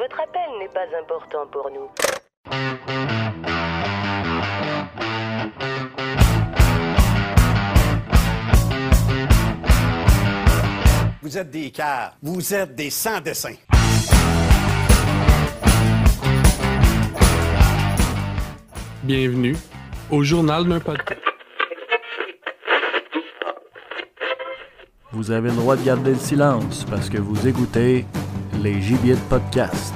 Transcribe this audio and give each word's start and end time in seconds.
Votre 0.00 0.20
appel 0.22 0.40
n'est 0.58 0.68
pas 0.68 0.86
important 0.98 1.46
pour 1.52 1.70
nous. 1.70 1.90
Vous 11.20 11.36
êtes 11.36 11.50
des 11.50 11.70
cars. 11.70 12.16
Vous 12.22 12.54
êtes 12.54 12.74
des 12.74 12.88
sans-dessins. 12.88 13.56
Bienvenue 19.02 19.54
au 20.10 20.22
journal 20.22 20.66
d'un 20.66 20.80
podcast. 20.80 21.20
Vous 25.12 25.30
avez 25.30 25.50
le 25.50 25.56
droit 25.56 25.76
de 25.76 25.84
garder 25.84 26.12
le 26.12 26.18
silence 26.18 26.86
parce 26.88 27.10
que 27.10 27.18
vous 27.18 27.46
écoutez 27.46 28.06
les 28.62 28.80
gibiers 28.82 29.14
de 29.14 29.20
podcast. 29.20 29.94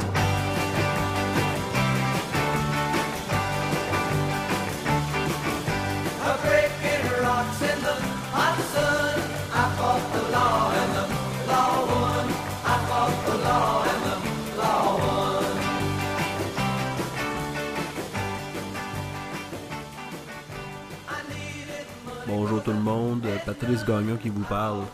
Bonjour 22.26 22.62
tout 22.62 22.72
le 22.72 22.78
monde, 22.78 23.26
Patrice 23.44 23.84
Gagnon 23.84 24.16
qui 24.16 24.30
vous 24.30 24.42
parle. 24.42 24.84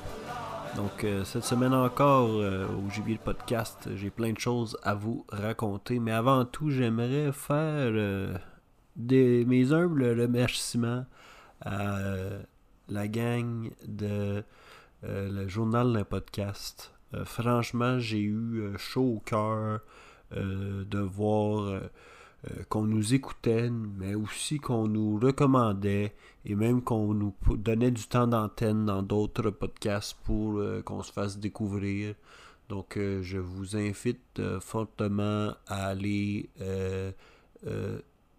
Donc 0.80 1.04
euh, 1.04 1.24
cette 1.24 1.44
semaine 1.44 1.74
encore 1.74 2.30
euh, 2.30 2.66
au 2.68 2.88
de 2.88 3.18
Podcast, 3.18 3.90
j'ai 3.96 4.08
plein 4.08 4.32
de 4.32 4.38
choses 4.38 4.78
à 4.82 4.94
vous 4.94 5.26
raconter. 5.28 5.98
Mais 5.98 6.10
avant 6.10 6.46
tout, 6.46 6.70
j'aimerais 6.70 7.32
faire 7.32 7.90
euh, 7.92 8.34
des, 8.96 9.44
mes 9.44 9.74
humbles 9.74 10.18
remerciements 10.18 11.04
à 11.60 11.98
euh, 11.98 12.42
la 12.88 13.08
gang 13.08 13.70
de 13.86 14.42
le 15.02 15.48
journal 15.48 15.92
d'un 15.92 16.04
podcast. 16.04 16.94
Franchement, 17.26 17.98
j'ai 17.98 18.20
eu 18.20 18.72
chaud 18.78 19.16
au 19.16 19.20
cœur 19.20 19.80
de 20.34 20.98
voir 20.98 21.82
euh, 22.48 22.62
qu'on 22.70 22.84
nous 22.84 23.12
écoutait, 23.12 23.68
mais 23.68 24.14
aussi 24.14 24.60
qu'on 24.60 24.88
nous 24.88 25.18
recommandait 25.18 26.14
et 26.46 26.54
même 26.54 26.80
qu'on 26.80 27.12
nous 27.12 27.34
donnait 27.50 27.90
du 27.90 28.06
temps 28.06 28.26
d'antenne 28.26 28.86
dans 28.86 29.02
d'autres 29.02 29.50
podcasts 29.50 30.16
pour 30.24 30.56
euh, 30.56 30.80
qu'on 30.80 31.02
se 31.02 31.12
fasse 31.12 31.38
découvrir. 31.38 32.14
Donc, 32.70 32.96
euh, 32.96 33.20
je 33.22 33.36
vous 33.36 33.76
invite 33.76 34.40
fortement 34.60 35.52
à 35.66 35.88
aller 35.88 36.48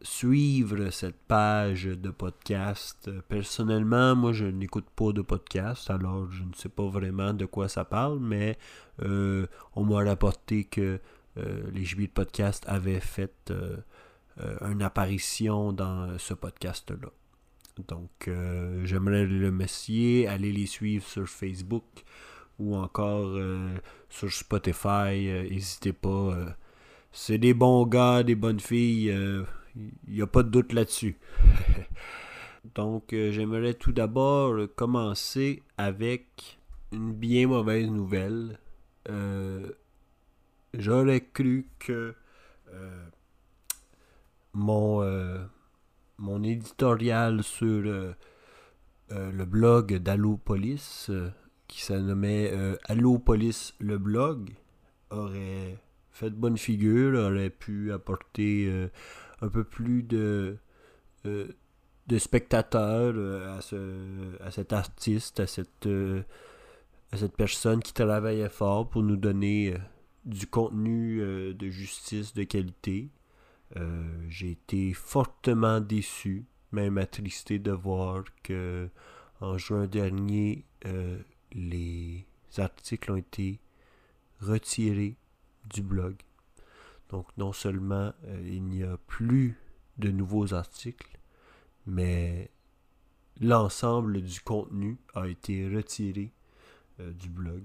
suivre 0.02 0.90
cette 0.90 1.20
page 1.28 1.84
de 1.84 2.10
podcast. 2.10 3.08
Personnellement, 3.28 4.16
moi, 4.16 4.34
je 4.34 4.46
n'écoute 4.46 4.88
pas 4.96 5.12
de 5.12 5.22
podcast, 5.22 5.92
alors 5.92 6.28
je 6.32 6.42
ne 6.42 6.54
sais 6.56 6.70
pas 6.70 6.88
vraiment 6.88 7.36
de 7.36 7.46
quoi 7.46 7.70
ça 7.70 7.86
parle, 7.86 8.18
mais 8.20 8.58
on 9.00 9.84
m'a 9.84 10.04
rapporté 10.04 10.64
que 10.64 11.00
les 11.36 11.86
gibiers 11.86 12.08
de 12.08 12.14
podcast 12.14 12.64
avaient 12.68 13.00
fait 13.00 13.54
une 14.38 14.82
apparition 14.82 15.74
dans 15.74 16.04
euh, 16.10 16.18
ce 16.18 16.34
podcast-là. 16.34 17.10
Donc, 17.88 18.28
euh, 18.28 18.86
j'aimerais 18.86 19.26
les 19.26 19.46
remercier, 19.46 20.28
aller 20.28 20.52
les 20.52 20.66
suivre 20.66 21.06
sur 21.06 21.28
Facebook 21.28 21.84
ou 22.60 22.76
encore 22.76 23.28
euh, 23.28 23.76
sur 24.10 24.32
Spotify. 24.32 25.30
euh, 25.30 25.50
N'hésitez 25.50 25.94
pas. 25.94 26.10
euh, 26.10 26.50
c'est 27.12 27.38
des 27.38 27.54
bons 27.54 27.86
gars, 27.86 28.24
des 28.24 28.36
bonnes 28.36 28.60
filles. 28.60 29.10
Il 29.76 30.14
n'y 30.14 30.22
a 30.22 30.28
pas 30.28 30.44
de 30.44 30.50
doute 30.50 30.74
là-dessus. 30.74 31.18
Donc, 32.76 33.14
euh, 33.14 33.32
j'aimerais 33.32 33.74
tout 33.74 33.92
d'abord 33.92 34.54
euh, 34.54 34.68
commencer 34.68 35.64
avec 35.78 36.60
une 36.92 37.14
bien 37.14 37.48
mauvaise 37.48 37.88
nouvelle. 37.90 38.60
Euh, 39.10 39.72
J'aurais 40.78 41.22
cru 41.22 41.68
que 41.80 42.14
euh, 42.74 43.06
mon, 44.54 45.02
euh, 45.02 45.38
mon 46.22 46.44
éditorial 46.44 47.44
sur 47.44 47.68
euh, 47.68 48.14
euh, 49.12 49.32
le 49.32 49.46
blog 49.46 49.96
d'Allopolis, 49.98 51.12
qui 51.68 51.82
se 51.82 51.94
nommait 51.94 52.52
euh, 52.54 52.76
Allopolis 52.86 53.74
le 53.80 53.98
blog, 53.98 54.52
aurait 55.10 55.78
fait 56.12 56.30
bonne 56.30 56.58
figure, 56.58 57.20
aurait 57.20 57.50
pu 57.50 57.92
apporter 57.92 58.90
un 59.42 59.48
peu 59.48 59.64
plus 59.64 60.04
de, 60.04 60.58
de 61.26 62.18
spectateurs 62.18 63.16
à, 63.58 63.62
ce, 63.62 64.42
à 64.42 64.52
cet 64.52 64.74
artiste, 64.74 65.40
à 65.40 65.48
cette, 65.48 65.88
cette 67.14 67.36
personne 67.36 67.82
qui 67.82 67.94
travaillait 67.94 68.50
fort 68.50 68.90
pour 68.90 69.04
nous 69.04 69.16
donner 69.18 69.74
du 70.26 70.48
contenu 70.48 71.20
de 71.54 71.70
justice 71.70 72.34
de 72.34 72.44
qualité. 72.44 73.10
Euh, 73.78 74.26
J'ai 74.28 74.52
été 74.52 74.94
fortement 74.94 75.80
déçu, 75.80 76.46
même 76.72 76.98
attristé 76.98 77.60
de 77.60 77.72
voir 77.72 78.24
que 78.44 78.90
en 79.40 79.58
juin 79.58 79.88
dernier, 79.88 80.66
euh, 80.86 81.20
les 81.54 82.26
articles 82.58 83.12
ont 83.12 83.16
été 83.16 83.60
retirés 84.40 85.16
du 85.74 85.82
blog. 85.82 86.16
Donc 87.10 87.28
non 87.38 87.54
seulement 87.54 88.14
euh, 88.26 88.42
il 88.46 88.64
n'y 88.64 88.84
a 88.84 88.98
plus 89.08 89.58
de 89.98 90.12
nouveaux 90.12 90.54
articles, 90.54 91.18
mais 91.86 92.50
l'ensemble 93.40 94.22
du 94.22 94.42
contenu 94.42 94.98
a 95.14 95.28
été 95.28 95.68
retiré 95.68 96.32
du 97.00 97.30
blog. 97.30 97.64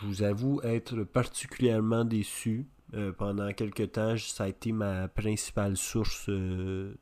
Je 0.00 0.06
vous 0.06 0.22
avoue 0.22 0.60
être 0.62 1.02
particulièrement 1.02 2.04
déçu. 2.04 2.66
Euh, 2.94 3.12
pendant 3.12 3.52
quelques 3.52 3.92
temps, 3.92 4.16
ça 4.16 4.44
a 4.44 4.48
été 4.48 4.72
ma 4.72 5.08
principale 5.08 5.76
source 5.76 6.28
euh, 6.30 6.94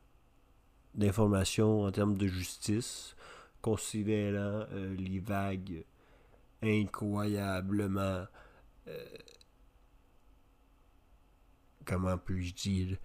d'information 0.95 1.83
en 1.83 1.91
termes 1.91 2.17
de 2.17 2.27
justice, 2.27 3.15
considérant 3.61 4.65
euh, 4.71 4.95
les 4.95 5.19
vagues 5.19 5.85
incroyablement 6.61 8.25
euh, 8.87 9.05
comment 11.85 12.17
puis-je 12.17 12.53
dire 12.55 12.97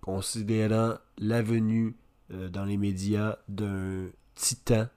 considérant 0.00 0.98
la 1.18 1.42
venue 1.42 1.96
euh, 2.30 2.48
dans 2.48 2.64
les 2.64 2.76
médias 2.76 3.38
d'un 3.48 4.08
titan, 4.34 4.88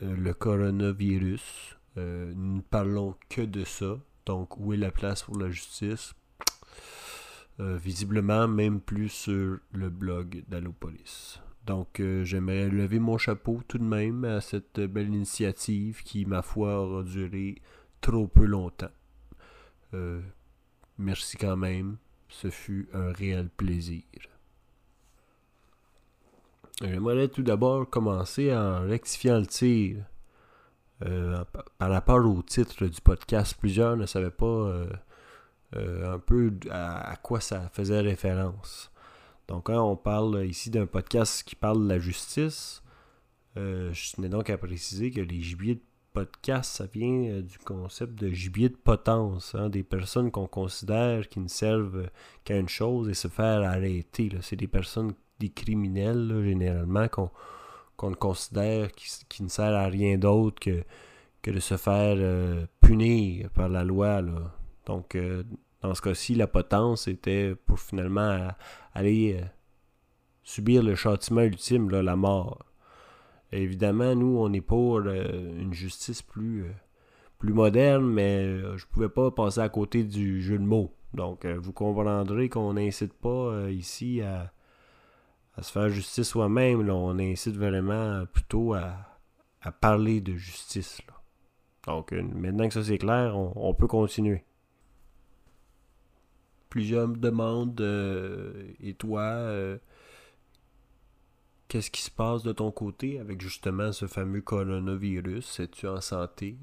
le 0.00 0.32
coronavirus. 0.32 1.76
Nous 1.96 2.56
ne 2.56 2.60
parlons 2.60 3.14
que 3.28 3.42
de 3.42 3.64
ça. 3.64 3.98
Donc, 4.26 4.58
où 4.58 4.72
est 4.72 4.78
la 4.78 4.90
place 4.90 5.22
pour 5.22 5.38
la 5.38 5.50
justice? 5.50 6.14
Euh, 7.60 7.76
Visiblement, 7.76 8.48
même 8.48 8.80
plus 8.80 9.08
sur 9.10 9.58
le 9.72 9.90
blog 9.90 10.44
d'Allopolis. 10.48 11.40
Donc, 11.66 12.00
euh, 12.00 12.24
j'aimerais 12.24 12.68
lever 12.68 12.98
mon 12.98 13.16
chapeau 13.16 13.62
tout 13.68 13.78
de 13.78 13.84
même 13.84 14.24
à 14.24 14.40
cette 14.40 14.80
belle 14.80 15.08
initiative 15.08 16.02
qui, 16.02 16.26
ma 16.26 16.42
foi, 16.42 16.80
aura 16.80 17.02
duré 17.02 17.56
trop 18.00 18.26
peu 18.26 18.44
longtemps. 18.44 18.90
Euh, 19.94 20.20
merci 20.98 21.36
quand 21.36 21.56
même. 21.56 21.96
Ce 22.28 22.50
fut 22.50 22.88
un 22.92 23.12
réel 23.12 23.48
plaisir. 23.48 24.02
J'aimerais 26.82 27.28
tout 27.28 27.42
d'abord 27.42 27.88
commencer 27.88 28.52
en 28.52 28.80
rectifiant 28.80 29.38
le 29.38 29.46
tir. 29.46 30.04
Euh, 31.04 31.44
par- 31.78 31.90
rapport 31.90 32.24
au 32.24 32.42
titre 32.42 32.86
du 32.86 33.00
podcast, 33.00 33.56
plusieurs 33.58 33.96
ne 33.96 34.06
savaient 34.06 34.30
pas 34.30 34.46
euh, 34.46 34.86
euh, 35.76 36.14
un 36.14 36.18
peu 36.18 36.52
à, 36.70 37.16
quoi 37.22 37.40
ça 37.40 37.68
faisait 37.72 38.00
référence. 38.00 38.90
Donc, 39.48 39.66
quand 39.66 39.82
on 39.90 39.96
parle 39.96 40.46
ici 40.46 40.70
d'un 40.70 40.86
podcast 40.86 41.42
qui 41.44 41.56
parle 41.56 41.84
de 41.84 41.88
la 41.88 41.98
justice, 41.98 42.82
je 43.56 44.12
tenais 44.14 44.28
donc 44.28 44.50
à 44.50 44.58
préciser 44.58 45.10
que 45.10 45.20
les 45.20 45.40
gibiers 45.40 45.76
de 45.76 45.82
podcast, 46.12 46.76
ça 46.76 46.86
vient 46.86 47.40
du 47.40 47.58
concept 47.58 48.14
de 48.14 48.30
gibier 48.30 48.68
de 48.70 48.76
potence, 48.76 49.54
hein, 49.54 49.68
des 49.68 49.82
personnes 49.82 50.30
qu'on 50.30 50.46
considère 50.46 51.28
qui 51.28 51.40
ne 51.40 51.48
servent 51.48 52.08
qu'à 52.44 52.56
une 52.56 52.68
chose 52.68 53.08
et 53.08 53.14
se 53.14 53.28
faire 53.28 53.62
arrêter. 53.62 54.30
C'est 54.40 54.56
des 54.56 54.66
personnes, 54.66 55.12
des 55.38 55.50
criminels, 55.50 56.42
généralement, 56.44 57.06
qu'on 57.08 57.30
qu'on 57.96 58.10
ne 58.10 58.14
considère 58.14 58.90
qui, 58.92 59.42
ne 59.42 59.48
sert 59.48 59.74
à 59.74 59.86
rien 59.86 60.18
d'autre 60.18 60.60
que, 60.60 61.50
de 61.50 61.60
se 61.60 61.76
faire 61.76 62.16
euh, 62.18 62.66
punir 62.80 63.50
par 63.50 63.68
la 63.68 63.84
loi. 63.84 64.22
Donc, 64.86 65.14
euh, 65.14 65.42
dans 65.82 65.94
ce 65.94 66.02
cas-ci, 66.02 66.34
la 66.34 66.46
potence 66.46 67.08
était 67.08 67.54
pour 67.66 67.78
finalement 67.78 68.20
euh, 68.20 68.48
aller 68.94 69.40
subir 70.42 70.82
le 70.82 70.94
châtiment 70.94 71.42
ultime, 71.42 71.90
là, 71.90 72.02
la 72.02 72.16
mort. 72.16 72.64
Évidemment, 73.52 74.14
nous, 74.14 74.38
on 74.38 74.52
est 74.52 74.60
pour 74.60 74.98
une 75.00 75.72
justice 75.72 76.22
plus, 76.22 76.64
plus 77.38 77.52
moderne, 77.52 78.04
mais 78.04 78.58
je 78.76 78.86
pouvais 78.86 79.08
pas 79.08 79.30
passer 79.30 79.60
à 79.60 79.68
côté 79.68 80.02
du 80.02 80.42
jeu 80.42 80.58
de 80.58 80.64
mots. 80.64 80.92
Donc, 81.12 81.46
vous 81.46 81.72
comprendrez 81.72 82.48
qu'on 82.48 82.72
n'incite 82.72 83.12
pas 83.12 83.70
ici 83.70 84.22
à, 84.22 84.52
à 85.56 85.62
se 85.62 85.72
faire 85.72 85.88
justice 85.88 86.28
soi-même. 86.28 86.88
On 86.90 87.18
incite 87.18 87.56
vraiment 87.56 88.24
plutôt 88.26 88.74
à, 88.74 89.10
parler 89.80 90.20
de 90.20 90.34
justice. 90.34 91.00
Donc, 91.86 92.12
euh, 92.12 92.22
maintenant 92.22 92.68
que 92.68 92.74
ça 92.74 92.84
c'est 92.84 92.98
clair, 92.98 93.36
on, 93.36 93.74
peut 93.74 93.86
continuer. 93.86 94.44
Plusieurs 96.68 97.08
me 97.08 97.16
demandent, 97.16 97.80
euh, 97.80 98.72
et 98.80 98.94
toi, 98.94 99.22
euh, 99.22 99.78
qu'est-ce 101.68 101.90
qui 101.90 102.02
se 102.02 102.10
passe 102.10 102.42
de 102.42 102.52
ton 102.52 102.70
côté 102.70 103.20
avec 103.20 103.40
justement 103.40 103.92
ce 103.92 104.06
fameux 104.06 104.42
coronavirus? 104.42 105.60
Es-tu 105.60 105.86
en 105.88 106.00
santé? 106.00 106.56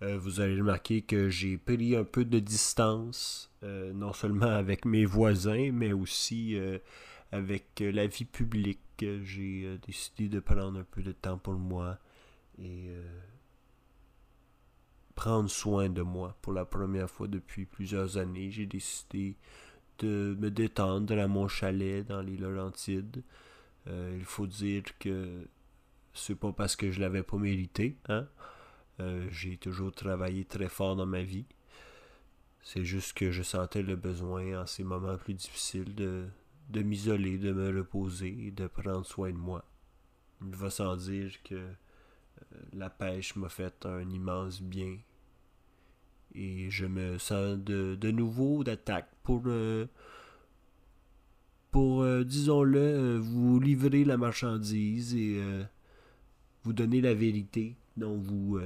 Vous 0.00 0.40
allez 0.40 0.60
remarquer 0.60 1.00
que 1.00 1.30
j'ai 1.30 1.56
pris 1.56 1.96
un 1.96 2.04
peu 2.04 2.26
de 2.26 2.38
distance, 2.38 3.50
non 3.62 4.12
seulement 4.12 4.50
avec 4.50 4.84
mes 4.84 5.06
voisins, 5.06 5.70
mais 5.72 5.94
aussi 5.94 6.58
avec 7.34 7.80
euh, 7.80 7.90
la 7.90 8.06
vie 8.06 8.24
publique. 8.24 8.80
J'ai 9.00 9.64
euh, 9.64 9.78
décidé 9.84 10.28
de 10.28 10.38
prendre 10.38 10.78
un 10.78 10.84
peu 10.84 11.02
de 11.02 11.12
temps 11.12 11.36
pour 11.36 11.54
moi 11.54 11.98
et 12.58 12.86
euh, 12.88 13.20
prendre 15.16 15.50
soin 15.50 15.88
de 15.88 16.02
moi. 16.02 16.36
Pour 16.42 16.52
la 16.52 16.64
première 16.64 17.10
fois 17.10 17.26
depuis 17.26 17.66
plusieurs 17.66 18.18
années, 18.18 18.50
j'ai 18.52 18.66
décidé 18.66 19.36
de 19.98 20.36
me 20.38 20.50
détendre 20.50 21.18
à 21.18 21.26
mon 21.26 21.48
chalet 21.48 22.06
dans 22.06 22.22
les 22.22 22.36
Laurentides. 22.36 23.22
Euh, 23.88 24.14
il 24.16 24.24
faut 24.24 24.46
dire 24.46 24.84
que 25.00 25.48
c'est 26.14 26.36
pas 26.36 26.52
parce 26.52 26.76
que 26.76 26.92
je 26.92 27.00
l'avais 27.00 27.24
pas 27.24 27.36
mérité, 27.36 27.96
hein. 28.08 28.26
Euh, 29.00 29.26
j'ai 29.32 29.56
toujours 29.56 29.90
travaillé 29.92 30.44
très 30.44 30.68
fort 30.68 30.94
dans 30.94 31.06
ma 31.06 31.22
vie. 31.24 31.46
C'est 32.62 32.84
juste 32.84 33.12
que 33.14 33.32
je 33.32 33.42
sentais 33.42 33.82
le 33.82 33.96
besoin 33.96 34.62
en 34.62 34.66
ces 34.66 34.84
moments 34.84 35.18
plus 35.18 35.34
difficiles 35.34 35.96
de, 35.96 36.28
de 36.68 36.82
m'isoler, 36.82 37.38
de 37.38 37.52
me 37.52 37.76
reposer, 37.76 38.50
de 38.50 38.66
prendre 38.66 39.04
soin 39.04 39.30
de 39.30 39.36
moi. 39.36 39.64
Il 40.42 40.54
va 40.54 40.70
sans 40.70 40.96
dire 40.96 41.30
que 41.42 41.54
euh, 41.54 41.72
la 42.72 42.90
pêche 42.90 43.36
m'a 43.36 43.48
fait 43.48 43.86
un 43.86 44.08
immense 44.08 44.60
bien. 44.62 44.98
Et 46.34 46.68
je 46.70 46.86
me 46.86 47.18
sens 47.18 47.58
de, 47.58 48.10
nouveau 48.10 48.64
d'attaque 48.64 49.08
pour, 49.22 49.42
euh, 49.46 49.86
euh, 51.76 52.24
disons-le, 52.24 53.18
vous 53.18 53.60
livrer 53.60 54.04
la 54.04 54.16
marchandise 54.16 55.14
et 55.14 55.40
vous 56.64 56.72
donner 56.72 57.00
la 57.00 57.14
vérité 57.14 57.76
dont 57.96 58.16
vous 58.16 58.58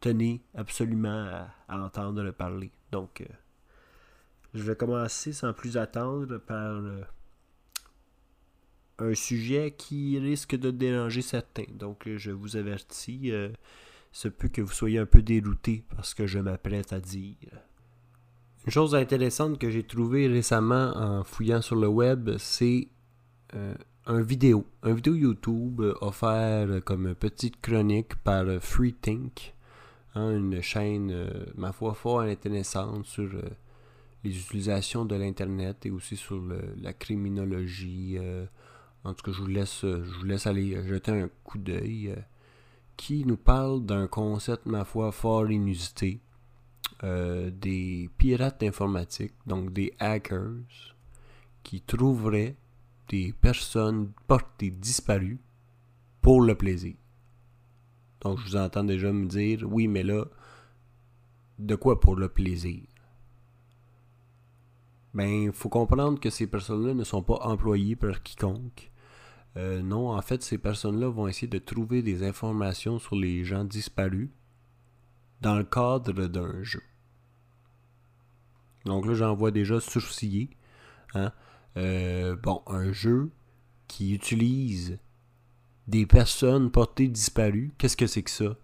tenez 0.00 0.42
absolument 0.54 1.24
à, 1.24 1.54
à 1.68 1.78
entendre 1.80 2.22
le 2.22 2.32
parler. 2.32 2.72
Donc, 2.90 3.22
je 4.54 4.62
vais 4.62 4.76
commencer 4.76 5.32
sans 5.32 5.52
plus 5.52 5.76
attendre 5.76 6.38
par 6.38 6.76
euh, 6.76 7.02
un 8.98 9.14
sujet 9.14 9.74
qui 9.76 10.18
risque 10.18 10.56
de 10.56 10.70
déranger 10.70 11.22
certains. 11.22 11.70
Donc, 11.72 12.06
euh, 12.06 12.18
je 12.18 12.30
vous 12.32 12.56
avertis, 12.56 13.30
euh, 13.30 13.50
se 14.12 14.28
peut 14.28 14.48
que 14.48 14.60
vous 14.60 14.72
soyez 14.72 14.98
un 14.98 15.06
peu 15.06 15.22
dérouté 15.22 15.84
par 15.88 16.04
ce 16.04 16.14
que 16.14 16.26
je 16.26 16.40
m'apprête 16.40 16.92
à 16.92 17.00
dire. 17.00 17.36
Une 18.66 18.72
chose 18.72 18.94
intéressante 18.94 19.58
que 19.58 19.70
j'ai 19.70 19.84
trouvée 19.84 20.26
récemment 20.26 20.92
en 20.96 21.24
fouillant 21.24 21.62
sur 21.62 21.76
le 21.76 21.86
web, 21.86 22.30
c'est 22.38 22.88
un 24.06 24.20
vidéo. 24.20 24.66
Un 24.82 24.92
vidéo 24.92 25.14
YouTube 25.14 25.80
offert 26.02 26.84
comme 26.84 27.14
petite 27.14 27.60
chronique 27.62 28.16
par 28.16 28.44
FreeThink, 28.60 29.54
hein, 30.14 30.36
une 30.36 30.60
chaîne, 30.60 31.26
ma 31.56 31.72
foi, 31.72 31.94
fort 31.94 32.20
intéressante 32.20 33.06
sur 33.06 33.30
les 34.24 34.36
utilisations 34.38 35.04
de 35.04 35.16
l'Internet 35.16 35.86
et 35.86 35.90
aussi 35.90 36.16
sur 36.16 36.38
le- 36.40 36.74
la 36.80 36.92
criminologie. 36.92 38.16
euh, 38.18 38.46
en 39.04 39.14
tout 39.14 39.24
cas, 39.24 39.32
je 39.32 39.40
vous 39.42 39.46
laisse, 39.48 39.80
je 39.82 40.18
vous 40.18 40.24
laisse 40.24 40.46
aller 40.46 40.74
euh, 40.76 40.86
jeter 40.86 41.12
un 41.12 41.28
coup 41.44 41.58
d'œil. 41.58 42.08
euh, 42.10 42.16
qui 42.96 43.24
nous 43.26 43.36
parle 43.38 43.84
d'un 43.86 44.06
concept, 44.08 44.66
ma 44.66 44.84
foi, 44.84 45.12
fort 45.12 45.50
inusité. 45.50 46.20
euh, 47.04 47.50
des 47.50 48.10
pirates 48.18 48.62
informatiques, 48.62 49.34
donc 49.46 49.72
des 49.72 49.92
hackers, 49.98 50.96
qui 51.62 51.80
trouveraient 51.80 52.56
des 53.08 53.32
personnes 53.32 54.12
portées 54.26 54.70
disparues 54.70 55.40
pour 56.22 56.42
le 56.42 56.54
plaisir. 56.54 56.94
Donc 58.20 58.38
je 58.38 58.44
vous 58.44 58.56
entends 58.56 58.84
déjà 58.84 59.12
me 59.12 59.26
dire, 59.26 59.64
oui, 59.70 59.88
mais 59.88 60.02
là, 60.02 60.24
de 61.58 61.74
quoi 61.76 62.00
pour 62.00 62.16
le 62.16 62.28
plaisir? 62.28 62.82
Ben, 65.14 65.28
il 65.28 65.52
faut 65.52 65.68
comprendre 65.68 66.20
que 66.20 66.30
ces 66.30 66.46
personnes-là 66.46 66.94
ne 66.94 67.04
sont 67.04 67.22
pas 67.22 67.38
employées 67.42 67.96
par 67.96 68.22
quiconque. 68.22 68.90
Euh, 69.56 69.82
non, 69.82 70.10
en 70.10 70.22
fait, 70.22 70.42
ces 70.42 70.58
personnes-là 70.58 71.08
vont 71.08 71.26
essayer 71.26 71.48
de 71.48 71.58
trouver 71.58 72.02
des 72.02 72.22
informations 72.22 72.98
sur 72.98 73.16
les 73.16 73.44
gens 73.44 73.64
disparus 73.64 74.30
dans 75.40 75.56
le 75.56 75.64
cadre 75.64 76.26
d'un 76.26 76.62
jeu. 76.62 76.82
Donc 78.84 79.06
là, 79.06 79.14
j'en 79.14 79.34
vois 79.34 79.50
déjà 79.50 79.80
sourciller. 79.80 80.50
Hein? 81.14 81.32
Euh, 81.76 82.36
bon, 82.36 82.62
un 82.66 82.92
jeu 82.92 83.30
qui 83.88 84.14
utilise 84.14 84.98
des 85.88 86.06
personnes 86.06 86.70
portées 86.70 87.08
disparues, 87.08 87.72
qu'est-ce 87.78 87.96
que 87.96 88.06
c'est 88.06 88.22
que 88.22 88.30
ça? 88.30 88.56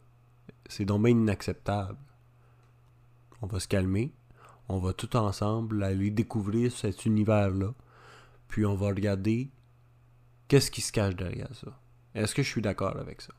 C'est 0.68 0.84
donc 0.84 1.08
inacceptable. 1.08 1.98
On 3.42 3.46
va 3.46 3.58
se 3.60 3.68
calmer. 3.68 4.12
On 4.68 4.78
va 4.78 4.92
tout 4.92 5.16
ensemble 5.16 5.82
aller 5.82 6.10
découvrir 6.10 6.72
cet 6.72 7.06
univers-là. 7.06 7.72
Puis 8.48 8.64
on 8.66 8.74
va 8.74 8.88
regarder 8.88 9.50
qu'est-ce 10.48 10.70
qui 10.70 10.80
se 10.80 10.92
cache 10.92 11.16
derrière 11.16 11.54
ça. 11.54 11.78
Est-ce 12.14 12.34
que 12.34 12.42
je 12.42 12.48
suis 12.48 12.62
d'accord 12.62 12.96
avec 12.96 13.20
ça? 13.20 13.32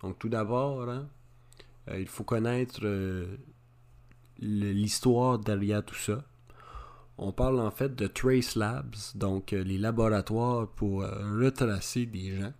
Donc 0.00 0.18
tout 0.18 0.28
d'abord, 0.28 0.88
hein, 0.88 1.08
euh, 1.88 2.00
il 2.00 2.08
faut 2.08 2.24
connaître 2.24 2.80
euh, 2.84 3.36
l'histoire 4.38 5.38
derrière 5.38 5.84
tout 5.84 5.94
ça. 5.94 6.24
On 7.18 7.32
parle 7.32 7.60
en 7.60 7.70
fait 7.70 7.94
de 7.94 8.06
Trace 8.06 8.56
Labs, 8.56 8.94
donc 9.14 9.52
euh, 9.52 9.62
les 9.62 9.78
laboratoires 9.78 10.68
pour 10.68 11.02
retracer 11.02 12.06
des 12.06 12.36
gens. 12.40 12.52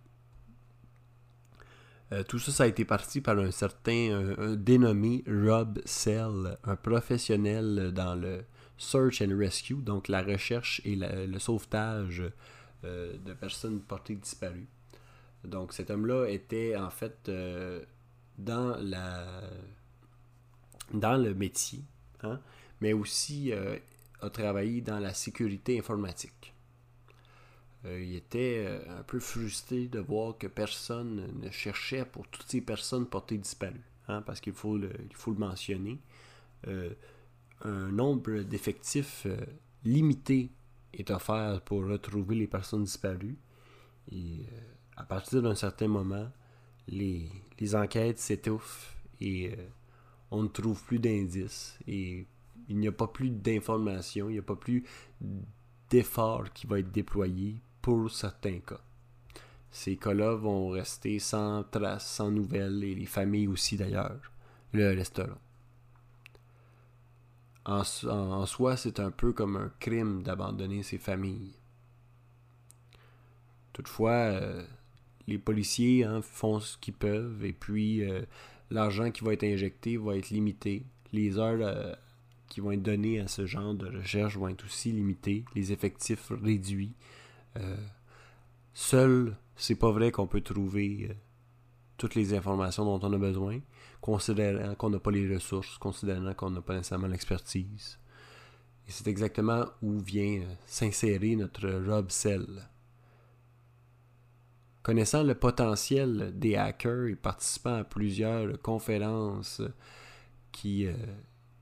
Euh, 2.11 2.23
tout 2.23 2.39
ça, 2.39 2.51
ça 2.51 2.63
a 2.63 2.67
été 2.67 2.85
parti 2.85 3.21
par 3.21 3.39
un 3.39 3.51
certain 3.51 4.35
dénommé 4.55 5.23
Rob 5.27 5.81
Sell, 5.85 6.57
un 6.63 6.75
professionnel 6.75 7.91
dans 7.93 8.15
le 8.15 8.43
Search 8.77 9.21
and 9.21 9.37
Rescue, 9.37 9.75
donc 9.75 10.07
la 10.07 10.21
recherche 10.21 10.81
et 10.85 10.95
le 10.95 11.39
sauvetage 11.39 12.23
euh, 12.85 13.17
de 13.17 13.33
personnes 13.33 13.79
portées 13.79 14.15
disparues. 14.15 14.67
Donc 15.45 15.73
cet 15.73 15.89
homme-là 15.89 16.27
était 16.27 16.75
en 16.75 16.89
fait 16.89 17.29
euh, 17.29 17.81
dans 18.37 18.75
la 18.77 19.25
dans 20.93 21.17
le 21.17 21.33
métier, 21.33 21.79
hein, 22.23 22.39
mais 22.81 22.93
aussi 22.93 23.51
a 24.21 24.29
travaillé 24.29 24.81
dans 24.81 24.99
la 24.99 25.13
sécurité 25.13 25.79
informatique. 25.79 26.52
Euh, 27.85 28.01
il 28.01 28.15
était 28.15 28.63
euh, 28.65 28.99
un 28.99 29.03
peu 29.03 29.19
frustré 29.19 29.87
de 29.87 29.99
voir 29.99 30.37
que 30.37 30.47
personne 30.47 31.27
ne 31.41 31.49
cherchait 31.49 32.05
pour 32.05 32.27
toutes 32.27 32.49
ces 32.49 32.61
personnes 32.61 33.05
portées 33.07 33.37
disparues, 33.37 33.83
hein, 34.07 34.21
parce 34.21 34.39
qu'il 34.39 34.53
faut 34.53 34.77
le, 34.77 34.91
il 35.09 35.15
faut 35.15 35.31
le 35.31 35.39
mentionner. 35.39 35.99
Euh, 36.67 36.93
un 37.61 37.91
nombre 37.91 38.39
d'effectifs 38.39 39.25
limité 39.85 40.51
est 40.93 41.11
offert 41.11 41.61
pour 41.61 41.85
retrouver 41.85 42.35
les 42.35 42.47
personnes 42.47 42.83
disparues. 42.83 43.37
Et 44.11 44.45
à 44.97 45.03
partir 45.03 45.41
d'un 45.41 45.55
certain 45.55 45.87
moment, 45.87 46.29
les, 46.87 47.29
les 47.59 47.75
enquêtes 47.75 48.19
s'étouffent 48.19 48.97
et 49.21 49.55
on 50.29 50.43
ne 50.43 50.49
trouve 50.49 50.83
plus 50.83 50.99
d'indices 50.99 51.79
et 51.87 52.27
il 52.67 52.77
n'y 52.77 52.87
a 52.89 52.91
pas 52.91 53.07
plus 53.07 53.29
d'informations, 53.29 54.29
il 54.29 54.33
n'y 54.33 54.39
a 54.39 54.43
pas 54.43 54.57
plus 54.57 54.83
d'efforts 55.89 56.51
qui 56.51 56.67
va 56.67 56.79
être 56.79 56.91
déployé 56.91 57.61
pour 57.83 58.09
certains 58.11 58.59
cas. 58.61 58.81
Ces 59.71 59.97
cas-là 59.97 60.35
vont 60.35 60.69
rester 60.69 61.19
sans 61.19 61.63
traces, 61.65 62.07
sans 62.09 62.31
nouvelles, 62.31 62.83
et 62.83 62.95
les 62.95 63.05
familles 63.07 63.47
aussi 63.49 63.77
d'ailleurs 63.77 64.19
le 64.73 64.93
so- 67.83 68.09
en- 68.09 68.31
en 68.41 68.45
soi, 68.45 68.77
c'est 68.77 68.99
un 69.01 69.11
peu 69.11 69.33
comme 69.33 69.57
un 69.57 69.71
crime 69.79 70.23
d'abandonner 70.23 70.81
ses 70.83 70.97
familles. 70.97 71.51
Toutefois, 73.73 74.11
euh, 74.11 74.63
les 75.27 75.37
policiers 75.37 76.03
hein, 76.03 76.21
font 76.21 76.59
ce 76.59 76.77
qu'ils 76.77 76.93
peuvent 76.93 77.43
et 77.45 77.53
puis 77.53 78.03
euh, 78.03 78.21
l'argent 78.69 79.11
qui 79.11 79.23
va 79.23 79.33
être 79.33 79.43
injecté 79.43 79.97
va 79.97 80.15
être 80.17 80.29
limité. 80.29 80.85
Les 81.11 81.37
heures 81.37 81.59
euh, 81.61 81.93
qui 82.49 82.61
vont 82.61 82.71
être 82.71 82.83
données 82.83 83.19
à 83.19 83.27
ce 83.27 83.45
genre 83.45 83.73
de 83.73 83.87
recherche 83.87 84.37
vont 84.37 84.49
être 84.49 84.65
aussi 84.65 84.91
limitées. 84.91 85.45
Les 85.55 85.71
effectifs 85.71 86.31
réduits. 86.43 86.93
Euh, 87.57 87.77
seul, 88.73 89.35
c'est 89.55 89.75
pas 89.75 89.91
vrai 89.91 90.11
qu'on 90.11 90.27
peut 90.27 90.41
trouver 90.41 91.07
euh, 91.09 91.13
toutes 91.97 92.15
les 92.15 92.33
informations 92.33 92.85
dont 92.85 93.07
on 93.07 93.13
a 93.13 93.17
besoin, 93.17 93.59
considérant 94.01 94.75
qu'on 94.75 94.89
n'a 94.89 94.99
pas 94.99 95.11
les 95.11 95.33
ressources, 95.33 95.77
considérant 95.77 96.33
qu'on 96.33 96.49
n'a 96.49 96.61
pas 96.61 96.75
nécessairement 96.75 97.07
l'expertise. 97.07 97.99
Et 98.87 98.91
c'est 98.91 99.07
exactement 99.07 99.65
où 99.81 99.99
vient 99.99 100.41
euh, 100.41 100.53
s'insérer 100.65 101.35
notre 101.35 101.69
Rob 101.69 102.09
Cell. 102.09 102.67
Connaissant 104.81 105.23
le 105.23 105.35
potentiel 105.35 106.37
des 106.37 106.57
hackers 106.57 107.07
et 107.07 107.15
participant 107.15 107.75
à 107.75 107.83
plusieurs 107.85 108.61
conférences 108.61 109.61
qui, 110.51 110.89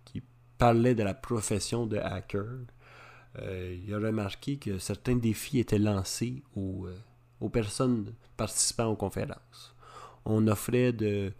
qui 0.05 0.23
parlaient 0.57 0.95
de 0.95 1.03
la 1.03 1.13
profession 1.13 1.85
de 1.85 1.97
hacker, 1.97 2.65
euh, 3.39 3.77
il 3.85 3.93
a 3.93 3.99
remarqué 3.99 4.57
que 4.57 4.77
certains 4.77 5.15
défis 5.15 5.59
étaient 5.59 5.79
lancés 5.79 6.43
aux, 6.55 6.87
aux 7.39 7.49
personnes 7.49 8.13
participant 8.37 8.85
aux 8.85 8.95
conférences. 8.95 9.75
On 10.25 10.47
offrait 10.47 10.93
de, 10.93 11.33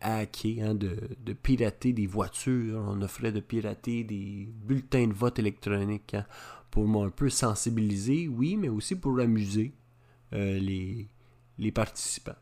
hacker, 0.00 0.70
hein, 0.70 0.74
de, 0.74 1.32
pirater 1.32 1.92
des 1.92 2.06
voitures, 2.06 2.84
on 2.86 3.00
offrait 3.02 3.32
de 3.32 3.40
pirater 3.40 4.04
des 4.04 4.48
bulletins 4.64 5.06
de 5.06 5.12
vote 5.12 5.38
électroniques 5.38 6.14
hein, 6.14 6.26
pour 6.70 7.04
un 7.04 7.10
peu 7.10 7.30
sensibiliser, 7.30 8.28
oui, 8.28 8.56
mais 8.56 8.68
aussi 8.68 8.94
pour 8.96 9.18
amuser 9.20 9.72
euh, 10.32 10.58
les, 10.58 11.08
les 11.58 11.72
participants. 11.72 12.32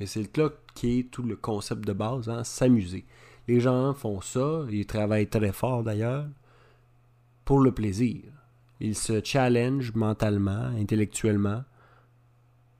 Et 0.00 0.06
c'est 0.06 0.36
là 0.36 0.50
qui 0.74 0.98
est 0.98 1.10
tout 1.10 1.22
le 1.22 1.36
concept 1.36 1.86
de 1.86 1.92
base, 1.92 2.28
hein, 2.28 2.44
s'amuser. 2.44 3.04
Les 3.46 3.60
gens 3.60 3.94
font 3.94 4.20
ça, 4.20 4.64
ils 4.70 4.86
travaillent 4.86 5.28
très 5.28 5.52
fort 5.52 5.84
d'ailleurs, 5.84 6.26
pour 7.44 7.60
le 7.60 7.72
plaisir. 7.72 8.22
Ils 8.80 8.96
se 8.96 9.22
challengent 9.22 9.94
mentalement, 9.94 10.66
intellectuellement, 10.76 11.64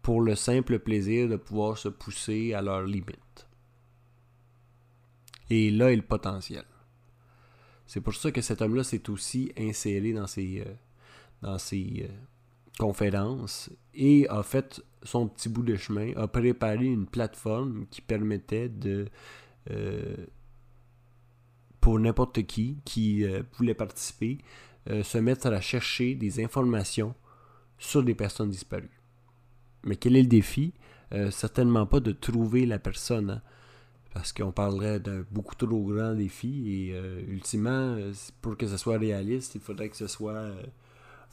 pour 0.03 0.21
le 0.21 0.35
simple 0.35 0.79
plaisir 0.79 1.29
de 1.29 1.37
pouvoir 1.37 1.79
se 1.79 1.89
pousser 1.89 2.53
à 2.53 2.63
leurs 2.63 2.83
limites. 2.83 3.49
Et 5.51 5.71
là 5.71 5.93
est 5.93 5.97
le 5.97 6.03
potentiel. 6.03 6.65
C'est 7.87 8.01
pour 8.01 8.15
ça 8.15 8.33
que 8.33 8.41
cet 8.41 8.63
homme-là 8.63 8.85
s'est 8.85 9.09
aussi 9.11 9.53
inséré 9.59 10.13
dans 10.13 10.27
ses, 10.27 10.65
euh, 10.67 10.75
dans 11.43 11.57
euh, 11.73 12.09
conférences 12.79 13.71
et 13.95 14.27
a 14.29 14.43
fait 14.43 14.83
son 15.03 15.29
petit 15.29 15.49
bout 15.49 15.63
de 15.63 15.77
chemin, 15.77 16.13
a 16.17 16.27
préparé 16.27 16.87
une 16.87 17.07
plateforme 17.07 17.87
qui 17.91 18.01
permettait 18.01 18.69
de, 18.69 19.07
euh, 19.71 20.27
pour 21.85 21.99
n'importe 21.99 22.47
qui 22.47 22.79
qui 22.87 23.27
voulait 23.59 23.75
participer, 23.75 24.39
se 24.87 25.19
mettre 25.19 25.49
à 25.49 25.61
chercher 25.61 26.15
des 26.15 26.43
informations 26.43 27.15
sur 27.79 28.03
des 28.03 28.15
personnes 28.15 28.49
disparues. 28.49 29.01
Mais 29.85 29.97
quel 29.97 30.17
est 30.17 30.23
le 30.23 30.29
défi? 30.29 30.73
Euh, 31.13 31.31
Certainement 31.31 31.87
pas 31.87 32.01
de 32.01 32.13
trouver 32.13 32.67
la 32.67 32.79
personne. 32.79 33.31
Hein. 33.31 33.43
parce 34.13 34.33
qu'on 34.33 34.53
parlerait 34.53 35.01
d'un 35.01 35.25
beaucoup 35.33 35.57
trop 35.57 35.83
grand 35.83 36.15
défi 36.15 36.73
et 36.73 36.95
euh, 36.95 37.21
ultimement, 37.27 37.97
euh, 37.99 38.13
pour 38.41 38.57
que 38.57 38.67
ce 38.67 38.77
soit 38.77 38.97
réaliste, 38.99 39.57
il 39.57 39.61
faudrait 39.61 39.89
que 39.89 39.97
ce 39.97 40.07
soit 40.07 40.53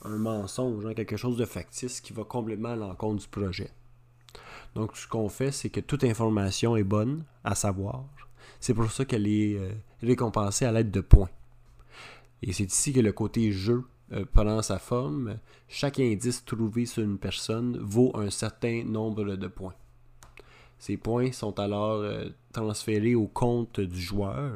un 0.03 0.17
mensonge, 0.17 0.86
hein, 0.86 0.93
quelque 0.96 1.15
chose 1.15 1.38
de 1.38 1.46
factice 1.46 2.01
qui 2.01 2.12
va 2.12 2.24
complètement 2.24 2.70
à 2.70 2.75
l'encontre 2.75 3.22
du 3.22 3.27
projet. 3.27 3.70
Donc, 4.74 4.98
ce 4.98 5.08
qu'on 5.08 5.29
fait, 5.29 5.51
c'est 5.51 5.70
que 5.70 5.79
toute 5.79 6.03
information 6.03 6.75
est 6.75 6.84
bonne 6.84 7.24
à 7.43 7.53
savoir. 7.53 8.05
C'est 8.61 8.73
pour 8.73 8.89
ça 8.91 9.03
qu'elle 9.03 9.27
est 9.27 9.59
récompensée 10.01 10.63
à 10.63 10.71
l'aide 10.71 10.91
de 10.91 11.01
points. 11.01 11.29
Et 12.41 12.53
c'est 12.53 12.63
ici 12.63 12.93
que 12.93 12.99
le 12.99 13.11
côté 13.11 13.51
jeu 13.51 13.83
euh, 14.13 14.25
pendant 14.33 14.61
sa 14.61 14.79
forme, 14.79 15.37
chaque 15.67 15.99
indice 15.99 16.43
trouvé 16.43 16.85
sur 16.85 17.03
une 17.03 17.17
personne 17.17 17.77
vaut 17.77 18.11
un 18.15 18.29
certain 18.29 18.83
nombre 18.83 19.35
de 19.35 19.47
points. 19.47 19.75
Ces 20.79 20.97
points 20.97 21.31
sont 21.31 21.59
alors 21.59 22.01
euh, 22.01 22.29
transférés 22.51 23.15
au 23.15 23.27
compte 23.27 23.79
du 23.79 24.01
joueur, 24.01 24.53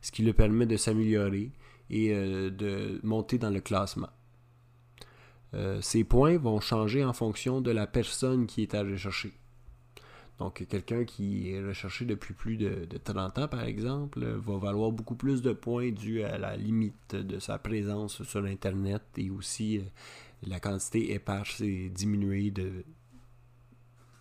ce 0.00 0.12
qui 0.12 0.22
lui 0.22 0.32
permet 0.32 0.66
de 0.66 0.76
s'améliorer 0.76 1.50
et 1.90 2.14
euh, 2.14 2.50
de 2.50 3.00
monter 3.02 3.38
dans 3.38 3.50
le 3.50 3.60
classement. 3.60 4.10
ces 5.80 6.02
points 6.02 6.36
vont 6.36 6.60
changer 6.60 7.04
en 7.04 7.12
fonction 7.12 7.60
de 7.60 7.70
la 7.70 7.86
personne 7.86 8.46
qui 8.46 8.62
est 8.62 8.74
à 8.74 8.82
rechercher. 8.82 9.32
Donc, 10.38 10.66
quelqu'un 10.66 11.04
qui 11.04 11.50
est 11.50 11.64
recherché 11.64 12.04
depuis 12.04 12.34
plus 12.34 12.56
de, 12.56 12.88
30 13.04 13.38
ans, 13.38 13.48
par 13.48 13.62
exemple, 13.62 14.24
va 14.24 14.58
valoir 14.58 14.90
beaucoup 14.90 15.14
plus 15.14 15.42
de 15.42 15.52
points 15.52 15.92
dû 15.92 16.22
à 16.22 16.38
la 16.38 16.56
limite 16.56 17.14
de 17.14 17.38
sa 17.38 17.58
présence 17.58 18.22
sur 18.24 18.44
Internet 18.44 19.02
et 19.16 19.30
aussi 19.30 19.78
euh, 19.78 19.82
la 20.42 20.58
quantité 20.58 21.12
éparse 21.12 21.60
et 21.60 21.88
diminuée 21.88 22.52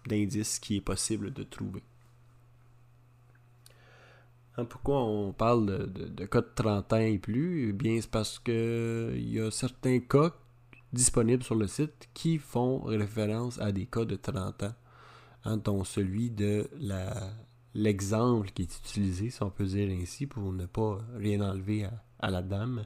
d'indices 0.06 0.60
qui 0.60 0.78
est 0.78 0.82
possible 0.82 1.34
de 1.34 1.42
trouver. 1.42 1.82
Hein, 4.56 4.66
pourquoi 4.66 5.04
on 5.04 5.34
parle 5.34 5.66
de, 5.66 6.08
de, 6.10 6.26
cas 6.26 6.42
de 6.42 6.52
30 6.54 6.94
ans 6.94 6.98
et 6.98 7.18
plus? 7.18 7.70
Eh 7.70 7.74
bien, 7.74 8.00
c'est 8.00 8.12
parce 8.12 8.38
qu'il 8.38 8.54
y 9.34 9.40
a 9.40 9.50
certains 9.50 10.00
cas 10.00 10.32
disponibles 10.92 11.42
sur 11.42 11.56
le 11.56 11.66
site 11.66 12.08
qui 12.14 12.38
font 12.38 12.82
référence 12.84 13.60
à 13.60 13.72
des 13.72 13.88
cas 13.88 14.06
de 14.06 14.16
30 14.16 14.62
ans 14.62 14.76
hein, 15.46 15.58
dont 15.58 15.84
celui 15.84 16.32
de 16.32 16.70
l'exemple 17.74 18.50
qui 18.52 18.64
est 18.64 18.78
utilisé, 18.78 19.30
si 19.30 19.44
on 19.44 19.50
peut 19.50 19.66
dire 19.66 19.90
ainsi, 20.00 20.28
pour 20.28 20.52
ne 20.52 20.66
pas 20.66 21.00
rien 21.18 21.42
enlever 21.42 21.88
à, 22.20 22.30
la 22.30 22.42
dame. 22.42 22.86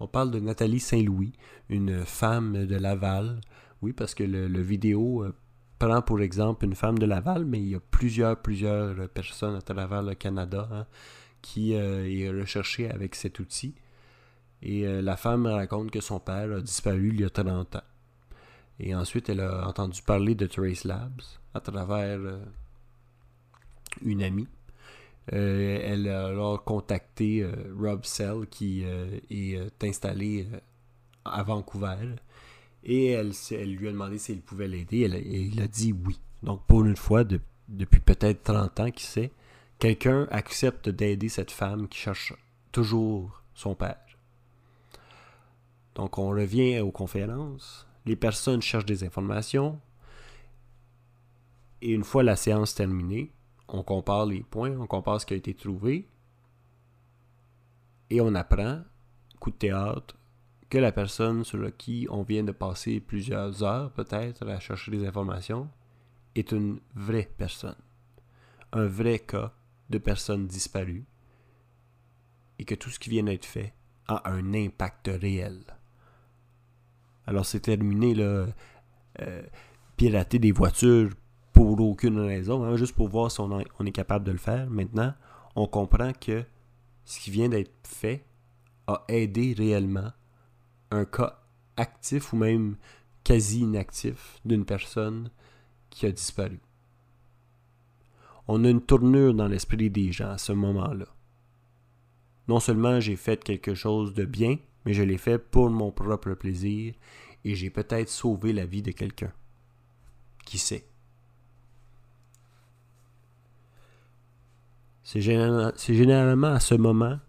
On 0.00 0.06
parle 0.06 0.30
de 0.30 0.40
Nathalie 0.40 0.80
Saint-Louis, 0.80 1.32
une 1.68 2.04
femme 2.04 2.66
de 2.66 2.76
Laval. 2.76 3.40
Oui, 3.82 3.92
parce 3.92 4.14
que 4.14 4.24
le, 4.24 4.60
vidéo 4.60 5.22
euh, 5.22 5.34
prend 5.78 6.02
pour 6.02 6.20
exemple 6.20 6.64
une 6.64 6.74
femme 6.74 6.98
de 6.98 7.06
Laval, 7.06 7.44
mais 7.44 7.58
il 7.58 7.68
y 7.68 7.74
a 7.74 7.80
plusieurs, 7.80 8.40
plusieurs 8.40 9.08
personnes 9.08 9.56
à 9.56 9.62
travers 9.62 10.02
le 10.02 10.14
Canada 10.14 10.68
hein, 10.70 10.86
qui 11.42 11.74
euh, 11.74 12.06
est 12.06 12.30
recherchée 12.30 12.90
avec 12.90 13.14
cet 13.14 13.38
outil. 13.38 13.74
Et 14.62 14.86
euh, 14.86 15.02
la 15.02 15.16
femme 15.16 15.46
raconte 15.46 15.90
que 15.90 16.00
son 16.00 16.18
père 16.18 16.52
a 16.52 16.60
disparu 16.60 17.10
il 17.12 17.20
y 17.20 17.24
a 17.24 17.30
30 17.30 17.76
ans. 17.76 17.80
Et 18.78 18.94
ensuite, 18.94 19.28
elle 19.28 19.40
a 19.40 19.66
entendu 19.66 20.02
parler 20.02 20.34
de 20.34 20.46
Trace 20.46 20.84
Labs 20.84 21.22
à 21.56 21.60
travers 21.60 22.18
euh, 22.18 22.38
une 24.02 24.22
amie. 24.22 24.48
Euh, 25.32 25.80
elle 25.82 26.08
a 26.08 26.26
alors 26.26 26.62
contacté 26.62 27.42
euh, 27.42 27.52
Rob 27.76 28.04
Sell 28.04 28.46
qui 28.48 28.84
est 28.84 29.84
installé 29.84 30.46
à 31.24 31.42
Vancouver 31.42 32.14
et 32.84 33.08
elle, 33.08 33.32
elle, 33.50 33.74
lui 33.74 33.88
a 33.88 33.92
demandé 33.92 34.18
s'il 34.18 34.40
pouvait 34.40 34.68
l'aider 34.68 35.00
et 35.00 35.40
il 35.40 35.60
a 35.60 35.66
dit 35.66 35.92
oui. 35.92 36.20
Donc 36.44 36.64
pour 36.66 36.84
une 36.84 36.96
fois, 36.96 37.24
depuis 37.24 38.00
peut-être 38.00 38.44
30 38.44 38.80
ans, 38.80 38.90
qui 38.92 39.04
sait, 39.04 39.32
quelqu'un 39.80 40.28
accepte 40.30 40.88
d'aider 40.88 41.28
cette 41.28 41.50
femme 41.50 41.88
qui 41.88 41.98
cherche 41.98 42.34
toujours 42.70 43.42
son 43.54 43.74
père. 43.74 43.96
Donc 45.96 46.18
on 46.18 46.28
revient 46.28 46.78
aux 46.80 46.92
conférences. 46.92 47.86
Les 48.04 48.14
personnes 48.14 48.62
cherchent 48.62 48.86
des 48.86 49.02
informations, 49.02 49.80
et 51.82 51.92
une 51.92 52.04
fois 52.04 52.22
la 52.22 52.36
séance 52.36 52.74
terminée, 52.74 53.32
on 53.68 53.82
compare 53.82 54.26
les 54.26 54.42
points, 54.42 54.76
on 54.78 54.86
compare 54.86 55.20
ce 55.20 55.26
qui 55.26 55.34
a 55.34 55.36
été 55.36 55.54
trouvé. 55.54 56.08
Et 58.10 58.20
on 58.20 58.34
apprend, 58.34 58.82
coup 59.40 59.50
de 59.50 59.56
théâtre, 59.56 60.16
que 60.70 60.78
la 60.78 60.92
personne 60.92 61.44
sur 61.44 61.76
qui 61.76 62.06
on 62.10 62.22
vient 62.22 62.44
de 62.44 62.52
passer 62.52 63.00
plusieurs 63.00 63.62
heures 63.62 63.92
peut-être 63.92 64.48
à 64.48 64.58
chercher 64.58 64.90
des 64.92 65.06
informations 65.06 65.68
est 66.34 66.52
une 66.52 66.80
vraie 66.94 67.30
personne. 67.36 67.76
Un 68.72 68.86
vrai 68.86 69.18
cas 69.18 69.52
de 69.90 69.98
personne 69.98 70.46
disparue. 70.46 71.04
Et 72.58 72.64
que 72.64 72.74
tout 72.74 72.90
ce 72.90 72.98
qui 72.98 73.10
vient 73.10 73.24
d'être 73.24 73.44
fait 73.44 73.74
a 74.08 74.30
un 74.30 74.54
impact 74.54 75.10
réel. 75.20 75.60
Alors 77.26 77.44
c'est 77.44 77.60
terminé, 77.60 78.14
là. 78.14 78.46
Euh, 79.20 79.42
pirater 79.96 80.38
des 80.38 80.52
voitures 80.52 81.10
pour 81.56 81.80
aucune 81.80 82.20
raison, 82.20 82.64
hein, 82.64 82.76
juste 82.76 82.94
pour 82.94 83.08
voir 83.08 83.30
si 83.30 83.40
on, 83.40 83.58
est 83.58 83.90
capable 83.92 84.26
de 84.26 84.32
le 84.32 84.36
faire. 84.36 84.68
Maintenant, 84.68 85.14
on 85.54 85.66
comprend 85.66 86.12
que 86.12 86.44
ce 87.06 87.18
qui 87.18 87.30
vient 87.30 87.48
d'être 87.48 87.72
fait 87.82 88.26
a 88.86 89.02
aidé 89.08 89.54
réellement 89.56 90.12
un 90.90 91.06
cas 91.06 91.42
actif 91.78 92.34
ou 92.34 92.36
même 92.36 92.76
quasi 93.24 93.60
inactif 93.60 94.38
d'une 94.44 94.66
personne 94.66 95.30
qui 95.88 96.04
a 96.04 96.12
disparu. 96.12 96.60
On 98.48 98.62
a 98.64 98.68
une 98.68 98.82
tournure 98.82 99.32
dans 99.32 99.48
l'esprit 99.48 99.88
des 99.88 100.12
gens 100.12 100.32
à 100.32 100.38
ce 100.38 100.52
moment-là. 100.52 101.06
Non 102.48 102.60
seulement 102.60 103.00
j'ai 103.00 103.16
fait 103.16 103.42
quelque 103.42 103.74
chose 103.74 104.12
de 104.12 104.26
bien, 104.26 104.58
mais 104.84 104.92
je 104.92 105.02
l'ai 105.02 105.18
fait 105.18 105.38
pour 105.38 105.70
mon 105.70 105.90
propre 105.90 106.34
plaisir 106.34 106.92
et 107.46 107.54
j'ai 107.54 107.70
peut-être 107.70 108.10
sauvé 108.10 108.52
la 108.52 108.66
vie 108.66 108.82
de 108.82 108.90
quelqu'un. 108.90 109.32
Qui 110.44 110.58
sait? 110.58 110.86
C'est 115.06 115.20
généralement, 115.20 116.48
à 116.48 116.58
ce 116.58 116.74
moment 116.74 117.20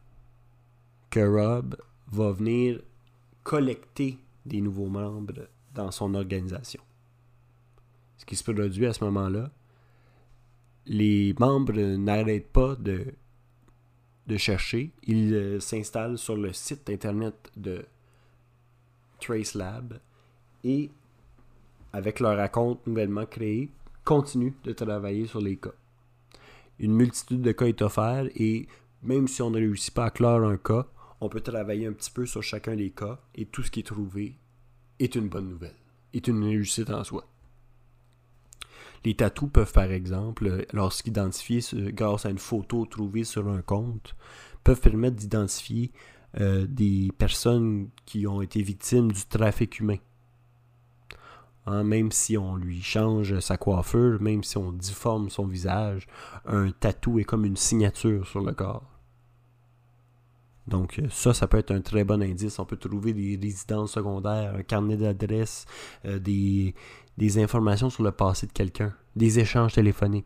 que 1.12 1.20
Rob 1.20 1.76
va 2.08 2.32
venir 2.32 2.82
collecter 3.44 4.18
des 4.44 4.62
nouveaux 4.62 4.88
membres 4.88 5.48
dans 5.76 5.92
son 5.92 6.16
organisation. 6.16 6.82
Ce 8.18 8.26
qui 8.26 8.36
se 8.36 8.44
produit 8.44 8.88
à 8.88 8.94
ce 8.94 9.04
moment-là, 9.04 9.52
les 10.88 11.36
membres 11.38 11.80
n'arrêtent 11.98 12.52
pas 12.52 12.76
de, 12.76 13.14
chercher. 14.38 14.92
Ils 15.04 15.36
euh, 15.36 15.60
s'installent 15.60 16.18
sur 16.18 16.36
le 16.36 16.54
site 16.54 16.90
internet 16.90 17.36
de 17.56 17.86
TraceLab 19.20 20.00
et, 20.64 20.90
avec 21.94 22.20
leur 22.22 22.50
compte 22.50 22.88
nouvellement 22.88 23.28
créé, 23.28 23.70
continuent 24.04 24.56
de 24.64 24.74
travailler 24.74 25.28
sur 25.28 25.42
les 25.42 25.58
cas. 25.58 25.76
Une 26.80 26.94
multitude 26.94 27.42
de 27.42 27.52
cas 27.52 27.66
est 27.66 27.82
offerte 27.82 28.30
et 28.36 28.68
même 29.02 29.28
si 29.28 29.42
on 29.42 29.50
ne 29.50 29.58
réussit 29.58 29.94
pas 29.94 30.06
à 30.06 30.12
clore 30.12 30.44
un 30.44 30.58
cas, 30.58 30.88
on 31.22 31.30
peut 31.30 31.42
travailler 31.42 31.88
un 31.88 31.94
petit 31.94 32.12
peu 32.12 32.26
sur 32.26 32.44
chacun 32.44 32.76
des 32.76 32.92
cas 32.92 33.20
et 33.36 33.46
tout 33.46 33.64
ce 33.64 33.72
qui 33.72 33.80
est 33.80 33.88
trouvé 33.88 34.38
est 35.00 35.16
une 35.16 35.30
bonne 35.30 35.50
nouvelle, 35.50 35.76
est 36.14 36.28
une 36.28 36.44
réussite 36.44 36.90
en 36.90 37.04
soi. 37.04 37.28
Les 39.06 39.16
tatous 39.16 39.50
peuvent, 39.52 39.72
par 39.72 39.92
exemple, 39.92 40.66
lorsqu'identifiés 40.74 41.62
grâce 41.94 42.26
à 42.26 42.30
une 42.30 42.40
photo 42.40 42.86
trouvée 42.86 43.24
sur 43.24 43.48
un 43.48 43.62
compte, 43.62 44.16
peuvent 44.64 44.82
permettre 44.82 45.16
d'identifier 45.16 45.92
euh, 46.40 46.66
des 46.68 47.10
personnes 47.18 47.90
qui 48.06 48.28
ont 48.28 48.42
été 48.42 48.62
victimes 48.62 49.12
du 49.12 49.26
trafic 49.26 49.80
humain. 49.80 49.98
Hein, 51.70 51.84
même 51.84 52.14
si 52.14 52.38
on 52.38 52.56
lui 52.56 52.82
change 52.82 53.40
sa 53.42 53.58
coiffure, 53.58 54.22
même 54.22 54.42
si 54.42 54.58
on 54.58 54.72
difforme 54.72 55.30
son 55.30 55.46
visage, 55.46 56.08
un 56.46 56.72
tatou 56.72 57.20
est 57.20 57.26
comme 57.26 57.44
une 57.44 57.58
signature 57.58 58.26
sur 58.26 58.40
le 58.40 58.54
corps. 58.54 58.86
Donc 60.66 61.02
ça, 61.10 61.34
ça 61.34 61.46
peut 61.48 61.58
être 61.58 61.72
un 61.72 61.82
très 61.82 62.06
bon 62.06 62.24
indice. 62.24 62.60
On 62.60 62.66
peut 62.66 62.78
trouver 62.78 63.14
des 63.14 63.38
résidences 63.42 63.92
secondaires, 63.92 64.56
un 64.56 64.64
carnet 64.64 64.96
d'adresses, 64.96 65.66
euh, 66.06 66.20
des, 66.20 66.74
informations 67.38 67.90
sur 67.90 68.04
le 68.04 68.14
passé 68.14 68.48
de 68.48 68.54
quelqu'un, 68.54 68.94
des 69.18 69.40
échanges 69.40 69.74
téléphoniques. 69.74 70.26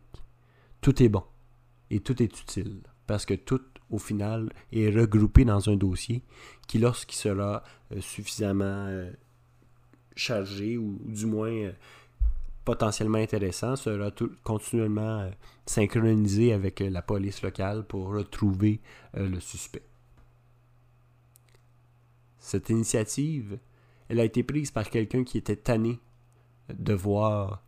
Tout 0.80 1.02
est 1.02 1.08
bon 1.08 1.24
et 1.90 1.98
tout 1.98 2.22
est 2.22 2.40
utile 2.40 2.82
parce 3.08 3.26
que 3.26 3.34
tout, 3.34 3.62
au 3.90 3.98
final, 3.98 4.52
est 4.72 4.90
regroupé 4.90 5.44
dans 5.44 5.68
un 5.68 5.74
dossier 5.74 6.22
qui, 6.68 6.78
lorsqu'il 6.78 7.18
sera 7.18 7.64
euh, 7.90 8.00
suffisamment 8.00 8.86
euh, 8.86 9.10
chargé 10.16 10.76
ou, 10.76 11.00
du 11.04 11.26
moins 11.26 11.72
potentiellement 12.64 13.18
intéressant, 13.18 13.76
sera 13.76 14.10
continuellement 14.44 15.30
synchronisé 15.66 16.52
avec 16.52 16.80
la 16.80 17.02
police 17.02 17.42
locale 17.42 17.84
pour 17.84 18.08
retrouver 18.08 18.80
le 19.14 19.40
suspect. 19.40 19.82
Cette 22.38 22.70
initiative, 22.70 23.58
elle 24.08 24.20
a 24.20 24.24
été 24.24 24.42
prise 24.42 24.70
par 24.70 24.90
quelqu'un 24.90 25.24
qui 25.24 25.38
était 25.38 25.56
tanné 25.56 26.00
de 26.72 26.92
voir 26.92 27.62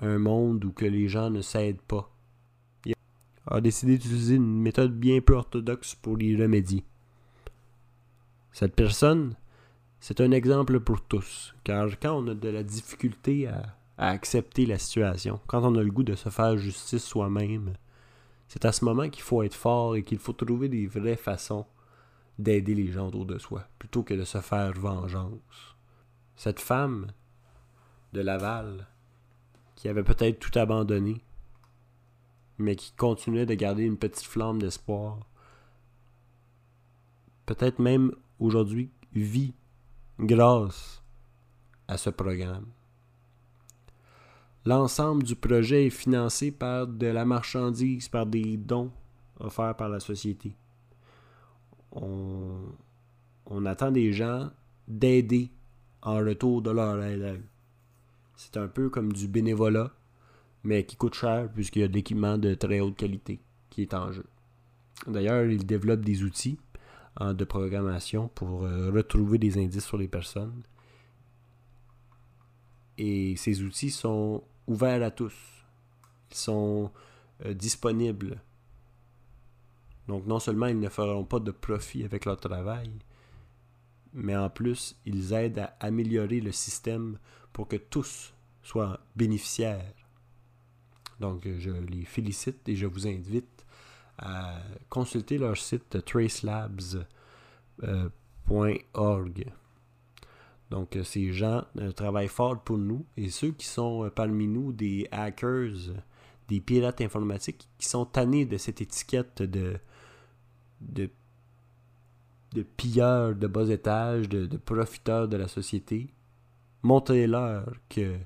un 0.00 0.18
monde 0.18 0.64
où 0.64 0.72
que 0.72 0.84
les 0.84 1.08
gens 1.08 1.30
ne 1.30 1.40
s'aident 1.40 1.82
pas. 1.82 2.12
Il 2.84 2.94
a 3.46 3.60
décidé 3.60 3.98
d'utiliser 3.98 4.34
une 4.36 4.60
méthode 4.60 4.98
bien 4.98 5.20
peu 5.20 5.34
orthodoxe 5.34 5.94
pour 5.94 6.20
y 6.20 6.40
remédier. 6.40 6.84
Cette 8.52 8.74
personne, 8.74 9.36
c'est 10.00 10.20
un 10.20 10.30
exemple 10.30 10.80
pour 10.80 11.00
tous, 11.02 11.54
car 11.64 11.88
quand 12.00 12.16
on 12.16 12.28
a 12.28 12.34
de 12.34 12.48
la 12.48 12.62
difficulté 12.62 13.48
à, 13.48 13.76
accepter 13.98 14.66
la 14.66 14.78
situation, 14.78 15.40
quand 15.46 15.64
on 15.64 15.74
a 15.76 15.82
le 15.82 15.90
goût 15.90 16.02
de 16.02 16.14
se 16.14 16.28
faire 16.28 16.58
justice 16.58 17.04
soi-même, 17.04 17.74
c'est 18.46 18.66
à 18.66 18.72
ce 18.72 18.84
moment 18.84 19.08
qu'il 19.08 19.22
faut 19.22 19.42
être 19.42 19.54
fort 19.54 19.96
et 19.96 20.02
qu'il 20.02 20.18
faut 20.18 20.34
trouver 20.34 20.68
des 20.68 20.86
vraies 20.86 21.16
façons 21.16 21.66
d'aider 22.38 22.74
les 22.74 22.92
gens 22.92 23.08
autour 23.08 23.24
de 23.24 23.38
soi, 23.38 23.66
plutôt 23.78 24.02
que 24.02 24.12
de 24.12 24.24
se 24.24 24.40
faire 24.42 24.72
vengeance. 24.74 25.76
Cette 26.36 26.60
femme 26.60 27.06
de 28.12 28.20
Laval, 28.20 28.86
qui 29.74 29.88
avait 29.88 30.04
peut-être 30.04 30.38
tout 30.38 30.58
abandonné, 30.58 31.24
mais 32.58 32.76
qui 32.76 32.92
continuait 32.92 33.46
de 33.46 33.54
garder 33.54 33.84
une 33.84 33.96
petite 33.96 34.26
flamme 34.26 34.60
d'espoir, 34.60 35.20
peut-être 37.46 37.78
même 37.78 38.12
aujourd'hui 38.38 38.90
vit 39.14 39.54
grâce 40.18 41.02
à 41.88 41.96
ce 41.96 42.10
programme. 42.10 42.66
L'ensemble 44.64 45.22
du 45.22 45.36
projet 45.36 45.86
est 45.86 45.90
financé 45.90 46.50
par 46.50 46.86
de 46.86 47.06
la 47.06 47.24
marchandise, 47.24 48.08
par 48.08 48.26
des 48.26 48.56
dons 48.56 48.90
offerts 49.38 49.76
par 49.76 49.88
la 49.88 50.00
société 50.00 50.56
on, 51.96 53.64
attend 53.66 53.90
des 53.90 54.12
gens 54.12 54.50
d'aider 54.88 55.50
en 56.02 56.16
retour 56.16 56.62
de 56.62 56.70
leur 56.70 57.02
aide. 57.02 57.42
C'est 58.36 58.56
un 58.56 58.68
peu 58.68 58.90
comme 58.90 59.12
du 59.12 59.28
bénévolat, 59.28 59.92
mais 60.62 60.84
qui 60.84 60.96
coûte 60.96 61.14
cher 61.14 61.48
puisqu'il 61.52 61.80
y 61.80 61.84
a 61.84 61.88
de 61.88 61.94
l'équipement 61.94 62.38
de 62.38 62.54
très 62.54 62.80
haute 62.80 62.96
qualité 62.96 63.40
qui 63.70 63.82
est 63.82 63.94
en 63.94 64.12
jeu. 64.12 64.26
D'ailleurs, 65.06 65.44
ils 65.44 65.66
développent 65.66 66.04
des 66.04 66.22
outils 66.22 66.58
de 67.20 67.44
programmation 67.44 68.28
pour 68.28 68.64
euh, 68.64 68.90
retrouver 68.90 69.38
des 69.38 69.58
indices 69.58 69.86
sur 69.86 69.98
les 69.98 70.08
personnes. 70.08 70.62
Et 72.98 73.36
ces 73.36 73.62
outils 73.62 73.90
sont 73.90 74.42
ouverts 74.66 75.02
à 75.02 75.10
tous. 75.10 75.34
Ils 76.30 76.36
sont 76.36 76.90
euh, 77.44 77.54
disponibles 77.54 78.40
donc 80.08 80.26
non 80.26 80.38
seulement 80.38 80.66
ils 80.66 80.78
ne 80.78 80.88
feront 80.88 81.24
pas 81.24 81.40
de 81.40 81.50
profit 81.50 82.04
avec 82.04 82.24
leur 82.24 82.38
travail, 82.38 82.90
mais 84.12 84.36
en 84.36 84.48
plus 84.48 84.96
ils 85.04 85.32
aident 85.32 85.58
à 85.58 85.76
améliorer 85.80 86.40
le 86.40 86.52
système 86.52 87.18
pour 87.52 87.68
que 87.68 87.76
tous 87.76 88.32
soient 88.62 89.00
bénéficiaires. 89.16 89.94
Donc 91.18 91.48
je 91.58 91.70
les 91.70 92.04
félicite 92.04 92.68
et 92.68 92.76
je 92.76 92.86
vous 92.86 93.06
invite 93.06 93.55
à 94.18 94.58
consulter 94.88 95.38
leur 95.38 95.56
site 95.56 96.04
tracelabs.org. 96.04 97.06
Donc 100.70 100.98
ces 101.04 101.32
gens 101.32 101.64
euh, 101.78 101.92
travaillent 101.92 102.26
fort 102.28 102.60
pour 102.60 102.76
nous 102.78 103.06
et 103.16 103.30
ceux 103.30 103.52
qui 103.52 103.66
sont 103.66 104.04
euh, 104.04 104.10
parmi 104.10 104.48
nous 104.48 104.72
des 104.72 105.06
hackers, 105.12 105.76
des 106.48 106.60
pirates 106.60 107.00
informatiques 107.00 107.68
qui 107.78 107.88
sont 107.88 108.04
tannés 108.04 108.46
de 108.46 108.56
cette 108.56 108.80
étiquette 108.80 109.42
de 109.42 109.78
de, 110.80 111.08
de 112.52 112.62
pilleurs 112.62 113.34
de 113.34 113.46
bas 113.46 113.68
étage, 113.68 114.28
de, 114.28 114.56
profiteurs 114.56 115.28
de 115.28 115.36
la 115.36 115.48
société. 115.48 116.08
Montrez-leur 116.82 117.72
que 117.88 118.16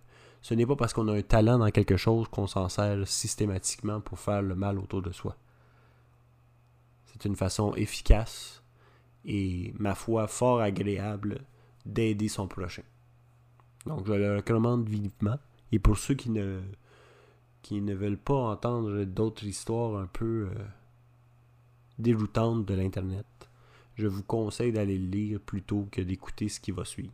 ce 0.42 0.54
n'est 0.54 0.66
pas 0.66 0.76
parce 0.76 0.92
qu'on 0.92 1.08
a 1.08 1.14
un 1.14 1.22
talent 1.22 1.58
dans 1.58 1.70
quelque 1.70 1.96
chose 1.96 2.26
qu'on 2.28 2.46
s'en 2.46 2.68
sert 2.68 3.06
systématiquement 3.06 4.00
pour 4.00 4.18
faire 4.18 4.42
le 4.42 4.54
mal 4.54 4.78
autour 4.78 5.02
de 5.02 5.12
soi. 5.12 5.36
C'est 7.20 7.28
une 7.28 7.36
façon 7.36 7.74
efficace 7.74 8.62
et, 9.26 9.74
ma 9.78 9.94
foi, 9.94 10.26
fort 10.26 10.60
agréable 10.60 11.42
d'aider 11.84 12.28
son 12.28 12.48
prochain. 12.48 12.82
Donc, 13.86 14.06
je 14.06 14.12
le 14.14 14.36
recommande 14.36 14.88
vivement. 14.88 15.38
Et 15.70 15.78
pour 15.78 15.98
ceux 15.98 16.14
qui 16.14 16.30
ne, 16.30 16.60
qui 17.62 17.80
ne 17.82 17.94
veulent 17.94 18.16
pas 18.16 18.34
entendre 18.34 19.04
d'autres 19.04 19.44
histoires 19.44 20.00
un 20.00 20.06
peu 20.06 20.48
euh, 20.48 20.64
déroutante 21.98 22.64
de 22.66 22.74
l'Internet. 22.74 23.26
Je 23.96 24.06
vous 24.06 24.22
conseille 24.22 24.72
d'aller 24.72 24.98
le 24.98 25.08
lire 25.08 25.40
plutôt 25.40 25.86
que 25.92 26.00
d'écouter 26.00 26.48
ce 26.48 26.58
qui 26.58 26.70
va 26.70 26.84
suivre. 26.84 27.12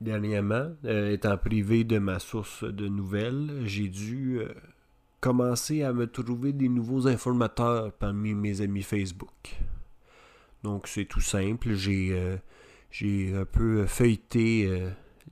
Dernièrement, 0.00 0.72
euh, 0.84 1.12
étant 1.12 1.38
privé 1.38 1.84
de 1.84 1.98
ma 1.98 2.18
source 2.18 2.64
de 2.64 2.88
nouvelles, 2.88 3.62
j'ai 3.64 3.88
dû 3.88 4.40
euh, 4.40 4.52
commencer 5.22 5.82
à 5.82 5.94
me 5.94 6.06
trouver 6.06 6.52
des 6.52 6.68
nouveaux 6.68 7.06
informateurs 7.06 7.92
parmi 7.92 8.34
mes 8.34 8.60
amis 8.60 8.82
Facebook. 8.82 9.56
Donc 10.62 10.86
c'est 10.86 11.06
tout 11.06 11.22
simple, 11.22 11.72
j'ai 11.72 12.10
euh, 12.12 13.40
un 13.40 13.46
peu 13.46 13.86
feuilleté 13.86 14.68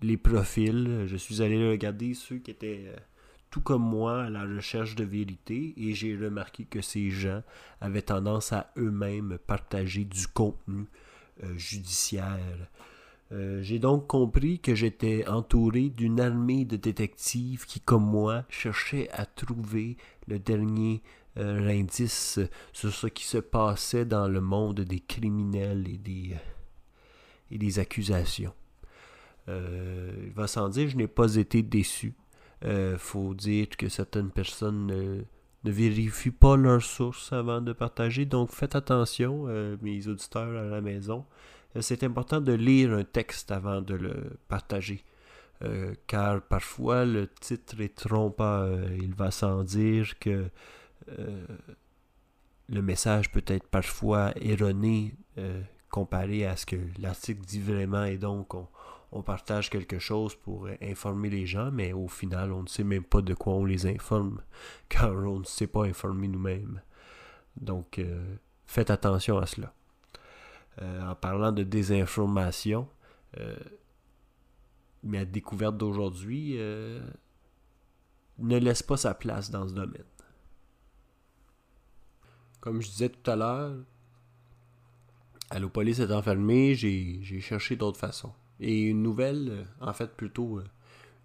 les 0.01 0.17
profils, 0.17 1.05
je 1.07 1.17
suis 1.17 1.43
allé 1.43 1.69
regarder 1.69 2.15
ceux 2.15 2.39
qui 2.39 2.51
étaient 2.51 2.87
tout 3.51 3.61
comme 3.61 3.83
moi 3.83 4.25
à 4.25 4.31
la 4.31 4.43
recherche 4.43 4.95
de 4.95 5.05
vérité 5.05 5.75
et 5.77 5.93
j'ai 5.93 6.17
remarqué 6.17 6.65
que 6.65 6.81
ces 6.81 7.11
gens 7.11 7.43
avaient 7.81 8.03
tendance 8.03 8.53
à 8.53 8.73
eux-mêmes 8.79 9.39
partager 9.47 10.05
du 10.05 10.29
contenu 10.29 10.87
euh, 11.43 11.57
judiciaire. 11.57 12.39
Euh, 13.33 13.63
j'ai 13.63 13.79
donc 13.79 14.07
compris 14.07 14.59
que 14.59 14.75
j'étais 14.75 15.27
entouré 15.29 15.89
d'une 15.89 16.21
armée 16.21 16.65
de 16.65 16.77
détectives 16.77 17.65
qui, 17.65 17.81
comme 17.81 18.05
moi, 18.05 18.45
cherchaient 18.49 19.09
à 19.13 19.25
trouver 19.25 19.97
le 20.27 20.39
dernier 20.39 21.03
euh, 21.39 21.69
indice 21.69 22.41
sur 22.73 22.93
ce 22.93 23.07
qui 23.07 23.25
se 23.25 23.39
passait 23.39 24.05
dans 24.05 24.29
le 24.29 24.41
monde 24.41 24.81
des 24.81 25.01
criminels 25.01 25.87
et 25.89 25.99
des, 25.99 26.37
et 27.51 27.59
des 27.59 27.79
accusations. 27.79 28.55
il 29.49 30.33
va 30.35 30.47
sans 30.47 30.69
dire, 30.69 30.89
je 30.89 30.97
n'ai 30.97 31.09
pas 31.09 31.37
été 31.37 31.63
déçu. 31.63 32.15
Il 32.63 32.69
euh, 32.69 32.99
faut 32.99 33.35
dire 33.35 33.69
que 33.71 33.89
certaines 33.89 34.31
personnes 34.31 34.87
ne, 34.87 35.71
vérifient 35.71 36.31
pas 36.31 36.57
leurs 36.57 36.83
sources 36.83 37.33
avant 37.33 37.61
de 37.61 37.73
partager. 37.73 38.27
Donc 38.27 38.51
faites 38.51 38.77
attention, 38.77 39.45
euh, 39.49 39.77
mes 39.81 40.07
auditeurs 40.09 40.49
à 40.49 40.65
la 40.65 40.81
maison. 40.81 41.25
Euh, 41.77 41.81
c'est 41.83 42.03
important 42.03 42.41
de 42.41 42.53
lire 42.53 42.93
un 42.93 43.05
texte 43.05 43.51
avant 43.51 43.81
de 43.81 43.95
le 43.95 44.39
partager. 44.49 45.05
euh, 45.63 45.95
car 46.07 46.41
parfois 46.41 47.05
le 47.05 47.29
titre 47.29 47.81
est 47.83 47.95
trompeur. 47.95 48.93
Il 48.93 49.15
va 49.15 49.31
sans 49.31 49.63
dire 49.63 50.19
que 50.19 50.49
euh, 51.19 51.47
le 52.69 52.83
message 52.83 53.31
peut 53.31 53.45
être 53.47 53.67
parfois 53.69 54.33
erroné 54.41 55.15
comparé 55.91 56.47
à 56.47 56.57
ce 56.57 56.67
que 56.67 56.77
l'article 56.99 57.41
dit 57.45 57.61
vraiment 57.61 58.05
et 58.05 58.17
donc 58.19 58.55
on, 58.55 58.69
on, 59.13 59.23
partage 59.23 59.71
quelque 59.71 59.99
chose 59.99 60.37
pour 60.37 60.69
informer 60.83 61.31
les 61.31 61.47
gens, 61.47 61.71
mais 61.73 61.93
au 61.93 62.09
final 62.09 62.53
on 62.53 62.63
ne 62.63 62.69
sait 62.69 62.85
même 62.85 63.05
pas 63.05 63.23
de 63.23 63.35
quoi 63.35 63.55
on 63.55 63.65
les 63.65 63.87
informe 63.87 64.41
car 64.89 65.13
on 65.13 65.41
ne 65.41 65.45
sait 65.45 65.67
pas 65.67 65.85
informer 65.85 66.29
nous-mêmes. 66.29 66.81
Donc 67.57 68.01
faites 68.67 68.91
attention 68.91 69.39
à 69.39 69.47
cela. 69.47 69.75
En 70.81 71.15
parlant 71.15 71.53
de 71.53 71.63
désinformation, 71.63 72.89
ma 75.03 75.25
découverte 75.25 75.77
d'aujourd'hui 75.77 76.55
euh, 76.57 77.01
ne 78.39 78.59
laisse 78.59 78.83
pas 78.83 78.97
sa 78.97 79.15
place 79.15 79.51
dans 79.51 79.69
ce 79.69 79.75
domaine. 79.75 80.05
Comme 82.61 82.83
je 82.83 82.89
disais 82.89 83.09
tout 83.09 83.31
à 83.31 83.37
l'heure, 83.37 83.75
Allopolis 85.49 85.99
étant 85.99 86.23
fermé, 86.23 86.75
j'ai 86.75 87.41
cherché 87.41 87.77
d'autres 87.77 87.99
façons. 87.99 88.33
Et 88.61 88.83
une 88.83 89.03
nouvelle, 89.03 89.49
euh, 89.51 89.65
en 89.81 89.93
fait 89.93 90.15
plutôt 90.15 90.59
euh, 90.59 90.65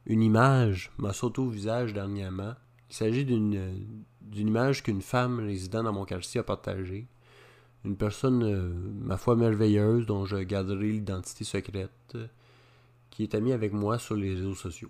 une 0.06 0.24
image, 0.24 0.92
m'a 0.98 1.12
sauté 1.12 1.42
au 1.42 1.50
visage 1.50 1.94
dernièrement. 1.94 2.54
Il 2.90 2.96
s'agit 2.96 3.26
d'une 3.26 3.98
image 4.34 4.84
qu'une 4.84 5.02
femme 5.02 5.40
résidant 5.40 5.84
dans 5.84 5.92
mon 5.92 6.06
quartier 6.06 6.40
a 6.40 6.44
partagée. 6.44 7.08
Une 7.86 7.96
personne, 7.96 8.74
ma 9.04 9.16
foi, 9.16 9.36
merveilleuse, 9.36 10.06
dont 10.06 10.26
je 10.26 10.38
garderai 10.38 10.92
l'identité 10.92 11.44
secrète 11.44 12.18
qui 13.16 13.24
est 13.24 13.34
ami 13.34 13.54
avec 13.54 13.72
moi 13.72 13.98
sur 13.98 14.16
les 14.16 14.34
réseaux 14.34 14.56
sociaux. 14.56 14.90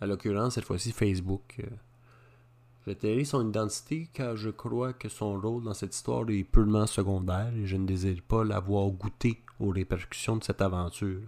À 0.00 0.06
l'occurrence, 0.06 0.54
cette 0.54 0.64
fois-ci 0.64 0.90
Facebook. 0.90 1.62
Euh, 2.88 2.94
J'ai 3.02 3.24
son 3.24 3.48
identité 3.48 4.08
car 4.12 4.36
je 4.36 4.50
crois 4.50 4.94
que 4.94 5.08
son 5.08 5.38
rôle 5.38 5.62
dans 5.62 5.74
cette 5.74 5.94
histoire 5.94 6.28
est 6.28 6.42
purement 6.42 6.86
secondaire 6.88 7.52
et 7.54 7.66
je 7.66 7.76
ne 7.76 7.86
désire 7.86 8.20
pas 8.26 8.42
l'avoir 8.42 8.88
goûté 8.90 9.42
aux 9.60 9.68
répercussions 9.68 10.38
de 10.38 10.42
cette 10.44 10.60
aventure. 10.60 11.20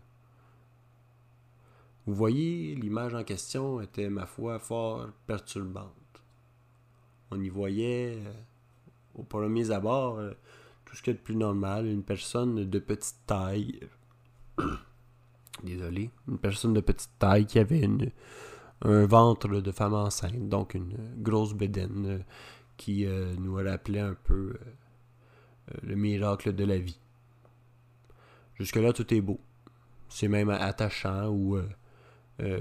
Vous 2.06 2.14
voyez, 2.14 2.74
l'image 2.74 3.14
en 3.14 3.22
question 3.22 3.80
était, 3.80 4.11
ma 4.11 4.26
foi, 4.26 4.58
fort 4.58 5.06
perturbante. 5.28 5.87
On 7.30 7.40
y 7.40 7.48
voyait, 7.48 8.18
euh, 8.26 8.32
au 9.14 9.22
premier 9.22 9.70
abord, 9.70 10.18
euh, 10.18 10.32
tout 10.92 10.98
ce 10.98 11.02
qui 11.02 11.09
est 11.09 11.14
de 11.14 11.18
plus 11.20 11.37
normal, 11.37 11.87
une 11.87 12.02
personne 12.02 12.68
de 12.68 12.78
petite 12.78 13.16
taille, 13.26 13.81
désolé, 15.64 16.11
une 16.28 16.37
personne 16.37 16.74
de 16.74 16.83
petite 16.83 17.18
taille 17.18 17.46
qui 17.46 17.59
avait 17.59 17.88
un 18.83 19.07
ventre 19.07 19.48
de 19.48 19.72
femme 19.72 19.94
enceinte, 19.94 20.50
donc 20.50 20.74
une 20.74 20.94
grosse 21.16 21.55
bédaine 21.55 22.07
euh, 22.07 22.18
qui 22.76 23.07
euh, 23.07 23.35
nous 23.38 23.55
rappelait 23.55 24.00
un 24.00 24.12
peu 24.12 24.52
euh, 24.52 25.74
le 25.83 25.94
miracle 25.94 26.55
de 26.55 26.64
la 26.64 26.76
vie. 26.76 27.00
Jusque-là, 28.57 28.92
tout 28.92 29.14
est 29.14 29.22
beau. 29.22 29.40
C'est 30.11 30.28
même 30.28 30.50
attachant 30.50 31.28
ou 31.28 31.59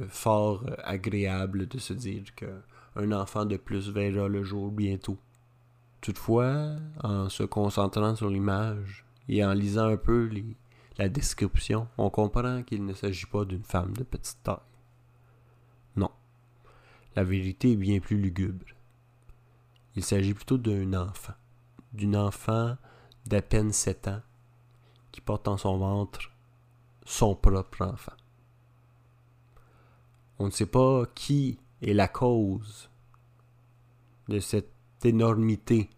fort 0.08 0.64
agréable 0.86 1.68
de 1.68 1.80
se 1.80 1.92
dire 1.92 2.24
qu'un 2.34 3.12
enfant 3.12 3.44
de 3.44 3.58
plus 3.58 3.90
verra 3.90 4.30
le 4.30 4.42
jour 4.42 4.72
bientôt. 4.72 5.18
Toutefois, 6.02 6.78
en 7.04 7.30
se 7.30 7.44
concentrant 7.44 8.16
sur 8.16 8.30
l'image 8.30 9.06
et 9.30 9.46
en 9.46 9.54
lisant 9.54 9.86
un 9.86 9.98
peu 9.98 10.30
la 10.98 11.10
description, 11.10 11.88
on 11.98 12.10
comprend 12.10 12.64
qu'il 12.64 12.84
ne 12.86 12.94
s'agit 12.94 13.28
pas 13.28 13.46
d'une 13.46 13.64
femme 13.64 13.94
de 13.94 14.04
petite 14.04 14.42
taille. 14.42 14.58
Non. 15.96 16.10
La 17.16 17.24
vérité 17.24 17.74
est 17.74 17.78
bien 17.78 18.00
plus 18.00 18.20
lugubre. 18.20 18.66
Il 19.96 20.04
s'agit 20.04 20.34
plutôt 20.34 20.58
d'un 20.58 20.94
enfant. 20.94 21.34
D'une 21.94 22.18
enfant 22.18 22.78
d'à 23.26 23.42
peine 23.42 23.72
sept 23.72 24.08
ans 24.08 24.22
qui 25.12 25.22
porte 25.22 25.48
en 25.48 25.58
son 25.58 25.78
ventre 25.78 26.32
son 27.06 27.36
propre 27.36 27.84
enfant. 27.84 28.14
On 30.40 30.46
ne 30.46 30.52
sait 30.52 30.66
pas 30.66 31.06
qui 31.14 31.60
est 31.82 31.94
la 31.94 32.08
cause 32.08 32.90
de 34.30 34.40
cette 34.40 34.72
énormité, 35.06 35.90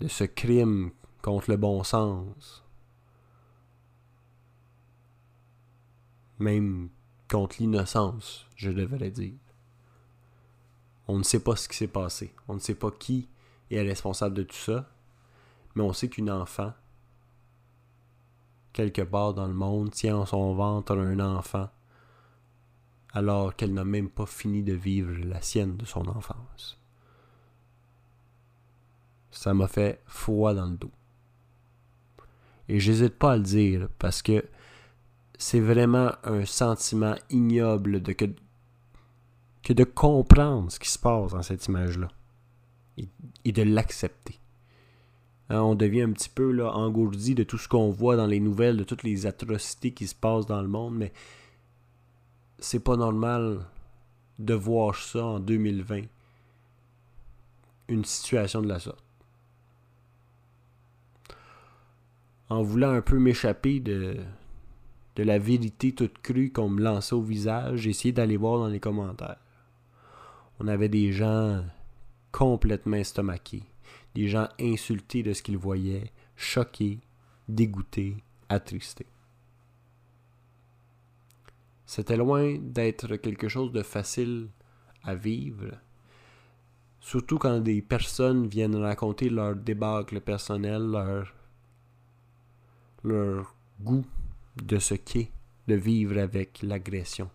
de 0.00 0.08
ce 0.08 0.24
crime 0.24 0.90
contre 1.22 1.50
le 1.50 1.56
bon 1.56 1.82
sens, 1.82 2.64
même 6.38 6.90
contre 7.28 7.56
l'innocence, 7.60 8.46
je 8.56 8.70
devrais 8.70 9.10
dire. 9.10 9.38
On 11.08 11.18
ne 11.18 11.22
sait 11.22 11.40
pas 11.40 11.56
ce 11.56 11.68
qui 11.68 11.76
s'est 11.76 11.86
passé. 11.88 12.34
On 12.48 12.54
ne 12.54 12.58
sait 12.58 12.74
pas 12.74 12.90
qui 12.90 13.28
est 13.70 13.82
responsable 13.82 14.36
de 14.36 14.42
tout 14.42 14.56
ça. 14.56 14.88
Mais 15.74 15.82
on 15.82 15.92
sait 15.92 16.08
qu'une 16.08 16.30
enfant, 16.30 16.72
quelque 18.72 19.02
part 19.02 19.34
dans 19.34 19.46
le 19.46 19.54
monde, 19.54 19.90
tient 19.90 20.16
en 20.16 20.26
son 20.26 20.54
ventre 20.54 20.96
un 20.96 21.20
enfant 21.20 21.68
alors 23.12 23.56
qu'elle 23.56 23.72
n'a 23.72 23.84
même 23.84 24.10
pas 24.10 24.26
fini 24.26 24.62
de 24.62 24.74
vivre 24.74 25.12
la 25.24 25.40
sienne 25.40 25.76
de 25.76 25.86
son 25.86 26.06
enfance. 26.08 26.78
Ça 29.36 29.52
m'a 29.52 29.68
fait 29.68 30.00
froid 30.06 30.54
dans 30.54 30.64
le 30.64 30.78
dos. 30.78 30.90
Et 32.68 32.80
j'hésite 32.80 33.18
pas 33.18 33.32
à 33.32 33.36
le 33.36 33.42
dire 33.42 33.88
parce 33.98 34.22
que 34.22 34.42
c'est 35.38 35.60
vraiment 35.60 36.12
un 36.24 36.46
sentiment 36.46 37.14
ignoble 37.28 38.00
de 38.00 38.12
que, 38.12 39.72
de 39.72 39.84
comprendre 39.84 40.72
ce 40.72 40.78
qui 40.78 40.88
se 40.88 40.98
passe 40.98 41.32
dans 41.32 41.42
cette 41.42 41.66
image-là 41.66 42.08
et, 43.44 43.52
de 43.52 43.62
l'accepter. 43.62 44.40
Hein, 45.50 45.60
on 45.60 45.74
devient 45.74 46.02
un 46.02 46.12
petit 46.12 46.30
peu 46.30 46.66
engourdi 46.66 47.34
de 47.34 47.44
tout 47.44 47.58
ce 47.58 47.68
qu'on 47.68 47.90
voit 47.90 48.16
dans 48.16 48.26
les 48.26 48.40
nouvelles, 48.40 48.78
de 48.78 48.84
toutes 48.84 49.02
les 49.02 49.26
atrocités 49.26 49.92
qui 49.92 50.06
se 50.06 50.14
passent 50.14 50.46
dans 50.46 50.62
le 50.62 50.68
monde, 50.68 50.96
mais 50.96 51.12
c'est 52.58 52.82
pas 52.82 52.96
normal 52.96 53.66
de 54.38 54.54
voir 54.54 54.94
ça 54.96 55.22
en 55.22 55.40
2020. 55.40 56.04
Une 57.88 58.04
situation 58.04 58.62
de 58.62 58.68
la 58.68 58.80
sorte. 58.80 59.05
En 62.48 62.62
voulant 62.62 62.92
un 62.92 63.02
peu 63.02 63.18
m'échapper 63.18 63.80
de, 63.80 64.18
de 65.16 65.22
la 65.22 65.38
vérité 65.38 65.92
toute 65.92 66.18
crue 66.18 66.52
qu'on 66.52 66.68
me 66.68 66.82
lançait 66.82 67.14
au 67.14 67.22
visage, 67.22 67.80
j'ai 67.80 68.12
d'aller 68.12 68.36
voir 68.36 68.60
dans 68.60 68.68
les 68.68 68.80
commentaires. 68.80 69.38
On 70.60 70.68
avait 70.68 70.88
des 70.88 71.12
gens 71.12 71.64
complètement 72.32 72.96
estomaqués, 72.96 73.64
des 74.14 74.28
gens 74.28 74.48
insultés 74.60 75.22
de 75.22 75.32
ce 75.32 75.42
qu'ils 75.42 75.58
voyaient, 75.58 76.12
choqués, 76.36 77.00
dégoûtés, 77.48 78.16
attristés. 78.48 79.06
C'était 81.86 82.16
loin 82.16 82.56
d'être 82.58 83.16
quelque 83.16 83.48
chose 83.48 83.72
de 83.72 83.82
facile 83.82 84.48
à 85.02 85.14
vivre, 85.14 85.72
surtout 87.00 87.38
quand 87.38 87.60
des 87.60 87.80
personnes 87.80 88.46
viennent 88.46 88.76
raconter 88.76 89.30
leur 89.30 89.54
débâcle 89.54 90.20
personnel, 90.20 90.82
leur, 90.82 91.32
leur 93.06 93.54
goût 93.80 94.04
de 94.62 94.78
ce 94.78 94.94
qu'est 94.94 95.30
de 95.68 95.74
vivre 95.74 96.18
avec 96.18 96.62
l'agression. 96.62 97.30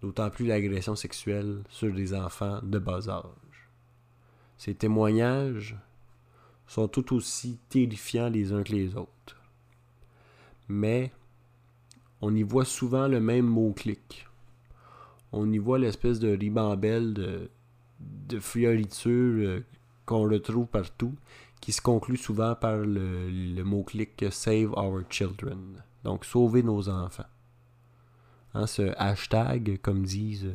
D'autant 0.00 0.30
plus 0.30 0.46
l'agression 0.46 0.94
sexuelle 0.94 1.62
sur 1.68 1.92
des 1.92 2.14
enfants 2.14 2.60
de 2.62 2.78
bas 2.78 3.08
âge. 3.08 3.70
Ces 4.58 4.74
témoignages 4.74 5.76
sont 6.66 6.88
tout 6.88 7.14
aussi 7.14 7.58
terrifiants 7.68 8.28
les 8.28 8.52
uns 8.52 8.62
que 8.62 8.72
les 8.72 8.96
autres. 8.96 9.40
Mais 10.68 11.12
on 12.20 12.34
y 12.34 12.42
voit 12.42 12.64
souvent 12.64 13.06
le 13.08 13.20
même 13.20 13.46
mot-clic. 13.46 14.26
On 15.32 15.50
y 15.52 15.58
voit 15.58 15.78
l'espèce 15.78 16.18
de 16.18 16.36
ribambelle 16.36 17.14
de, 17.14 17.50
de 18.00 18.40
euh, 19.06 19.60
qu'on 20.04 20.28
retrouve 20.28 20.66
partout, 20.66 21.14
qui 21.60 21.72
se 21.72 21.80
conclut 21.80 22.16
souvent 22.16 22.54
par 22.54 22.76
le, 22.76 23.28
le 23.28 23.62
mot-clic 23.64 24.24
Save 24.30 24.72
Our 24.76 25.02
Children. 25.10 25.82
Donc, 26.04 26.24
sauver 26.24 26.62
nos 26.62 26.88
enfants. 26.88 27.24
Hein, 28.54 28.66
ce 28.66 28.94
hashtag, 28.96 29.78
comme 29.82 30.04
disent 30.04 30.52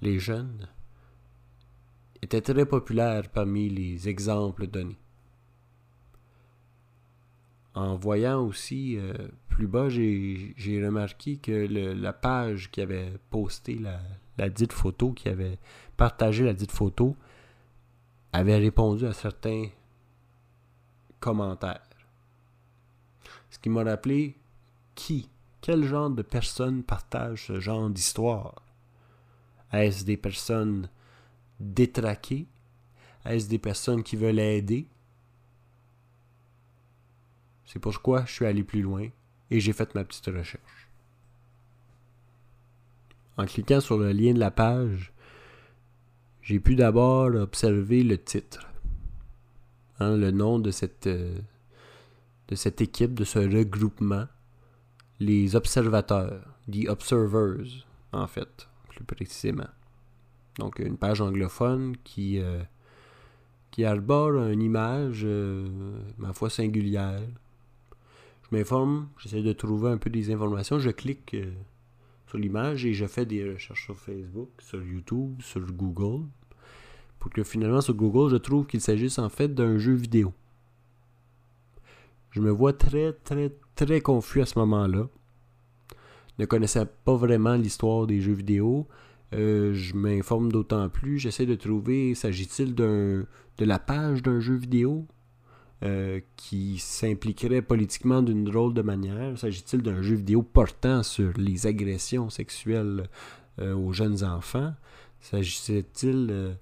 les 0.00 0.18
jeunes, 0.18 0.68
était 2.22 2.40
très 2.40 2.66
populaire 2.66 3.28
parmi 3.28 3.68
les 3.68 4.08
exemples 4.08 4.66
donnés. 4.66 4.98
En 7.74 7.96
voyant 7.96 8.40
aussi 8.40 8.96
euh, 8.96 9.12
plus 9.48 9.68
bas, 9.68 9.88
j'ai 9.88 10.84
remarqué 10.84 11.36
que 11.36 11.52
la 11.52 12.12
page 12.12 12.70
qui 12.72 12.80
avait 12.80 13.12
posté 13.30 13.76
la, 13.76 14.00
la 14.36 14.48
dite 14.48 14.72
photo, 14.72 15.12
qui 15.12 15.28
avait 15.28 15.58
partagé 15.96 16.44
la 16.44 16.54
dite 16.54 16.72
photo, 16.72 17.14
avait 18.32 18.56
répondu 18.56 19.06
à 19.06 19.12
certains 19.12 19.66
commentaires. 21.20 21.88
Ce 23.50 23.58
qui 23.58 23.68
m'a 23.68 23.84
rappelé 23.84 24.36
qui 24.94 25.28
quel 25.60 25.84
genre 25.84 26.10
de 26.10 26.22
personnes 26.22 26.82
partagent 26.82 27.46
ce 27.48 27.60
genre 27.60 27.90
d'histoire 27.90 28.62
Est-ce 29.72 30.04
des 30.04 30.16
personnes 30.16 30.88
détraquées? 31.60 32.46
Est-ce 33.24 33.48
des 33.48 33.58
personnes 33.58 34.02
qui 34.02 34.16
veulent 34.16 34.38
aider? 34.38 34.86
C'est 37.66 37.80
pourquoi 37.80 38.24
je 38.24 38.32
suis 38.32 38.46
allé 38.46 38.62
plus 38.62 38.80
loin 38.80 39.08
et 39.50 39.60
j'ai 39.60 39.72
fait 39.72 39.94
ma 39.94 40.04
petite 40.04 40.26
recherche. 40.26 40.88
En 43.36 43.44
cliquant 43.44 43.80
sur 43.80 43.98
le 43.98 44.12
lien 44.12 44.32
de 44.32 44.38
la 44.38 44.50
page, 44.50 45.12
j'ai 46.42 46.60
pu 46.60 46.76
d'abord 46.76 47.26
observer 47.34 48.02
le 48.02 48.16
titre, 48.16 48.67
hein, 49.98 50.16
le 50.16 50.30
nom 50.30 50.58
de 50.58 50.70
cette, 50.70 51.06
euh, 51.06 51.38
de 52.48 52.54
cette 52.54 52.80
équipe, 52.80 53.14
de 53.14 53.24
ce 53.24 53.38
regroupement, 53.38 54.26
les 55.20 55.56
observateurs, 55.56 56.40
the 56.70 56.88
observers, 56.88 57.86
en 58.12 58.26
fait, 58.26 58.68
plus 58.88 59.04
précisément. 59.04 59.68
Donc 60.58 60.78
une 60.78 60.96
page 60.96 61.20
anglophone 61.20 61.96
qui, 62.04 62.40
euh, 62.40 62.62
arbore 63.84 64.48
une 64.48 64.62
image, 64.62 65.22
euh, 65.24 65.68
ma 66.18 66.32
foi, 66.32 66.50
singulière. 66.50 67.20
Je 68.42 68.56
m'informe, 68.56 69.08
j'essaie 69.18 69.42
de 69.42 69.52
trouver 69.52 69.90
un 69.90 69.98
peu 69.98 70.10
des 70.10 70.32
informations, 70.32 70.80
je 70.80 70.90
clique 70.90 71.36
sur 72.26 72.38
l'image 72.38 72.84
et 72.84 72.92
je 72.92 73.06
fais 73.06 73.24
des 73.24 73.52
recherches 73.52 73.84
sur 73.84 73.96
Facebook, 73.96 74.50
sur 74.58 74.82
YouTube, 74.82 75.40
sur 75.42 75.60
Google, 75.60 76.26
que 77.28 77.44
finalement 77.44 77.80
sur 77.80 77.94
Google, 77.94 78.30
je 78.30 78.36
trouve 78.36 78.66
qu'il 78.66 78.80
s'agisse 78.80 79.18
en 79.18 79.28
fait 79.28 79.54
d'un 79.54 79.78
jeu 79.78 79.94
vidéo. 79.94 80.32
Je 82.30 82.40
me 82.40 82.50
vois 82.50 82.72
très, 82.72 83.12
très, 83.12 83.52
très 83.74 84.00
confus 84.00 84.42
à 84.42 84.46
ce 84.46 84.58
moment-là. 84.58 85.08
Ne 86.38 86.44
connaissais 86.44 86.86
pas 87.04 87.16
vraiment 87.16 87.54
l'histoire 87.54 88.06
des 88.06 88.20
jeux 88.20 88.32
vidéo. 88.32 88.86
Euh, 89.34 89.74
je 89.74 89.94
m'informe 89.94 90.52
d'autant 90.52 90.88
plus. 90.88 91.18
J'essaie 91.18 91.46
de 91.46 91.54
trouver, 91.54 92.14
s'agit-il 92.14 92.74
de 92.74 93.26
la 93.58 93.78
page 93.78 94.22
d'un 94.22 94.40
jeu 94.40 94.54
vidéo 94.54 95.06
euh, 95.82 96.20
qui 96.36 96.78
s'impliquerait 96.78 97.62
politiquement 97.62 98.22
d'une 98.22 98.44
drôle 98.44 98.74
de 98.74 98.82
manière? 98.82 99.36
S'agit-il 99.38 99.82
d'un 99.82 100.02
jeu 100.02 100.14
vidéo 100.14 100.42
portant 100.42 101.02
sur 101.02 101.32
les 101.36 101.66
agressions 101.66 102.30
sexuelles 102.30 103.08
euh, 103.58 103.74
aux 103.74 103.92
jeunes 103.92 104.22
enfants? 104.22 104.74
S'agissait-il 105.20 106.56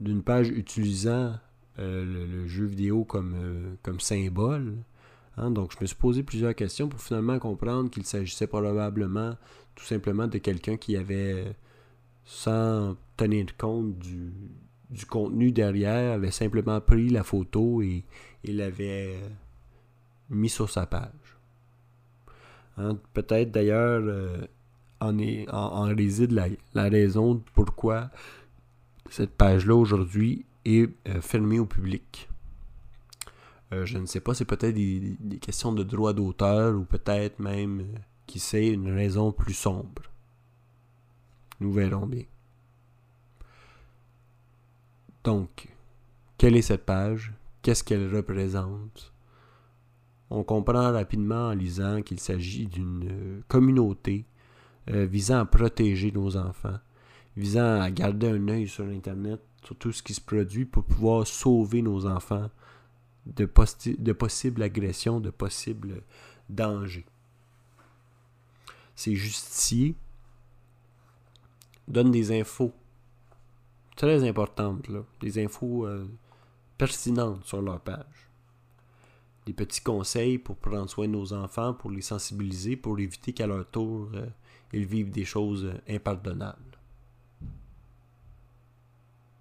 d'une 0.00 0.22
page 0.24 0.48
utilisant 0.48 1.34
le, 1.78 2.46
jeu 2.46 2.64
vidéo 2.64 3.04
comme, 3.04 3.76
comme 3.82 4.00
symbole? 4.00 4.74
Hein? 5.36 5.50
Donc, 5.50 5.72
je 5.72 5.78
me 5.80 5.86
suis 5.86 5.96
posé 5.96 6.22
plusieurs 6.22 6.54
questions 6.54 6.88
pour 6.88 7.00
finalement 7.00 7.38
comprendre 7.38 7.90
qu'il 7.90 8.04
s'agissait 8.04 8.46
probablement 8.46 9.36
tout 9.74 9.84
simplement 9.84 10.26
de 10.26 10.38
quelqu'un 10.38 10.76
qui 10.76 10.96
avait, 10.96 11.56
sans 12.24 12.96
tenir 13.16 13.56
compte 13.56 13.98
du, 13.98 14.32
du 14.92 15.06
contenu 15.06 15.52
derrière, 15.52 16.12
avait 16.12 16.30
simplement 16.30 16.80
pris 16.80 17.08
la 17.08 17.24
photo 17.24 17.82
et, 17.82 18.04
l'avait 18.44 19.16
euh, 19.16 19.28
mis 20.30 20.48
sur 20.48 20.68
sa 20.68 20.86
page. 20.86 21.38
Hein, 22.76 22.98
peut-être 23.12 23.50
d'ailleurs 23.50 24.02
euh, 24.04 24.46
en, 25.08 25.94
réside 25.94 26.32
la, 26.32 26.88
raison 26.88 27.42
pourquoi 27.54 28.10
cette 29.10 29.32
page-là 29.36 29.74
aujourd'hui 29.74 30.44
est 30.64 30.90
euh, 31.08 31.20
fermée 31.20 31.58
au 31.58 31.66
public. 31.66 32.28
je 33.70 33.98
ne 33.98 34.06
sais 34.06 34.20
pas, 34.20 34.34
c'est 34.34 34.44
peut-être 34.44 34.74
des, 34.74 35.16
des, 35.18 35.38
questions 35.38 35.72
de 35.72 35.82
droit 35.82 36.12
d'auteur 36.12 36.74
ou 36.74 36.84
peut-être 36.84 37.38
même, 37.38 37.86
qui 38.26 38.38
sait, 38.38 38.68
une 38.68 38.90
raison 38.92 39.32
plus 39.32 39.54
sombre. 39.54 40.02
Nous 41.60 41.72
verrons 41.72 42.06
bien. 42.06 42.24
Donc, 45.24 45.68
quelle 46.36 46.56
est 46.56 46.62
cette 46.62 46.84
page? 46.84 47.32
Qu'est-ce 47.62 47.84
qu'elle 47.84 48.12
représente? 48.14 49.12
On 50.30 50.42
comprend 50.42 50.90
rapidement 50.90 51.48
en 51.48 51.52
lisant 51.52 52.02
qu'il 52.02 52.18
s'agit 52.18 52.66
d'une 52.66 53.08
euh, 53.08 53.40
communauté 53.46 54.24
euh, 54.90 55.06
visant 55.06 55.40
à 55.40 55.44
protéger 55.44 56.10
nos 56.12 56.36
enfants, 56.36 56.78
visant 57.36 57.80
à 57.80 57.90
garder 57.90 58.28
un 58.28 58.48
œil 58.48 58.68
sur 58.68 58.84
Internet, 58.86 59.40
sur 59.64 59.76
tout 59.76 59.92
ce 59.92 60.02
qui 60.02 60.14
se 60.14 60.20
produit 60.20 60.64
pour 60.64 60.84
pouvoir 60.84 61.26
sauver 61.26 61.82
nos 61.82 62.06
enfants 62.06 62.50
de, 63.26 63.44
possibles 63.44 64.62
agressions, 64.62 65.20
de 65.20 65.30
possibles 65.30 66.02
dangers. 66.48 67.06
Ces 68.94 69.14
justiciers 69.14 69.94
donnent 71.88 72.10
des 72.10 72.38
infos 72.38 72.72
très 73.96 74.26
importantes, 74.28 74.88
là. 74.88 75.04
des 75.20 75.42
infos 75.42 75.86
euh, 75.86 76.06
pertinentes 76.78 77.44
sur 77.44 77.62
leur 77.62 77.80
page. 77.80 78.28
Des 79.46 79.52
petits 79.52 79.80
conseils 79.80 80.38
pour 80.38 80.56
prendre 80.56 80.88
soin 80.88 81.06
de 81.06 81.12
nos 81.12 81.32
enfants, 81.32 81.74
pour 81.74 81.90
les 81.90 82.02
sensibiliser, 82.02 82.76
pour 82.76 82.98
éviter 82.98 83.32
qu'à 83.32 83.46
leur 83.46 83.68
tour, 83.68 84.08
euh, 84.14 84.26
ils 84.72 84.86
vivent 84.86 85.10
des 85.10 85.24
choses 85.24 85.64
euh, 85.64 85.80
impardonnables. 85.88 86.78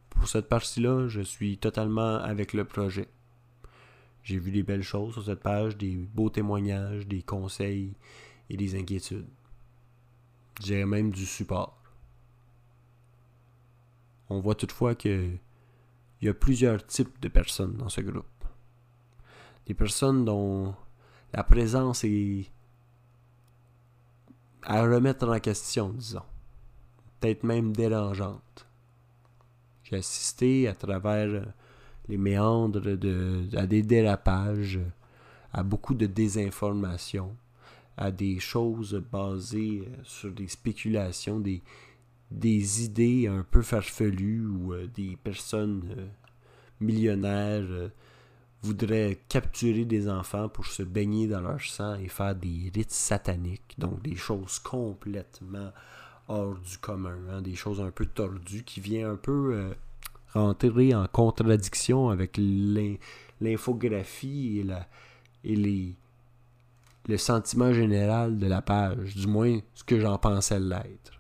Pour 0.09 0.27
cette 0.27 0.49
partie-là, 0.49 1.07
je 1.07 1.21
suis 1.21 1.57
totalement 1.57 2.17
avec 2.17 2.53
le 2.53 2.65
projet. 2.65 3.07
J'ai 4.23 4.37
vu 4.37 4.51
des 4.51 4.61
belles 4.61 4.83
choses 4.83 5.13
sur 5.13 5.25
cette 5.25 5.39
page, 5.39 5.77
des 5.77 5.95
beaux 5.95 6.29
témoignages, 6.29 7.07
des 7.07 7.23
conseils 7.23 7.95
et 8.49 8.57
des 8.57 8.79
inquiétudes. 8.79 9.29
J'ai 10.61 10.85
même 10.85 11.09
du 11.09 11.25
support. 11.25 11.81
On 14.29 14.39
voit 14.39 14.55
toutefois 14.55 14.93
qu'il 14.93 15.39
y 16.21 16.29
a 16.29 16.33
plusieurs 16.33 16.85
types 16.85 17.19
de 17.19 17.27
personnes 17.27 17.77
dans 17.77 17.89
ce 17.89 18.01
groupe. 18.01 18.25
Des 19.65 19.73
personnes 19.73 20.23
dont 20.23 20.75
la 21.33 21.43
présence 21.43 22.03
est 22.03 22.51
à 24.63 24.84
remettre 24.84 25.28
en 25.28 25.39
question, 25.39 25.89
disons. 25.89 26.21
Peut-être 27.19 27.43
même 27.43 27.74
dérangeante. 27.74 28.67
J'ai 29.84 29.97
assisté 29.97 30.67
à 30.67 30.74
travers 30.74 31.54
les 32.08 32.17
méandres 32.17 32.97
de, 32.97 33.47
à 33.56 33.67
des 33.67 33.84
dérapages, 33.84 34.80
à 35.54 35.63
beaucoup 35.63 35.93
de 35.93 36.06
désinformation, 36.06 37.36
à 37.97 38.12
des 38.12 38.39
choses 38.39 39.02
basées 39.12 39.88
sur 40.04 40.32
des 40.32 40.47
spéculations, 40.47 41.39
des, 41.39 41.62
des 42.32 42.86
idées 42.86 43.28
un 43.28 43.45
peu 43.50 43.62
farfelues 43.62 44.45
ou 44.45 44.74
euh, 44.74 44.88
des 44.88 45.17
personnes 45.21 45.84
euh, 45.97 46.08
millionnaires 46.80 47.67
euh, 47.69 47.89
voudraient 48.63 49.19
capturer 49.28 49.86
des 49.86 50.08
enfants 50.10 50.50
pour 50.50 50.67
se 50.67 50.84
baigner 50.84 51.28
dans 51.28 51.41
leur 51.41 51.62
sang 51.62 51.95
et 51.95 52.08
faire 52.08 52.36
des 52.36 52.71
rites 52.74 52.91
sataniques, 52.91 53.76
donc 53.78 54.02
des 54.02 54.15
choses 54.15 54.60
complètement 54.60 55.71
hors 56.28 56.56
du 56.56 56.78
commun, 56.78 57.17
hein, 57.32 57.41
des 57.41 57.56
choses 57.56 57.82
un 57.82 57.91
peu 57.91 58.06
tordues 58.06 58.63
qui 58.63 58.80
viennent 58.80 59.08
un 59.08 59.15
peu 59.15 59.74
rentrer 60.34 60.93
en 60.95 61.08
contradiction 61.08 62.10
avec 62.10 62.38
l'infographie 63.41 64.63
et 65.43 65.56
les, 65.56 65.95
le 67.08 67.17
sentiment 67.17 67.74
général 67.74 68.38
de 68.38 68.47
la 68.47 68.62
page, 68.62 69.15
du 69.15 69.28
moins 69.28 69.60
ce 69.74 69.84
que 69.84 70.00
j'en 70.00 70.17
pensais 70.17 70.60
l'être. 70.60 71.19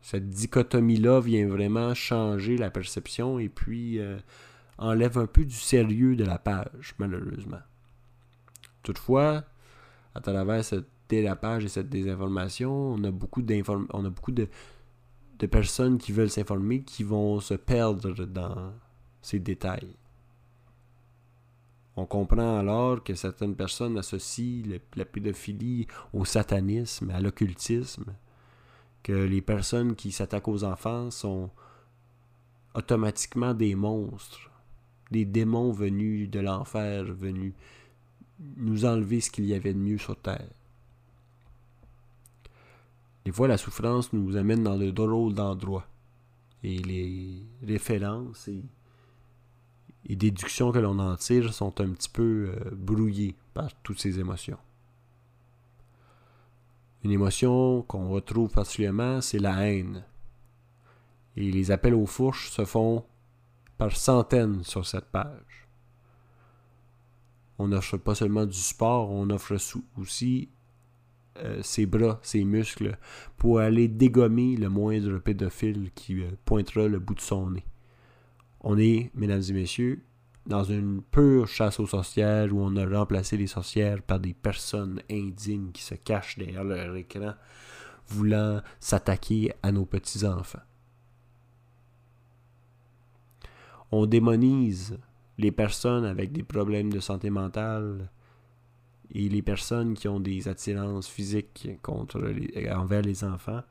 Cette 0.00 0.28
dichotomie-là 0.28 1.20
vient 1.20 1.46
vraiment 1.46 1.94
changer 1.94 2.56
la 2.56 2.70
perception 2.70 3.38
et 3.38 3.48
puis 3.48 4.00
euh, 4.00 4.18
enlève 4.80 5.18
un 5.18 5.26
peu 5.26 5.44
du 5.44 5.54
sérieux 5.54 6.16
de 6.16 6.24
la 6.24 6.38
page, 6.38 6.94
malheureusement. 6.98 7.60
Toutefois, 8.82 9.44
à 10.14 10.20
travers 10.20 10.64
cette 10.64 10.88
dérapage 11.08 11.64
et 11.64 11.68
cette 11.68 11.90
désinformation, 11.90 12.72
on 12.72 13.04
a 13.04 13.10
beaucoup, 13.10 13.42
on 13.92 14.04
a 14.04 14.10
beaucoup 14.10 14.32
de, 14.32 14.48
de 15.38 15.46
personnes 15.46 15.98
qui 15.98 16.12
veulent 16.12 16.30
s'informer 16.30 16.82
qui 16.82 17.04
vont 17.04 17.40
se 17.40 17.54
perdre 17.54 18.24
dans 18.24 18.72
ces 19.20 19.38
détails. 19.38 19.94
On 21.96 22.06
comprend 22.06 22.58
alors 22.58 23.04
que 23.04 23.14
certaines 23.14 23.56
personnes 23.56 23.98
associent 23.98 24.64
la 24.96 25.04
pédophilie 25.04 25.86
au 26.14 26.24
satanisme, 26.24 27.10
à 27.10 27.20
l'occultisme, 27.20 28.14
que 29.02 29.12
les 29.12 29.42
personnes 29.42 29.94
qui 29.94 30.12
s'attaquent 30.12 30.48
aux 30.48 30.64
enfants 30.64 31.10
sont 31.10 31.50
automatiquement 32.74 33.52
des 33.52 33.74
monstres, 33.74 34.49
des 35.10 35.24
démons 35.24 35.72
venus 35.72 36.30
de 36.30 36.40
l'enfer, 36.40 37.04
venus 37.04 37.52
nous 38.56 38.84
enlever 38.84 39.20
ce 39.20 39.30
qu'il 39.30 39.44
y 39.46 39.54
avait 39.54 39.74
de 39.74 39.78
mieux 39.78 39.98
sur 39.98 40.16
Terre. 40.16 40.48
Des 43.24 43.32
fois, 43.32 43.48
la 43.48 43.58
souffrance 43.58 44.12
nous 44.12 44.36
amène 44.36 44.62
dans 44.62 44.78
de 44.78 44.90
drôles 44.90 45.34
d'endroits. 45.34 45.86
Et 46.62 46.78
les 46.78 47.46
références 47.62 48.48
et, 48.48 48.62
déductions 50.16 50.72
que 50.72 50.78
l'on 50.78 50.98
en 50.98 51.16
tire 51.16 51.52
sont 51.52 51.80
un 51.80 51.90
petit 51.90 52.08
peu 52.08 52.52
euh, 52.52 52.70
brouillées 52.72 53.36
par 53.54 53.72
toutes 53.82 54.00
ces 54.00 54.18
émotions. 54.18 54.58
Une 57.04 57.12
émotion 57.12 57.82
qu'on 57.82 58.08
retrouve 58.08 58.50
particulièrement, 58.50 59.20
c'est 59.20 59.38
la 59.38 59.68
haine. 59.68 60.04
Et 61.36 61.50
les 61.50 61.70
appels 61.70 61.94
aux 61.94 62.06
fourches 62.06 62.50
se 62.50 62.64
font 62.64 63.04
par 63.80 63.96
centaines 63.96 64.62
sur 64.62 64.86
cette 64.86 65.06
page. 65.06 65.66
On 67.58 67.68
n'offre 67.68 67.96
pas 67.96 68.14
seulement 68.14 68.44
du 68.44 68.58
sport, 68.58 69.10
on 69.10 69.30
offre 69.30 69.56
aussi 69.96 70.50
euh, 71.38 71.62
ses 71.62 71.86
bras, 71.86 72.20
ses 72.22 72.44
muscles, 72.44 72.98
pour 73.38 73.58
aller 73.60 73.88
dégommer 73.88 74.56
le 74.56 74.68
moindre 74.68 75.18
pédophile 75.18 75.90
qui 75.94 76.20
euh, 76.20 76.28
pointera 76.44 76.88
le 76.88 76.98
bout 76.98 77.14
de 77.14 77.22
son 77.22 77.52
nez. 77.52 77.64
On 78.60 78.76
est, 78.76 79.10
mesdames 79.14 79.42
et 79.48 79.52
messieurs, 79.54 80.02
dans 80.44 80.64
une 80.64 81.00
pure 81.00 81.48
chasse 81.48 81.80
aux 81.80 81.86
sorcières 81.86 82.52
où 82.52 82.60
on 82.60 82.76
a 82.76 82.86
remplacé 82.86 83.38
les 83.38 83.46
sorcières 83.46 84.02
par 84.02 84.20
des 84.20 84.34
personnes 84.34 85.00
indignes 85.10 85.72
qui 85.72 85.82
se 85.82 85.94
cachent 85.94 86.36
derrière 86.36 86.64
leur 86.64 86.94
écran, 86.96 87.32
voulant 88.08 88.60
s'attaquer 88.78 89.54
à 89.62 89.72
nos 89.72 89.86
petits-enfants. 89.86 90.60
On 93.92 94.06
démonise 94.06 94.98
les 95.38 95.52
personnes 95.52 96.04
avec 96.04 96.32
des 96.32 96.42
problèmes 96.42 96.92
de 96.92 97.00
santé 97.00 97.30
mentale 97.30 98.10
et 99.12 99.28
les 99.28 99.42
personnes 99.42 99.94
qui 99.94 100.06
ont 100.06 100.20
des 100.20 100.48
attirances 100.48 101.08
physiques 101.08 101.68
contre 101.82 102.32
envers 102.72 103.02
les 103.02 103.24
enfants 103.24 103.62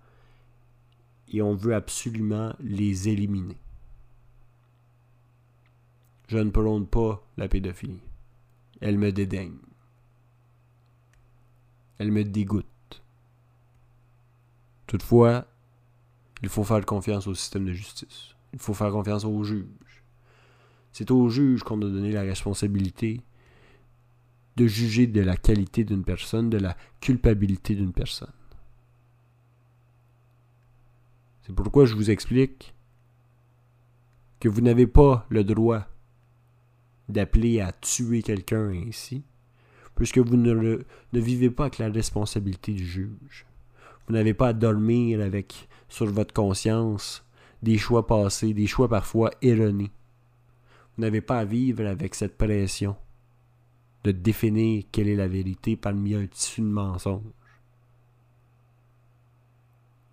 et 1.32 1.41
on 1.41 1.55
veut 1.55 1.75
absolument 1.75 2.53
les 2.60 3.08
éliminer. 3.08 3.58
Je 6.27 6.38
ne 6.38 6.49
prône 6.49 6.88
pas 6.88 7.23
la 7.38 7.47
pédophilie. 7.47 8.01
Elle 8.82 8.97
me 8.97 9.12
dédaigne. 9.12 9.58
Elle 11.97 12.12
me 12.12 12.23
dégoûte. 12.23 12.65
Toutefois, 14.88 15.45
il 16.41 16.49
faut 16.49 16.63
faire 16.63 16.86
confiance 16.86 17.27
au 17.27 17.36
système 17.36 17.65
de 17.65 17.73
justice. 17.73 18.36
Il 18.53 18.60
faut 18.60 18.73
faire 18.73 18.91
confiance 18.91 19.25
aux 19.25 19.43
juges. 19.43 19.65
C'est 20.91 21.12
aux 21.12 21.30
juges 21.30 21.63
qu'on 21.63 21.78
a 21.82 21.86
donné 21.86 22.12
la 22.12 22.21
responsabilité 22.21 23.21
de 24.58 24.67
juger 24.67 25.08
de 25.08 25.21
la 25.21 25.38
qualité 25.38 25.84
d'une 25.84 26.04
personne, 26.04 26.49
de 26.49 26.58
la 26.58 26.75
culpabilité 26.99 27.75
d'une 27.75 27.93
personne. 27.93 28.34
C'est 31.43 31.54
pourquoi 31.54 31.86
je 31.86 31.95
vous 31.95 32.12
explique 32.12 32.73
que 34.39 34.49
vous 34.49 34.62
n'avez 34.62 34.88
pas 34.88 35.25
le 35.30 35.43
droit 35.43 35.88
d'appeler 37.08 37.60
à 37.60 37.71
tuer 37.71 38.21
quelqu'un 38.21 38.69
ainsi, 38.69 39.23
puisque 39.95 40.19
vous 40.19 40.38
ne, 40.38 40.54
ne 41.13 41.19
vivez 41.19 41.49
pas 41.49 41.63
avec 41.65 41.78
la 41.80 41.89
responsabilité 41.89 42.73
du 42.73 42.86
juge. 42.86 43.45
Vous 44.08 44.13
n'avez 44.13 44.34
pas 44.34 44.49
à 44.49 44.54
dormir 44.54 45.21
avec 45.21 45.67
sur 45.88 46.06
votre 46.06 46.34
conscience 46.34 47.25
des 47.62 47.78
choix 47.78 48.08
passés, 48.08 48.54
des 48.54 48.67
choix 48.67 48.88
parfois 48.88 49.32
erronés. 49.41 49.91
Vous 50.99 51.05
n'avez 51.05 51.21
pas 51.21 51.39
à 51.39 51.45
vivre 51.45 51.88
avec 51.88 52.13
cette 52.13 52.38
pression 52.38 52.93
de 54.03 54.12
définir 54.12 54.83
quelle 54.91 55.07
est 55.07 55.15
la 55.15 55.29
vérité 55.29 55.77
parmi 55.77 56.13
un 56.13 56.27
tissu 56.27 56.59
de 56.59 56.65
mensonges. 56.65 57.23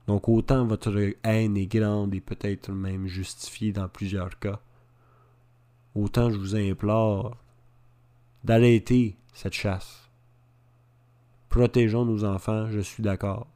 Donc 0.06 0.28
autant 0.28 0.64
votre 0.64 0.96
haine 1.24 1.56
est 1.56 1.66
grande 1.66 2.14
et 2.14 2.20
peut-être 2.20 2.70
même 2.70 3.08
justifiée 3.08 3.72
dans 3.72 3.88
plusieurs 3.88 4.38
cas, 4.38 4.60
autant 5.96 6.30
je 6.30 6.38
vous 6.38 6.54
implore 6.54 7.36
d'arrêter 8.44 9.16
cette 9.34 9.54
chasse. 9.54 10.08
Protégeons 11.48 12.04
nos 12.04 12.22
enfants, 12.22 12.70
je 12.70 12.78
suis 12.78 13.02
d'accord. 13.02 13.48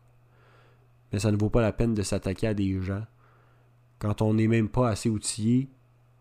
Mais 1.13 1.21
ça 1.21 1.31
ne 1.31 1.37
vaut 1.37 1.49
pas 1.49 1.63
la 1.63 1.73
peine 1.73 1.95
de 1.95 2.03
s'attaquer 2.03 2.49
à 2.49 2.55
des 2.55 2.83
gens 2.83 3.07
quand 4.01 4.21
on 4.21 4.35
n'est 4.35 4.49
même 4.49 4.69
pas 4.69 4.89
assez 4.89 5.09
outillé 5.09 5.69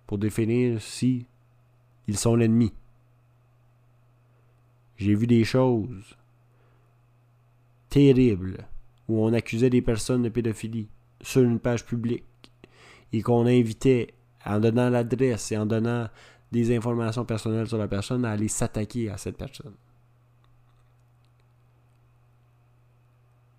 pour 0.10 0.18
définir 0.18 0.82
si 0.82 1.28
ils 2.08 2.18
sont 2.18 2.36
l'ennemi. 2.36 2.74
J'ai 4.98 5.14
vu 5.14 5.28
des 5.28 5.44
choses 5.44 6.18
terribles 7.90 8.66
où 9.08 9.24
on 9.24 9.34
accusait 9.34 9.70
des 9.70 9.84
personnes 9.84 10.24
de 10.24 10.30
pédophilie 10.30 10.90
sur 11.22 11.44
une 11.44 11.60
page 11.60 11.86
publique 11.86 12.26
et 13.14 13.22
qu'on 13.22 13.46
invitait, 13.46 14.16
en 14.44 14.60
donnant 14.60 14.90
l'adresse 14.90 15.52
et 15.52 15.58
en 15.58 15.68
donnant 15.68 16.10
des 16.52 16.76
informations 16.76 17.24
personnelles 17.24 17.68
sur 17.68 17.78
la 17.78 17.88
personne, 17.88 18.26
à 18.26 18.32
aller 18.32 18.48
s'attaquer 18.48 19.12
à 19.12 19.18
cette 19.18 19.38
personne. 19.38 19.76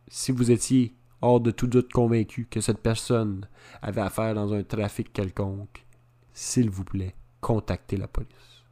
Si 0.09 0.33
vous 0.33 0.51
étiez 0.51 0.97
hors 1.23 1.41
de 1.41 1.53
tout 1.53 1.69
doute 1.69 1.93
convaincu 1.93 2.49
que 2.51 2.61
cette 2.61 2.81
personne 2.81 3.47
avait 3.83 4.01
affaire 4.01 4.35
dans 4.35 4.53
un 4.53 4.65
trafic 4.65 5.13
quelconque, 5.13 5.87
s'il 6.33 6.71
vous 6.71 6.85
plaît, 6.85 7.15
contactez 7.41 7.97
la 7.97 8.09
police. 8.09 8.65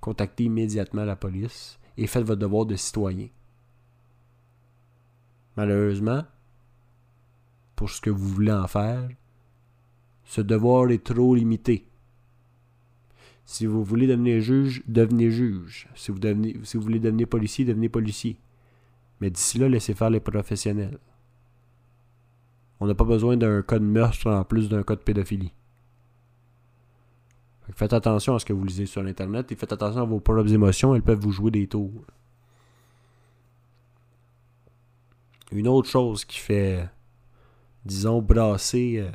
Contactez 0.00 0.44
immédiatement 0.44 1.04
la 1.04 1.16
police 1.16 1.78
et 1.96 2.06
faites 2.06 2.24
votre 2.24 2.40
devoir 2.40 2.66
de 2.66 2.76
citoyen. 2.76 3.28
Malheureusement, 5.56 6.24
pour 7.74 7.90
ce 7.90 8.00
que 8.00 8.10
vous 8.10 8.28
voulez 8.28 8.52
en 8.52 8.66
faire, 8.66 9.08
ce 10.24 10.40
devoir 10.40 10.90
est 10.90 11.04
trop 11.04 11.34
limité. 11.34 11.88
Si 13.44 13.64
vous 13.64 13.84
voulez 13.84 14.08
devenir 14.08 14.40
juge, 14.40 14.82
devenez 14.88 15.30
juge. 15.30 15.88
Si 15.94 16.10
vous, 16.10 16.18
voulez 16.80 16.98
devenir 16.98 17.28
policier, 17.28 17.64
devenez 17.64 17.88
policier. 17.88 18.40
Mais 19.20 19.30
d'ici 19.30 19.58
là, 19.58 19.68
laissez 19.68 19.94
faire 19.94 20.10
les 20.10 20.20
professionnels. 20.20 20.98
On 22.80 22.86
n'a 22.86 22.94
pas 22.94 23.04
besoin 23.04 23.36
d'un 23.36 23.62
code 23.62 23.82
meurtre 23.82 24.30
en 24.30 24.44
plus 24.44 24.68
d'un 24.68 24.82
code 24.82 25.02
pédophilie. 25.02 25.52
Faites 27.72 27.92
attention 27.92 28.34
à 28.34 28.38
ce 28.38 28.44
que 28.44 28.52
vous 28.52 28.64
lisez 28.64 28.86
sur 28.86 29.02
Internet 29.02 29.50
et 29.50 29.56
faites 29.56 29.72
attention 29.72 30.02
à 30.02 30.04
vos 30.04 30.20
propres 30.20 30.52
émotions, 30.52 30.94
elles 30.94 31.02
peuvent 31.02 31.18
vous 31.18 31.32
jouer 31.32 31.50
des 31.50 31.66
tours. 31.66 32.04
Une 35.52 35.68
autre 35.68 35.88
chose 35.88 36.24
qui 36.24 36.38
fait, 36.38 36.88
disons, 37.84 38.22
brasser, 38.22 38.98
euh, 38.98 39.10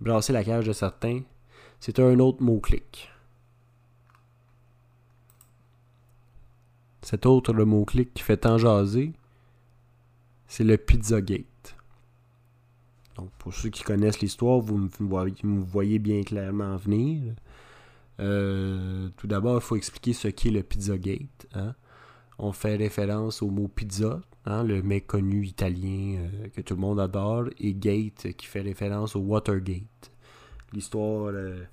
brasser 0.00 0.32
la 0.32 0.44
cage 0.44 0.66
de 0.66 0.72
certains, 0.72 1.22
c'est 1.80 1.98
un 1.98 2.18
autre 2.18 2.42
mot-clic. 2.42 3.10
Cet 7.02 7.24
autre 7.24 7.52
mot-clic 7.54 8.12
qui 8.12 8.22
fait 8.22 8.36
tant 8.38 8.58
jaser, 8.58 9.12
c'est 10.46 10.64
le 10.64 10.76
Pizzagate. 10.76 11.57
Pour 13.38 13.54
ceux 13.54 13.70
qui 13.70 13.82
connaissent 13.82 14.20
l'histoire, 14.20 14.60
vous 14.60 14.78
me 14.78 15.60
voyez, 15.60 15.98
bien 15.98 16.22
clairement 16.22 16.76
venir. 16.76 17.34
Euh, 18.20 19.08
tout 19.16 19.26
d'abord, 19.26 19.56
il 19.56 19.60
faut 19.60 19.76
expliquer 19.76 20.12
ce 20.12 20.28
qu'est 20.28 20.50
le 20.50 20.62
Pizzagate. 20.62 21.46
Hein. 21.54 21.74
On 22.38 22.52
fait 22.52 22.76
référence 22.76 23.42
au 23.42 23.50
mot 23.50 23.68
pizza, 23.68 24.20
hein, 24.44 24.62
le 24.62 24.82
mec 24.82 25.06
connu 25.06 25.44
italien 25.44 26.18
euh, 26.18 26.48
que 26.48 26.60
tout 26.60 26.74
le 26.74 26.80
monde 26.80 27.00
adore, 27.00 27.46
et 27.58 27.74
gate 27.74 28.32
qui 28.36 28.46
fait 28.46 28.60
référence 28.60 29.16
au 29.16 29.20
Watergate. 29.20 30.12
L'histoire 30.72 31.32
euh, 31.32 31.64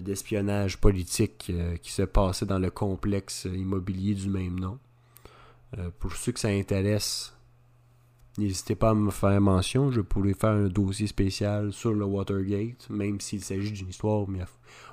d'espionnage 0.00 0.78
politique 0.78 1.52
qui 1.82 1.92
se 1.92 2.02
passait 2.02 2.46
dans 2.46 2.58
le 2.58 2.70
complexe 2.70 3.44
immobilier 3.44 4.14
du 4.14 4.28
même 4.28 4.58
nom. 4.58 4.78
pour 6.00 6.12
ceux 6.14 6.32
que 6.32 6.40
ça 6.40 6.48
intéresse, 6.48 7.37
N'hésitez 8.38 8.76
pas 8.76 8.90
à 8.90 8.94
me 8.94 9.10
faire 9.10 9.40
mention, 9.40 9.90
je 9.90 10.00
pourrais 10.00 10.32
faire 10.32 10.50
un 10.50 10.68
dossier 10.68 11.08
spécial 11.08 11.72
sur 11.72 11.92
le 11.92 12.04
Watergate, 12.04 12.88
même 12.88 13.20
s'il 13.20 13.42
s'agit 13.42 13.72
d'une 13.72 13.88
histoire 13.88 14.28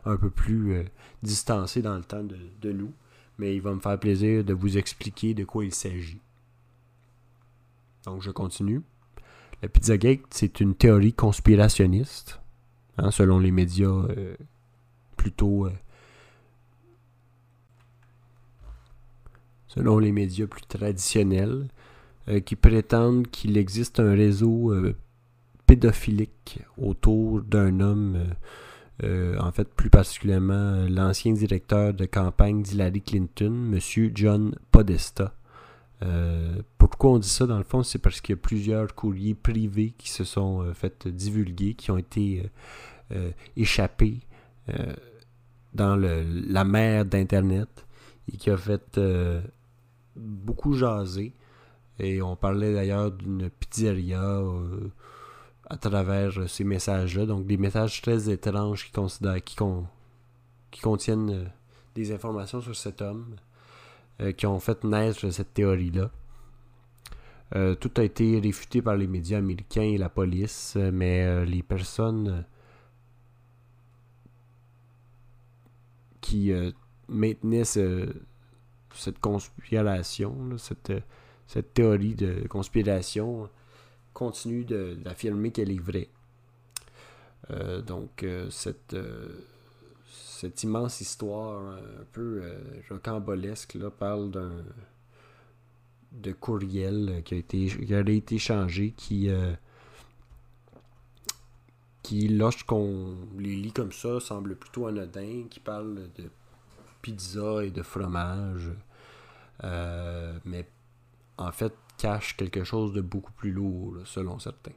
un 0.04 0.18
peu 0.18 0.32
plus 0.32 0.74
euh, 0.74 0.84
distancée 1.22 1.84
dans 1.84 1.96
le 1.96 2.04
temps 2.04 2.24
de, 2.24 2.72
nous. 2.72 2.92
Mais 3.38 3.56
il 3.56 3.62
va 3.62 3.76
me 3.76 3.80
faire 3.80 4.00
plaisir 4.00 4.44
de 4.44 4.54
vous 4.54 4.80
expliquer 4.80 5.36
de 5.36 5.43
quoi 5.43 5.64
il 5.64 5.76
s'agit. 5.76 6.20
Donc 8.06 8.24
je 8.24 8.32
continue. 8.32 8.82
Le 9.62 9.70
Pizzagate, 9.70 10.22
c'est 10.32 10.60
une 10.60 10.74
théorie 10.74 11.14
conspirationniste, 11.14 12.41
hein, 12.98 13.12
selon 13.12 13.38
les 13.38 13.52
médias 13.52 13.88
euh, 13.88 14.36
plutôt... 15.18 15.68
Euh, 15.68 15.74
selon 19.68 20.00
les 20.00 20.12
médias 20.12 20.48
plus 20.48 20.64
traditionnels. 20.64 21.68
Euh, 22.28 22.39
qui 22.39 22.55
prétendent 22.55 23.28
qu'il 23.28 23.55
existe 23.55 23.99
un 23.99 24.15
réseau 24.15 24.71
euh, 24.71 24.95
pédophilique 25.67 26.59
autour 26.76 27.43
d'un 27.43 27.80
homme, 27.80 28.17
euh, 29.03 29.38
en 29.39 29.51
fait 29.51 29.71
plus 29.71 29.91
particulièrement 29.91 30.88
l'ancien 30.89 31.34
directeur 31.34 31.93
de 31.93 32.05
campagne 32.05 32.63
d'Hillary 32.63 33.01
Clinton, 33.01 33.71
M. 33.71 34.09
John 34.15 34.55
Podesta. 34.71 35.36
pourquoi 36.80 37.11
on 37.11 37.19
dit 37.19 37.30
ça 37.30 37.45
dans 37.45 37.59
le 37.59 37.63
fond? 37.63 37.84
C'est 37.84 37.99
parce 37.99 38.21
qu'il 38.21 38.34
y 38.34 38.39
a 38.39 38.41
plusieurs 38.41 38.95
courriers 38.95 39.36
privés 39.36 39.93
qui 39.95 40.09
se 40.09 40.23
sont 40.23 40.65
fait 40.73 41.07
divulguer, 41.07 41.76
qui 41.76 41.91
ont 41.91 41.97
été 41.97 42.49
échappés 43.55 44.19
dans 45.73 45.95
la 45.95 46.63
mer 46.63 47.05
d'Internet 47.05 47.86
et 48.32 48.38
qui 48.38 48.49
a 48.49 48.57
fait 48.57 48.99
beaucoup 50.15 50.73
jaser. 50.73 51.34
Et 52.00 52.22
on 52.22 52.36
parlait 52.36 52.74
d'ailleurs 52.74 53.12
d'une 53.12 53.50
pizzeria 53.50 54.22
euh, 54.22 54.91
à 55.70 55.78
travers 55.78 56.50
ces 56.50 56.64
messages-là. 56.64 57.26
Donc 57.26 57.46
des 57.46 57.58
messages 57.58 58.02
très 58.02 58.30
étranges 58.30 58.86
qui, 58.86 58.91
considèrent, 58.91 59.43
qui, 59.43 59.56
qui 60.72 60.82
contiennent 60.82 61.30
euh, 61.30 61.46
des 61.96 62.12
informations 62.12 62.62
sur 62.62 62.76
cet 62.76 63.02
homme, 63.02 63.36
qui 64.38 64.46
ont 64.46 64.60
fait 64.60 64.84
naître 64.86 65.30
cette 65.30 65.54
théorie-là. 65.54 66.10
tout 67.76 67.91
a 67.98 68.04
été 68.04 68.39
réfuté 68.39 68.82
par 68.82 68.96
les 68.96 69.08
médias 69.08 69.39
américains 69.39 69.82
et 69.82 69.98
la 69.98 70.10
police, 70.10 70.76
mais 70.76 71.46
les 71.46 71.64
personnes 71.64 72.46
qui 76.22 76.52
maintenait 77.08 77.66
cette 77.66 79.20
conspiration, 79.22 80.58
cette, 80.58 80.91
cette, 81.48 81.74
théorie 81.74 82.16
de 82.16 82.48
conspiration, 82.48 83.50
continue 84.14 84.66
d'affirmer 84.66 85.52
qu'elle 85.52 85.72
est 85.72 85.82
vraie. 85.82 86.10
Euh, 87.52 87.82
donc, 87.82 88.24
euh, 88.24 88.50
cette, 88.50 88.93
euh, 88.93 89.28
cette 90.10 90.64
immense 90.64 91.02
histoire 91.02 91.78
un 91.78 92.06
peu 92.12 92.41
rocambolesque 92.89 93.76
là, 93.76 93.91
parle 93.91 94.32
d'un 94.32 94.52
de 96.12 96.32
courriel 96.32 97.22
qui 97.26 97.34
a 97.34 97.38
été, 97.38 97.66
qui 97.68 97.93
a 97.93 98.00
été 98.00 98.38
changé, 98.38 98.93
qui, 98.96 99.30
qui 102.04 102.30
lorsqu'on 102.30 103.18
les 103.38 103.56
lit 103.56 103.74
comme 103.74 103.91
ça, 103.91 104.22
semble 104.22 104.56
plutôt 104.56 104.88
anodin, 104.88 105.43
qui 105.50 105.60
parle 105.60 106.10
de 106.18 106.30
pizza 107.02 107.66
et 107.66 107.70
de 107.70 107.82
fromage, 107.82 108.72
mais 110.46 110.66
en 111.38 111.52
fait 111.52 111.74
cache 111.98 112.36
quelque 112.36 112.64
chose 112.64 112.94
de 112.94 113.02
beaucoup 113.02 113.32
plus 113.34 113.52
lourd, 113.52 113.98
selon 114.06 114.40
certains. 114.40 114.72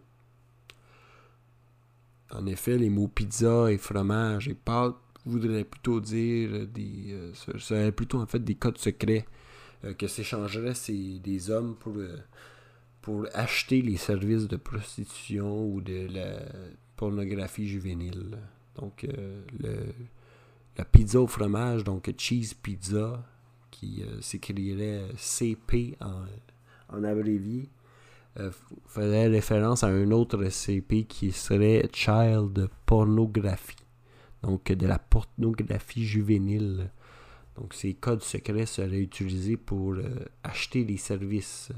En 2.31 2.47
effet, 2.47 2.77
les 2.77 2.91
mots 2.91 3.09
pizza 3.09 3.73
et 3.73 3.79
fromage 3.79 4.49
et 4.49 4.55
pâte 4.55 4.97
voudraient 5.25 5.65
plutôt 5.65 6.01
dire 6.01 6.67
des. 6.67 7.13
Euh, 7.13 7.33
seraient 7.59 7.93
plutôt 7.93 8.21
en 8.21 8.27
fait 8.27 8.45
des 8.45 8.55
codes 8.55 8.79
secrets 8.79 9.27
euh, 9.85 9.95
que 9.95 10.07
s'échangeraient 10.07 10.75
des 10.89 11.51
hommes 11.51 11.77
pour, 11.77 11.97
pour 13.01 13.27
acheter 13.35 13.83
les 13.83 13.97
services 13.97 14.47
de 14.47 14.57
prostitution 14.57 15.67
ou 15.67 15.81
de 15.81 16.07
la 16.13 16.41
pornographie 16.97 17.69
juvénile. 17.69 18.39
Donc, 18.75 19.07
le, 19.59 19.93
la 20.77 20.85
pizza 20.85 21.21
au 21.21 21.27
fromage, 21.27 21.83
donc 21.83 22.13
cheese 22.17 22.55
pizza, 22.55 23.25
qui 23.79 24.03
euh, 24.03 24.21
s'écrirait 24.21 25.03
CP 25.17 25.97
en, 26.01 26.25
en 26.97 27.05
abrévié, 27.05 27.69
euh, 28.41 28.51
faisait 28.87 29.29
référence 29.29 29.85
à 29.85 29.87
un 29.87 30.11
autre 30.11 30.49
CP 30.49 31.05
qui 31.05 31.31
serait 31.31 31.89
Child 31.93 32.69
Pornography. 32.87 33.77
Donc 34.43 34.73
de 34.73 34.87
la 34.87 34.99
pornographie 34.99 36.05
juvénile. 36.05 36.91
Donc 37.57 37.75
ces 37.75 37.95
codes 37.95 38.23
secrets 38.23 38.67
seraient 38.67 39.01
utilisés 39.01 39.57
pour 39.57 39.93
euh, 39.93 40.25
acheter 40.43 40.85
des 40.85 40.97
services. 40.97 41.71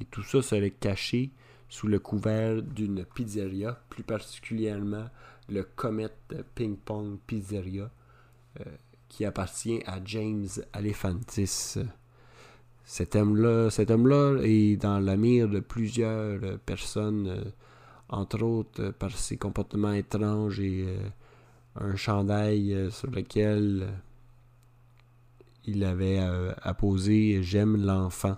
Et 0.00 0.04
tout 0.06 0.22
ça 0.22 0.40
serait 0.40 0.70
caché 0.70 1.30
sous 1.68 1.88
le 1.88 1.98
couvert 1.98 2.62
d'une 2.62 3.04
pizzeria, 3.04 3.78
plus 3.90 4.02
particulièrement 4.02 5.08
le 5.50 5.62
Comet 5.62 6.08
Ping 6.54 6.76
Pong 6.76 7.18
Pizzeria, 7.26 7.90
qui 9.08 9.24
appartient 9.24 9.80
à 9.86 9.98
James 10.04 10.48
Alephantis. 10.72 11.78
Cet 12.84 13.16
homme-là, 13.16 13.70
cet 13.70 13.90
homme-là 13.90 14.38
est 14.42 14.76
dans 14.76 14.98
la 14.98 15.16
mire 15.16 15.48
de 15.48 15.60
plusieurs 15.60 16.58
personnes, 16.60 17.26
euh, 17.28 17.44
entre 18.08 18.42
autres 18.42 18.90
par 18.92 19.10
ses 19.10 19.36
comportements 19.36 19.92
étranges 19.92 20.60
et 20.60 20.86
euh, 20.86 21.08
un 21.76 21.96
chandail 21.96 22.88
sur 22.90 23.10
lequel 23.10 23.88
il 25.64 25.84
avait 25.84 26.18
apposé 26.62 27.42
J'aime 27.42 27.76
l'enfant, 27.76 28.36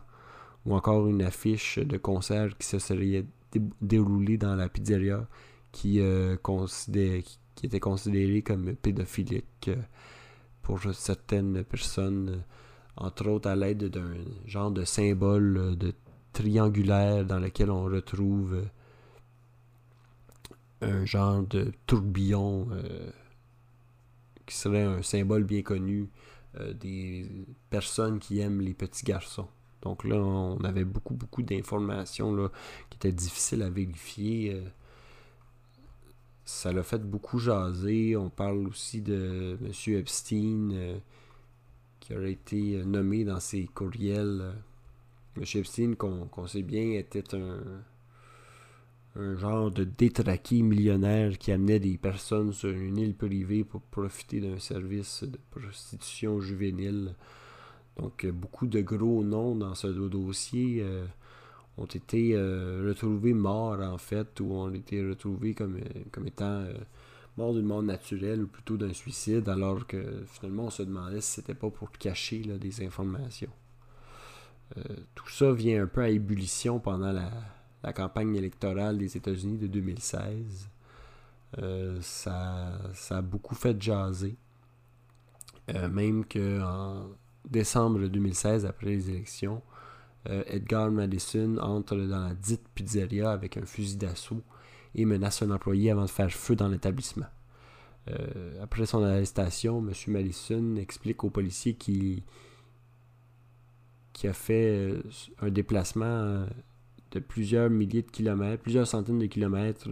ou 0.66 0.74
encore 0.74 1.06
une 1.06 1.22
affiche 1.22 1.78
de 1.78 1.96
concert 1.96 2.58
qui 2.58 2.66
se 2.66 2.78
serait 2.80 3.24
déroulée 3.80 4.36
dans 4.36 4.56
la 4.56 4.68
pizzeria 4.68 5.26
qui 5.72 6.00
était 6.00 7.80
considérée 7.80 8.42
comme 8.42 8.74
pédophilique 8.74 9.70
pour 10.62 10.80
certaines 10.92 11.64
personnes, 11.64 12.42
entre 12.96 13.28
autres 13.28 13.48
à 13.48 13.56
l'aide 13.56 13.84
d'un 13.84 14.14
genre 14.46 14.70
de 14.70 14.84
symbole 14.84 15.76
de 15.76 15.94
triangulaire 16.32 17.24
dans 17.24 17.38
lequel 17.38 17.70
on 17.70 17.84
retrouve 17.84 18.64
un 20.80 21.04
genre 21.04 21.42
de 21.42 21.72
tourbillon 21.86 22.68
euh, 22.72 23.10
qui 24.46 24.56
serait 24.56 24.82
un 24.82 25.02
symbole 25.02 25.44
bien 25.44 25.62
connu 25.62 26.08
euh, 26.58 26.72
des 26.72 27.26
personnes 27.68 28.18
qui 28.18 28.40
aiment 28.40 28.60
les 28.60 28.74
petits 28.74 29.04
garçons. 29.04 29.48
Donc 29.82 30.04
là, 30.04 30.16
on 30.16 30.58
avait 30.64 30.84
beaucoup, 30.84 31.14
beaucoup 31.14 31.42
d'informations 31.42 32.50
qui 32.90 32.96
étaient 32.96 33.12
difficiles 33.12 33.62
à 33.62 33.70
vérifier. 33.70 34.54
Euh, 34.54 34.62
ça 36.50 36.72
l'a 36.72 36.82
fait 36.82 36.98
beaucoup 37.02 37.38
jaser. 37.38 38.16
On 38.16 38.28
parle 38.28 38.66
aussi 38.68 39.00
de 39.00 39.56
M. 39.62 39.94
Epstein 39.94 40.70
euh, 40.72 40.98
qui 42.00 42.14
aurait 42.14 42.32
été 42.32 42.76
euh, 42.76 42.84
nommé 42.84 43.24
dans 43.24 43.40
ses 43.40 43.66
courriels. 43.66 44.52
M. 45.36 45.44
Epstein, 45.54 45.94
qu'on 45.94 46.46
sait 46.46 46.62
bien, 46.62 46.98
était 46.98 47.34
un, 47.34 47.60
genre 49.36 49.70
de 49.70 49.84
détraqué 49.84 50.62
millionnaire 50.62 51.38
qui 51.38 51.52
amenait 51.52 51.80
des 51.80 51.96
personnes 51.96 52.52
sur 52.52 52.70
une 52.70 52.98
île 52.98 53.14
privée 53.14 53.64
pour 53.64 53.80
profiter 53.80 54.40
d'un 54.40 54.58
service 54.58 55.22
de 55.24 55.38
prostitution 55.50 56.40
juvénile. 56.40 57.14
Donc, 57.96 58.24
euh, 58.24 58.32
beaucoup 58.32 58.66
de 58.66 58.80
gros 58.80 59.22
noms 59.24 59.54
dans 59.54 59.74
ce 59.74 59.86
dossier 59.86 60.84
ont 61.78 61.86
été 61.86 62.32
euh, 62.34 62.84
retrouvés 62.86 63.34
morts, 63.34 63.80
en 63.80 63.98
fait, 63.98 64.40
ou 64.40 64.52
ont 64.52 64.72
été 64.72 65.06
retrouvés 65.06 65.54
comme, 65.54 65.76
euh, 65.76 66.02
comme 66.10 66.26
étant 66.26 66.44
euh, 66.44 66.74
morts 67.36 67.54
d'une 67.54 67.64
mort 67.64 67.82
naturelle 67.82 68.42
ou 68.42 68.46
plutôt 68.46 68.76
d'un 68.76 68.92
suicide, 68.92 69.48
alors 69.48 69.86
que 69.86 70.24
finalement 70.26 70.64
on 70.64 70.70
se 70.70 70.82
demandait 70.82 71.20
si 71.20 71.32
c'était 71.32 71.54
pas 71.54 71.70
pour 71.70 71.90
cacher 71.92 72.40
des 72.40 72.84
informations. 72.84 73.50
tout 75.14 75.28
ça 75.28 75.52
vient 75.52 75.84
un 75.84 75.86
peu 75.86 76.02
à 76.02 76.10
ébullition 76.10 76.78
pendant 76.78 77.12
la, 77.12 77.92
campagne 77.92 78.36
électorale 78.36 78.98
des 78.98 79.16
États-Unis 79.16 79.56
de 79.56 79.66
2016. 79.68 80.68
ça, 82.02 82.78
ça 82.94 83.18
a 83.18 83.22
beaucoup 83.22 83.54
fait 83.54 83.80
jaser. 83.80 84.36
même 85.68 86.26
qu'en 86.26 87.06
décembre 87.48 88.06
2016, 88.06 88.66
après 88.66 88.90
les 88.90 89.08
élections, 89.08 89.62
Edgar 90.26 90.90
Madison 90.90 91.56
entre 91.58 91.96
dans 91.96 92.28
la 92.28 92.34
dite 92.34 92.68
pizzeria 92.74 93.30
avec 93.30 93.56
un 93.56 93.64
fusil 93.64 93.96
d'assaut 93.96 94.42
et 94.94 95.04
menace 95.04 95.42
un 95.42 95.50
employé 95.50 95.90
avant 95.90 96.04
de 96.04 96.10
faire 96.10 96.30
feu 96.30 96.56
dans 96.56 96.68
l'établissement. 96.68 97.26
Euh, 98.08 98.62
après 98.62 98.86
son 98.86 99.02
arrestation, 99.02 99.78
M. 99.78 99.92
Madison 100.08 100.76
explique 100.76 101.24
aux 101.24 101.30
policiers 101.30 101.74
qu'il 101.74 102.22
a 104.24 104.32
fait 104.32 104.90
euh, 104.90 105.02
un 105.40 105.50
déplacement 105.50 106.46
de 107.12 107.18
plusieurs 107.20 107.70
milliers 107.70 108.02
de 108.02 108.10
kilomètres, 108.10 108.62
plusieurs 108.62 108.86
centaines 108.86 109.18
de 109.18 109.26
kilomètres 109.26 109.88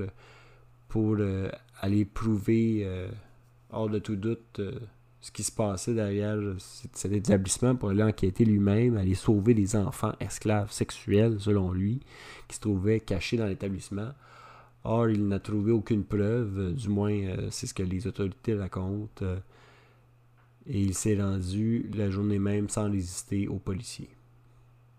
pour 0.89 1.17
aller 1.81 2.05
prouver 2.05 2.89
hors 3.71 3.91
de 3.91 3.99
tout 3.99 4.17
doute 4.17 4.61
ce 5.21 5.33
qui 5.33 5.43
se 5.43 5.51
passait 5.51 5.95
derrière 5.95 6.39
cet 6.59 7.13
établissement 7.13 7.75
pour 7.75 7.91
aller 7.91 8.03
enquêter 8.03 8.45
lui-même, 8.45 8.97
aller 8.97 9.15
sauver 9.15 9.55
des 9.55 9.75
enfants 9.75 10.13
esclaves 10.21 10.71
sexuels, 10.71 11.41
selon 11.41 11.73
lui, 11.73 12.01
qui 12.47 12.57
se 12.57 12.61
trouvaient 12.61 13.01
cachés 13.01 13.37
dans 13.37 13.47
l'établissement. 13.47 14.13
Or, 14.85 15.09
il 15.11 15.27
n'a 15.27 15.41
trouvé 15.41 15.73
aucune 15.73 16.05
preuve, 16.05 16.59
euh, 16.59 16.73
du 16.73 16.89
moins 16.89 17.13
euh, 17.13 17.49
c'est 17.51 17.67
ce 17.67 17.75
que 17.75 17.83
les 17.83 18.07
autorités 18.07 18.55
racontent, 18.55 19.23
euh, 19.23 19.39
et 20.67 20.81
il 20.81 20.95
s'est 20.95 21.21
rendu 21.21 21.91
la 21.95 22.11
journée 22.11 22.39
même 22.39 22.69
sans 22.69 22.91
résister 22.91 23.49
aux 23.49 23.59
policiers. 23.59 24.11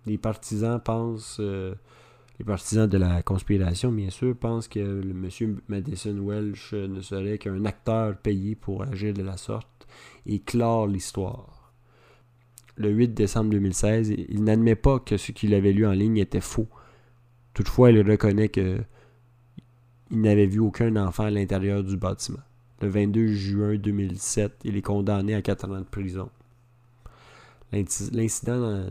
Les 0.05 0.17
partisans 0.17 0.82
pensent, 0.84 1.39
les 1.39 2.45
partisans 2.45 2.89
de 2.89 2.97
la 2.97 3.22
conspiration, 3.22 3.91
bien 3.91 4.09
sûr, 4.09 4.36
pensent 4.36 4.67
que 4.67 4.80
le 4.80 5.13
monsieur 5.13 5.61
Madison 5.67 6.17
Welsh 6.17 6.74
ne 6.74 7.01
serait 7.01 7.38
qu'un 7.38 7.65
acteur 7.65 8.17
payé 8.17 8.55
pour 8.55 8.82
agir 8.82 9.13
de 9.13 9.22
la 9.22 9.38
sorte 9.38 9.79
et 10.26 10.40
clore 10.40 10.88
l'histoire. 10.88 11.74
Le 12.76 12.90
8 12.90 13.10
décembre 13.10 13.50
2016, 13.52 14.14
il 14.30 14.44
n'admet 14.44 14.76
pas 14.76 15.00
que 15.00 15.18
ce 15.18 15.32
qu'il 15.32 15.54
avait 15.54 15.74
lu 15.74 15.86
en 15.86 15.92
ligne 15.92 16.18
était 16.18 16.40
faux. 16.42 16.68
Toutefois, 17.54 17.92
il 17.92 18.10
reconnaît 18.10 18.50
que 18.50 18.80
il 20.12 20.22
n'avait 20.22 20.48
vu 20.48 20.60
aucun 20.60 20.96
enfant 20.96 21.26
à 21.26 21.30
l'intérieur 21.30 21.84
du 21.84 21.98
bâtiment. 21.98 22.40
le 22.82 22.88
22 22.88 23.28
juin 23.34 23.76
2007. 23.76 24.62
Il 24.64 24.78
est 24.78 24.82
condamné 24.82 25.36
à 25.36 25.42
4 25.42 25.70
ans 25.70 25.80
de 25.80 25.84
prison. 25.84 26.30
L'incident 27.72 28.86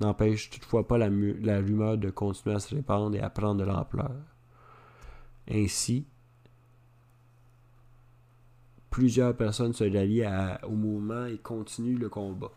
n'empêche 0.00 0.50
toutefois 0.50 0.86
pas 0.86 0.98
la, 0.98 1.08
la, 1.08 1.58
rumeur 1.58 1.96
de 1.96 2.10
continuer 2.10 2.56
à 2.56 2.58
se 2.58 2.74
répandre 2.74 3.16
et 3.16 3.20
à 3.20 3.30
prendre 3.30 3.60
de 3.60 3.64
l'ampleur. 3.64 4.12
Ainsi, 5.50 6.04
plusieurs 8.90 9.36
personnes 9.36 9.72
se 9.72 9.84
rallient 9.84 10.26
au 10.64 10.72
mouvement 10.72 11.26
et 11.26 11.38
continuent 11.38 11.98
le 11.98 12.08
combat. 12.08 12.52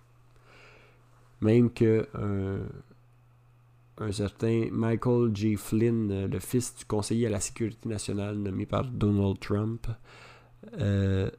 Même 1.41 1.71
que 1.71 2.07
un, 3.97 4.11
certain 4.11 4.67
Michael 4.71 5.35
J. 5.35 5.55
Flynn, 5.55 6.25
le 6.25 6.39
fils 6.39 6.75
du 6.75 6.85
conseiller 6.85 7.27
à 7.27 7.29
la 7.29 7.39
sécurité 7.39 7.87
nationale 7.87 8.37
nommé 8.37 8.65
par 8.65 8.85
Donald 8.85 9.39
Trump, 9.39 9.87
euh, 10.79 11.29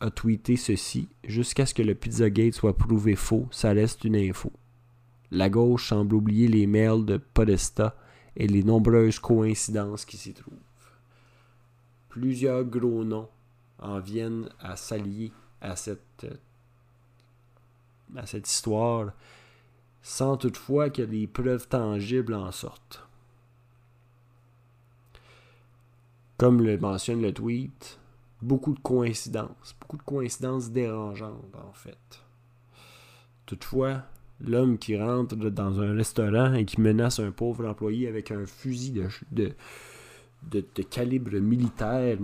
a 0.00 0.10
tweeté 0.10 0.56
ceci 0.56 1.08
Jusqu'à 1.24 1.66
ce 1.66 1.74
que 1.74 1.82
le 1.82 1.94
Pizzagate 1.94 2.54
soit 2.54 2.76
prouvé 2.76 3.14
faux, 3.16 3.46
ça 3.50 3.72
reste 3.72 4.04
une 4.04 4.16
info. 4.16 4.52
La 5.30 5.48
gauche 5.48 5.88
semble 5.88 6.14
oublier 6.14 6.48
les 6.48 6.66
mails 6.66 7.04
de 7.04 7.18
Podesta 7.18 7.96
et 8.36 8.48
les 8.48 8.62
nombreuses 8.62 9.18
coïncidences 9.18 10.04
qui 10.04 10.16
s'y 10.16 10.34
trouvent. 10.34 10.54
Plusieurs 12.08 12.64
gros 12.64 13.04
noms 13.04 13.28
en 13.80 13.98
viennent 13.98 14.48
à 14.60 14.76
s'allier 14.76 15.32
à 15.60 15.76
cette, 15.76 16.26
à 18.16 18.26
cette 18.26 18.48
histoire 18.48 19.12
sans 20.02 20.36
toutefois 20.36 20.90
que 20.90 21.02
des 21.02 21.26
preuves 21.26 21.68
tangibles 21.68 22.34
en 22.34 22.50
sortent. 22.52 23.06
Comme 26.38 26.62
le 26.62 26.78
mentionne 26.78 27.20
le 27.20 27.34
tweet, 27.34 27.98
beaucoup 28.40 28.72
de 28.72 28.80
coïncidences, 28.80 29.76
beaucoup 29.78 29.98
de 29.98 30.02
coïncidences 30.02 30.70
dérangeantes 30.70 31.54
en 31.54 31.72
fait. 31.74 32.24
Toutefois, 33.44 34.04
l'homme 34.40 34.78
qui 34.78 34.96
rentre 34.96 35.36
dans 35.36 35.80
un 35.80 35.94
restaurant 35.94 36.54
et 36.54 36.64
qui 36.64 36.80
menace 36.80 37.18
un 37.18 37.30
pauvre 37.30 37.66
employé 37.66 38.08
avec 38.08 38.30
un 38.30 38.46
fusil 38.46 38.92
de, 38.92 39.08
de, 39.32 40.64
de, 40.74 40.82
calibre 40.82 41.36
militaire, 41.38 42.16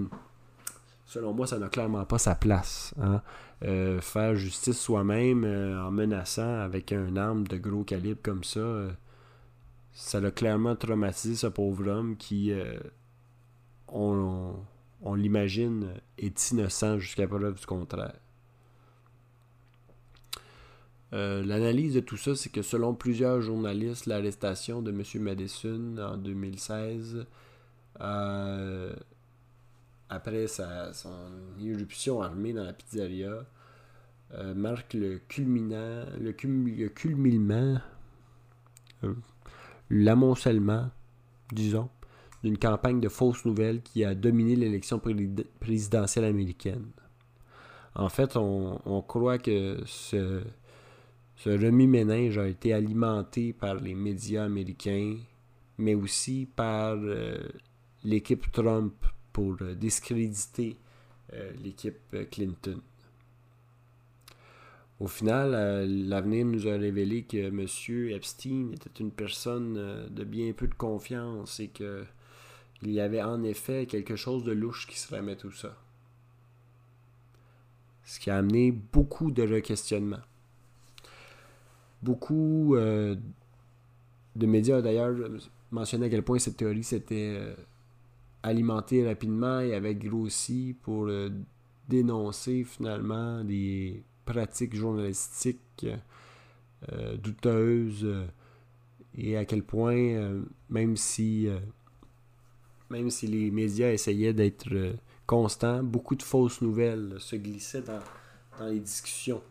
selon 1.07 1.33
moi, 1.33 1.47
ça 1.47 1.59
n'a 1.59 1.69
clairement 1.69 2.05
pas 2.05 2.19
sa 2.19 2.35
place. 2.35 2.95
Hein. 3.01 3.23
Euh, 3.65 4.01
faire 4.01 4.37
justice 4.37 4.79
soi-même 4.79 5.45
euh, 5.45 5.83
en 5.83 5.91
menaçant 5.91 6.61
avec 6.61 6.93
un 6.93 7.17
arme 7.17 7.47
de 7.47 7.57
gros 7.57 7.85
calibre 7.85 8.21
comme 8.23 8.45
ça, 8.45 8.61
euh, 8.61 8.91
ça 9.93 10.21
l'a 10.21 10.31
clairement 10.31 10.77
traumatisé 10.77 11.37
ce 11.37 11.47
pauvre 11.47 11.89
homme 11.89 12.17
qui, 12.19 12.53
on, 13.89 14.55
on 15.01 15.15
l'imagine, 15.15 15.95
est 16.19 16.51
innocent 16.51 16.99
jusqu'à 16.99 17.27
preuve 17.27 17.59
du 17.59 17.65
contraire. 17.65 18.21
L'analyse 21.13 21.95
de 21.95 22.01
tout 22.01 22.19
ça, 22.19 22.37
c'est 22.37 22.51
que 22.51 22.61
selon 22.61 22.95
plusieurs 22.95 23.41
journalistes, 23.41 24.05
l'arrestation 24.05 24.83
de 24.83 24.91
M. 24.91 25.23
Madison 25.23 25.97
en 25.97 26.19
2016, 26.19 27.27
euh, 28.01 28.93
après 30.09 30.47
sa, 30.47 30.93
son 30.93 31.31
irruption 31.59 32.23
armée 32.23 32.53
dans 32.53 32.65
la 32.65 32.73
pizzeria, 32.73 33.45
euh, 34.35 34.55
marque 34.55 34.95
le 34.95 35.21
culminant, 35.29 36.05
le, 36.19 36.35
le 36.43 36.89
culminement, 36.89 37.81
l'amoncellement, 39.91 40.91
disons, 41.53 41.89
d'une 42.43 42.59
campagne 42.59 43.01
de 43.01 43.09
fausses 43.09 43.45
nouvelles 43.45 43.83
qui 43.83 44.05
a 44.05 44.15
dominé 44.15 44.57
l'élection 44.57 45.01
présidentielle 45.61 46.25
américaine. 46.25 46.87
En 47.95 48.09
fait, 48.09 48.37
on, 48.37 49.03
croit 49.07 49.39
que 49.39 49.79
ce, 49.87 50.43
ce 51.37 51.51
remue-ménage 51.51 52.37
a 52.37 52.47
été 52.47 52.73
alimenté 52.73 53.53
par 53.53 53.77
les 53.77 53.95
médias 53.95 54.45
américains, 54.45 55.17
mais 55.79 55.95
aussi 55.95 56.47
par 56.55 56.97
euh, 56.97 57.39
l'équipe 58.05 58.51
Trump 58.53 58.93
pour 59.37 59.55
euh, 59.61 59.75
discréditer 59.75 60.79
euh, 61.35 61.53
l'équipe 61.63 62.17
Clinton. 62.31 62.81
Au 64.99 65.09
final, 65.09 65.51
l'avenir 66.09 66.47
nous 66.47 66.67
a 66.67 66.79
révélé 66.79 67.25
que 67.25 67.37
M. 67.37 68.15
Epstein 68.17 68.71
était 68.73 68.99
une 68.99 69.11
personne 69.11 70.09
de 70.09 70.25
bien 70.25 70.55
peu 70.55 70.67
de 70.67 70.75
confiance 70.75 71.61
et 71.61 71.69
que 71.69 72.07
il 72.81 72.93
y 72.93 73.01
avait 73.01 73.23
en 73.23 73.43
effet 73.43 73.85
quelque 73.85 74.17
chose 74.17 74.43
de 74.45 74.53
louche 74.53 74.87
qui 74.87 74.99
se 74.99 75.15
remet 75.15 75.37
tout 75.37 75.53
ça. 75.53 75.77
Ce 78.05 78.19
qui 78.19 78.31
a 78.31 78.39
amené 78.39 78.71
beaucoup 78.71 79.31
de 79.31 79.43
re-questionnements. 79.43 80.25
Beaucoup 82.03 82.75
euh, 82.77 83.17
de 84.35 84.47
médias 84.47 84.81
d'ailleurs 84.81 85.15
mentionnaient 85.71 86.07
à 86.07 86.11
quel 86.11 86.23
point 86.23 86.39
cette 86.39 86.57
théorie 86.57 86.85
s'était 86.85 87.37
euh, 87.39 87.55
alimentée 88.47 89.07
rapidement 89.07 89.61
et 89.61 89.75
avait 89.75 89.95
grossi 89.95 90.77
pour 90.83 91.07
euh, 91.07 91.31
dénoncer 91.89 92.65
finalement 92.65 93.45
des 93.45 94.03
pratiques 94.25 94.75
journalistiques 94.75 95.87
douteuses 97.23 98.07
et 99.17 99.37
à 99.37 99.45
quel 99.45 99.63
point, 99.63 100.43
même 100.69 100.97
si 100.97 101.49
même 102.91 103.11
si 103.11 103.27
les 103.27 103.51
médias 103.51 103.91
essayaient 103.91 104.33
d'être 104.33 104.73
euh, 104.73 104.93
constants, 105.27 105.83
beaucoup 105.83 106.15
de 106.15 106.23
fausses 106.23 106.61
nouvelles 106.61 107.17
se 107.19 107.37
glissaient 107.37 107.83
dans, 107.83 108.67
les 108.67 108.81
discussions. 108.81 109.43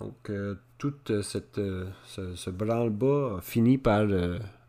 Donc, 0.00 0.30
euh, 0.30 0.56
tout 0.78 0.94
euh, 1.10 1.22
cette, 1.22 1.60
ce, 2.06 2.50
branle-bas 2.50 3.36
a 3.38 3.40
fini 3.40 3.78
par 3.78 4.06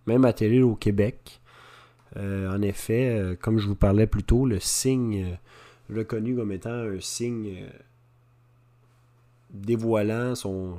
même 0.07 0.25
atterrir 0.25 0.67
au 0.67 0.75
Québec. 0.75 1.41
En 2.15 2.61
effet, 2.61 3.37
comme 3.41 3.59
je 3.59 3.67
vous 3.67 3.75
parlais 3.75 4.07
plus 4.07 4.23
tôt, 4.23 4.45
le 4.45 4.59
signe 4.59 5.37
reconnu 5.93 6.35
comme 6.35 6.51
étant 6.51 6.69
un 6.69 6.99
signe 6.99 7.65
dévoilant 9.49 10.35
son, 10.35 10.77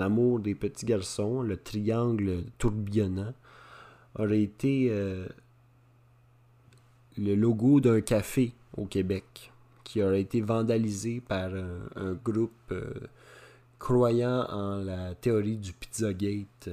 amour 0.00 0.40
des 0.40 0.54
petits 0.54 0.86
garçons, 0.86 1.42
le 1.42 1.56
triangle 1.56 2.44
tourbillonnant, 2.58 3.34
aurait 4.18 4.42
été 4.42 4.90
le 7.18 7.34
logo 7.34 7.80
d'un 7.80 8.00
café 8.00 8.52
au 8.76 8.86
Québec 8.86 9.52
qui 9.84 10.02
aurait 10.02 10.20
été 10.20 10.40
vandalisé 10.40 11.20
par 11.26 11.50
un, 11.96 12.12
groupe 12.12 12.52
euh, 12.72 12.92
croyant 13.78 14.46
en 14.50 14.76
la 14.76 15.14
théorie 15.14 15.56
du 15.56 15.72
Pizzagate 15.72 16.68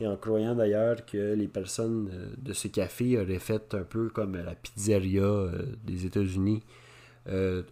et 0.00 0.06
en 0.06 0.16
croyant 0.16 0.54
d'ailleurs 0.54 1.04
que 1.04 1.34
les 1.34 1.48
personnes 1.48 2.10
euh, 2.12 2.34
de 2.38 2.52
ce 2.52 2.68
café 2.68 3.18
auraient 3.18 3.38
fait 3.38 3.74
un 3.74 3.84
peu 3.84 4.08
comme 4.08 4.36
la 4.36 4.54
pizzeria 4.54 5.22
euh, 5.22 5.76
des 5.84 6.06
États-Unis, 6.06 6.62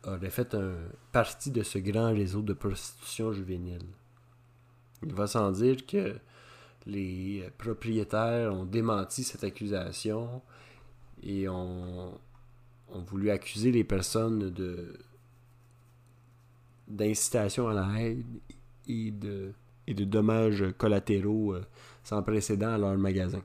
auraient 0.05 0.31
fait 0.31 0.55
un 0.55 0.75
partie 1.11 1.51
de 1.51 1.65
ce 1.65 1.79
grand 1.79 2.13
réseau 2.13 2.43
de 2.43 2.53
prostitution 2.53 3.33
juvénile. 3.33 3.87
Il 5.03 5.13
va 5.15 5.27
sans 5.27 5.51
dire 5.51 5.85
que 5.85 6.15
les 6.87 7.49
propriétaires 7.59 8.53
ont 8.53 8.65
démenti 8.65 9.23
cette 9.23 9.45
accusation 9.45 10.43
et 11.23 11.49
ont, 11.49 12.19
voulu 13.07 13.31
accuser 13.31 13.71
les 13.71 13.85
personnes 13.85 14.51
de 14.51 14.99
d'incitation 16.89 17.69
à 17.69 17.75
la 17.75 17.87
haine 18.01 18.25
et 18.87 19.11
de, 19.11 19.53
et 19.87 19.93
de 19.93 20.05
dommages 20.05 20.65
collatéraux 20.79 21.53
euh, 21.53 21.63
sans 22.09 22.23
précédent 22.23 22.73
à 22.73 22.79
leur 22.79 22.97
magasin. 22.97 23.43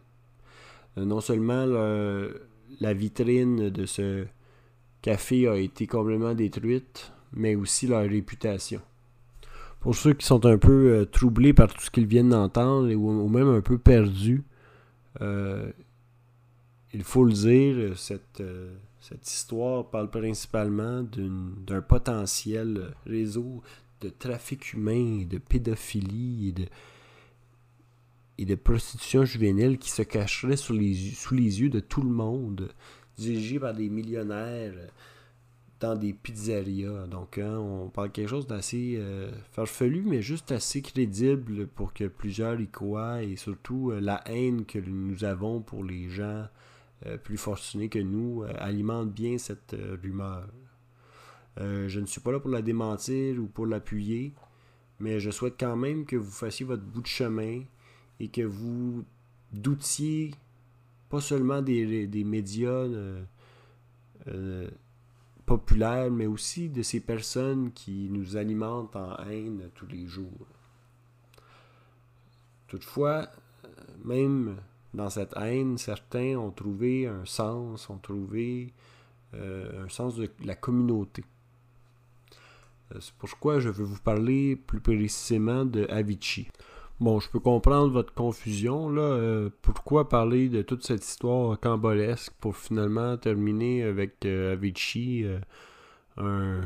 Euh, 0.98 1.06
non 1.06 1.20
seulement 1.20 1.66
la 2.80 2.94
vitrine 2.94 3.70
de 3.70 3.86
ce 3.86 4.26
café 5.02 5.48
a 5.48 5.58
été 5.58 5.86
complètement 5.88 6.34
détruite, 6.34 7.12
mais 7.34 7.56
aussi 7.56 7.88
leur 7.88 8.04
réputation. 8.04 8.82
Pour 9.82 9.96
ceux 9.96 10.14
qui 10.14 10.26
sont 10.26 10.46
un 10.46 10.58
peu 10.58 10.94
euh, 10.94 11.06
troublés 11.06 11.54
par 11.54 11.74
tout 11.74 11.82
ce 11.82 11.92
qu'ils 11.92 12.08
viennent 12.08 12.30
d'entendre 12.30 12.94
ou, 12.94 13.28
même 13.28 13.50
un 13.50 13.62
peu 13.62 13.78
perdus, 13.78 14.44
il 16.94 17.04
faut 17.04 17.26
le 17.26 17.34
dire, 17.34 17.98
cette, 17.98 18.40
euh, 18.42 18.72
cette 19.02 19.28
histoire 19.28 19.90
parle 19.90 20.10
principalement 20.10 21.04
d'un 21.04 21.82
potentiel 21.82 22.94
réseau 23.06 23.62
de 24.02 24.10
trafic 24.10 24.74
humain, 24.74 25.26
de 25.28 25.40
pédophilie 25.40 26.50
et 26.50 26.52
de, 26.52 26.66
de 28.46 28.56
prostitution 28.56 29.26
juvénile 29.26 29.78
qui 29.78 29.90
se 29.92 30.02
cacherait 30.02 30.58
sous 30.58 30.74
les, 30.74 31.62
yeux 31.62 31.70
de 31.70 31.80
tout 31.80 32.02
le 32.02 32.10
monde, 32.10 32.70
dirigé 33.18 33.60
par 33.60 33.74
des 33.74 33.90
millionnaires 33.90 34.74
dans 35.80 35.96
des 35.96 36.14
pizzerias. 36.14 37.08
Donc, 37.08 37.38
hein, 37.38 37.58
on 37.58 37.90
parle 37.90 38.08
de 38.08 38.14
quelque 38.14 38.30
chose 38.30 38.48
d'assez 38.48 38.96
euh, 38.98 39.32
farfelu, 39.52 40.04
mais 40.06 40.22
juste 40.22 40.52
assez 40.52 40.82
crédible 40.82 41.68
pour 41.68 41.94
que 41.94 42.06
plusieurs 42.06 42.60
y 42.60 42.68
croient 42.68 43.22
et 43.24 43.36
surtout 43.36 43.92
euh, 43.92 44.00
la 44.00 44.24
haine 44.28 44.66
que 44.66 44.80
nous 44.80 45.24
avons 45.24 45.62
pour 45.62 45.84
les 45.84 46.10
gens 46.10 46.46
euh, 47.06 47.18
plus 47.18 47.38
fortunés 47.38 47.90
que 47.90 48.00
nous 48.00 48.44
euh, 48.44 48.54
alimentent 48.60 49.12
bien 49.12 49.38
cette 49.38 49.74
euh, 49.74 49.98
rumeur. 50.02 50.48
Euh, 51.60 51.88
je 51.90 52.00
ne 52.00 52.06
suis 52.06 52.22
pas 52.22 52.32
là 52.32 52.40
pour 52.40 52.50
la 52.50 52.62
démentir 52.62 53.40
ou 53.40 53.48
pour 53.48 53.66
l'appuyer, 53.66 54.34
mais 55.00 55.20
je 55.20 55.30
souhaite 55.30 55.56
quand 55.60 55.76
même 55.76 56.06
que 56.06 56.16
vous 56.16 56.32
fassiez 56.32 56.66
votre 56.66 56.84
bout 56.84 57.02
de 57.02 57.08
chemin 57.08 57.64
et 58.20 58.30
que 58.30 58.42
vous 58.42 59.04
doutiez 59.52 60.32
pas 61.10 61.22
seulement 61.22 61.62
des, 61.62 62.08
des 62.08 62.24
médias 62.24 62.70
euh, 62.70 63.24
euh, 64.28 64.70
populaires, 65.46 66.10
mais 66.10 66.26
aussi 66.26 66.70
de 66.70 66.82
ces 66.82 67.00
personnes 67.00 67.72
qui 67.72 68.10
nous 68.10 68.38
alimentent 68.38 68.96
en 68.96 69.18
haine 69.28 69.70
tous 69.76 69.88
les 69.88 70.08
jours. 70.08 70.48
Toutefois, 72.68 73.30
même 74.04 74.58
dans 74.94 75.10
cette 75.10 75.36
haine, 75.36 75.78
certains 75.78 76.36
ont 76.38 76.52
trouvé 76.52 77.08
un 77.08 77.26
sens, 77.26 77.90
ont 77.90 78.00
trouvé 78.00 78.74
un 79.34 79.90
sens 79.90 80.16
de 80.16 80.30
la 80.44 80.56
communauté. 80.56 81.24
C'est 83.00 83.14
pourquoi 83.16 83.60
je 83.60 83.70
veux 83.70 83.84
vous 83.84 84.00
parler 84.00 84.56
plus 84.56 84.80
précisément 84.80 85.66
de 85.66 85.86
Avicii. 85.90 86.48
Bon, 87.00 87.20
je 87.20 87.30
peux 87.30 87.40
comprendre 87.40 87.92
votre 87.92 88.14
confusion, 88.14 88.90
là. 88.90 89.02
Euh, 89.02 89.50
pourquoi 89.62 90.10
parler 90.10 90.50
de 90.50 90.62
toute 90.62 90.84
cette 90.84 91.04
histoire 91.04 91.60
cambolesque 91.60 92.34
pour 92.40 92.56
finalement 92.56 93.18
terminer 93.18 93.84
avec 93.84 94.26
euh, 94.26 94.54
Avicii, 94.54 95.26
euh, 96.18 96.62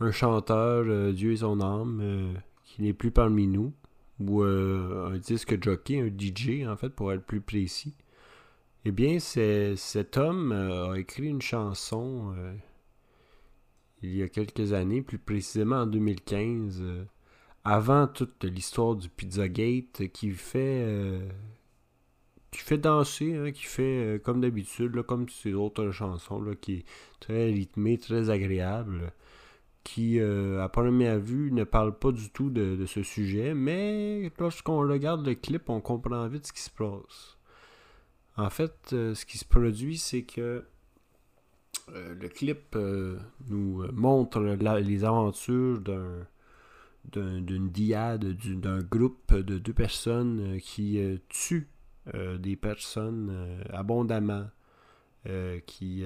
un, 0.00 0.10
chanteur, 0.12 1.12
Dieu 1.12 1.32
et 1.32 1.36
son 1.38 1.60
âme, 1.60 2.34
qui 2.64 2.82
n'est 2.82 2.92
plus 2.92 3.10
parmi 3.10 3.46
nous, 3.46 3.72
ou 4.20 4.42
un 4.42 5.18
disque 5.18 5.62
jockey, 5.62 6.00
un 6.00 6.08
DJ, 6.08 6.66
en 6.66 6.76
fait, 6.76 6.90
pour 6.90 7.12
être 7.12 7.24
plus 7.24 7.40
précis? 7.40 7.94
Eh 8.84 8.92
bien, 8.92 9.18
cet 9.18 10.16
homme 10.16 10.52
a 10.52 10.96
écrit 10.98 11.26
une 11.26 11.42
chanson 11.42 12.34
il 14.02 14.16
y 14.16 14.22
a 14.22 14.28
quelques 14.28 14.72
années, 14.72 15.02
plus 15.02 15.18
précisément 15.18 15.76
en 15.76 15.86
2015, 15.86 16.80
euh, 16.80 17.04
avant 17.66 18.06
toute 18.06 18.44
l'histoire 18.44 18.94
du 18.96 19.08
Pizzagate, 19.08 20.08
qui 20.12 20.30
fait 20.30 20.84
euh, 20.86 21.28
qui 22.50 22.60
fait 22.60 22.78
danser, 22.78 23.34
hein, 23.34 23.50
qui 23.52 23.64
fait 23.64 23.82
euh, 23.82 24.18
comme 24.18 24.40
d'habitude, 24.40 25.02
comme 25.02 25.28
ces 25.28 25.52
autres 25.54 25.90
chansons, 25.90 26.42
qui 26.60 26.74
est 26.74 26.84
très 27.20 27.46
rythmé, 27.46 27.98
très 27.98 28.30
agréable, 28.30 29.12
qui 29.84 30.20
à 30.20 30.68
première 30.68 31.18
vue 31.20 31.52
ne 31.52 31.64
parle 31.64 31.96
pas 31.96 32.10
du 32.12 32.30
tout 32.30 32.50
de, 32.50 32.84
ce 32.86 33.02
sujet, 33.02 33.54
mais 33.54 34.32
lorsqu'on 34.38 34.78
regarde 34.78 35.26
le 35.26 35.34
clip, 35.34 35.68
on 35.70 35.80
comprend 35.80 36.26
vite 36.28 36.46
ce 36.46 36.52
qui 36.52 36.62
se 36.62 36.70
passe. 36.70 37.36
En 38.36 38.50
fait, 38.50 38.74
ce 38.90 39.24
qui 39.24 39.38
se 39.38 39.44
produit, 39.44 39.96
c'est 39.96 40.22
que 40.22 40.64
euh, 41.92 42.14
le 42.20 42.28
clip 42.28 42.74
euh, 42.74 43.16
nous 43.48 43.86
montre 43.92 44.40
les 44.40 45.04
aventures 45.04 45.80
d'un 45.80 46.26
d'une 47.12 47.70
diade, 47.70 48.36
d'un 48.60 48.80
groupe 48.82 49.34
de 49.34 49.58
deux 49.58 49.72
personnes 49.72 50.56
euh, 50.56 50.58
qui 50.58 51.00
tuent 51.28 51.68
des 52.38 52.54
personnes 52.54 53.64
abondamment, 53.70 54.46
qui, 55.66 56.04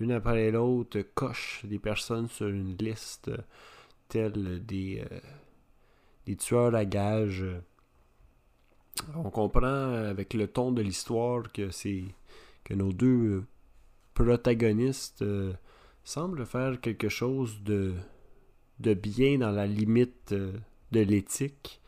une 0.00 0.10
après 0.10 0.50
l'autre, 0.50 1.02
cochent 1.14 1.66
des 1.66 1.78
personnes 1.78 2.28
sur 2.28 2.48
une 2.48 2.74
liste 2.78 3.30
telle 4.08 4.64
des, 4.64 5.04
des 6.24 6.36
tueurs 6.36 6.74
à 6.74 6.86
gages. 6.86 7.44
On 9.14 9.28
comprend 9.28 9.92
avec 9.92 10.32
le 10.32 10.48
ton 10.48 10.72
de 10.72 10.80
l'histoire 10.80 11.52
que 11.52 11.70
c'est 11.70 12.04
que 12.64 12.72
nos 12.72 12.94
deux 12.94 13.44
protagoniste 14.14 15.22
euh, 15.22 15.52
semble 16.04 16.46
faire 16.46 16.80
quelque 16.80 17.08
chose 17.08 17.62
de, 17.62 17.94
de 18.80 18.94
bien 18.94 19.38
dans 19.38 19.50
la 19.50 19.66
limite 19.66 20.32
euh, 20.32 20.52
de 20.92 21.00
l'éthique. 21.00 21.80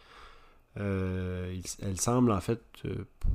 Euh, 0.78 1.56
elle 1.80 2.00
semble 2.00 2.30
en 2.30 2.40
fait, 2.40 2.60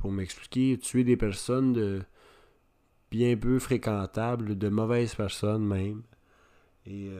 pour 0.00 0.12
m'expliquer, 0.12 0.78
tuer 0.78 1.04
des 1.04 1.16
personnes 1.16 1.72
de 1.72 2.02
bien 3.10 3.36
peu 3.36 3.58
fréquentables, 3.58 4.56
de 4.56 4.68
mauvaises 4.68 5.14
personnes 5.14 5.66
même. 5.66 6.02
Et 6.86 7.10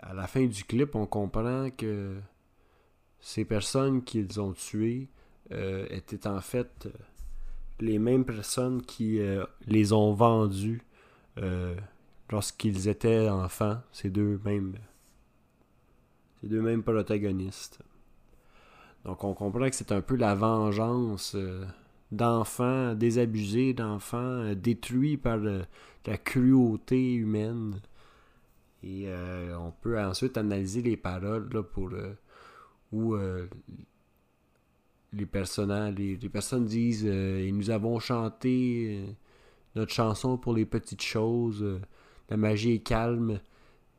à 0.00 0.14
la 0.14 0.26
fin 0.26 0.46
du 0.46 0.64
clip, 0.64 0.96
on 0.96 1.06
comprend 1.06 1.70
que 1.70 2.16
ces 3.20 3.44
personnes 3.44 4.02
qu'ils 4.02 4.40
ont 4.40 4.52
tuées 4.52 5.08
étaient 5.50 6.26
en 6.26 6.40
fait 6.40 6.88
les 7.78 8.00
mêmes 8.00 8.24
personnes 8.24 8.82
qui 8.82 9.20
les 9.66 9.92
ont 9.92 10.12
vendues 10.12 10.82
euh, 11.38 11.74
lorsqu'ils 12.30 12.88
étaient 12.88 13.28
enfants, 13.28 13.78
ces 13.92 14.10
deux 14.10 14.40
mêmes, 14.44 14.74
ces 16.42 16.48
deux 16.48 16.60
mêmes 16.60 16.82
protagonistes. 16.82 17.78
Donc 19.04 19.24
on 19.24 19.32
comprend 19.32 19.70
que 19.70 19.74
c'est 19.74 19.92
un 19.92 20.02
peu 20.02 20.16
la 20.16 20.34
vengeance 20.34 21.32
euh, 21.34 21.64
d'enfants 22.10 22.94
désabusés, 22.94 23.72
d'enfants 23.72 24.18
euh, 24.18 24.54
détruits 24.54 25.16
par 25.16 25.38
la 25.38 26.18
cruauté 26.18 27.14
humaine. 27.14 27.80
Et 28.84 29.06
on 29.56 29.70
peut 29.70 30.00
ensuite 30.00 30.36
analyser 30.36 30.82
les 30.82 30.96
paroles 30.96 31.48
pour 31.72 31.90
où 32.90 33.14
les, 33.14 33.48
les, 35.12 35.26
personnes 35.26 36.64
disent 36.64 37.06
et 37.06 37.52
nous 37.52 37.70
avons 37.70 38.00
chanté 38.00 39.06
notre 39.74 39.92
chanson 39.92 40.36
pour 40.36 40.54
les 40.54 40.66
petites 40.66 41.02
choses. 41.02 41.62
Euh, 41.62 41.80
la 42.28 42.36
magie 42.36 42.72
est 42.72 42.78
calme, 42.80 43.40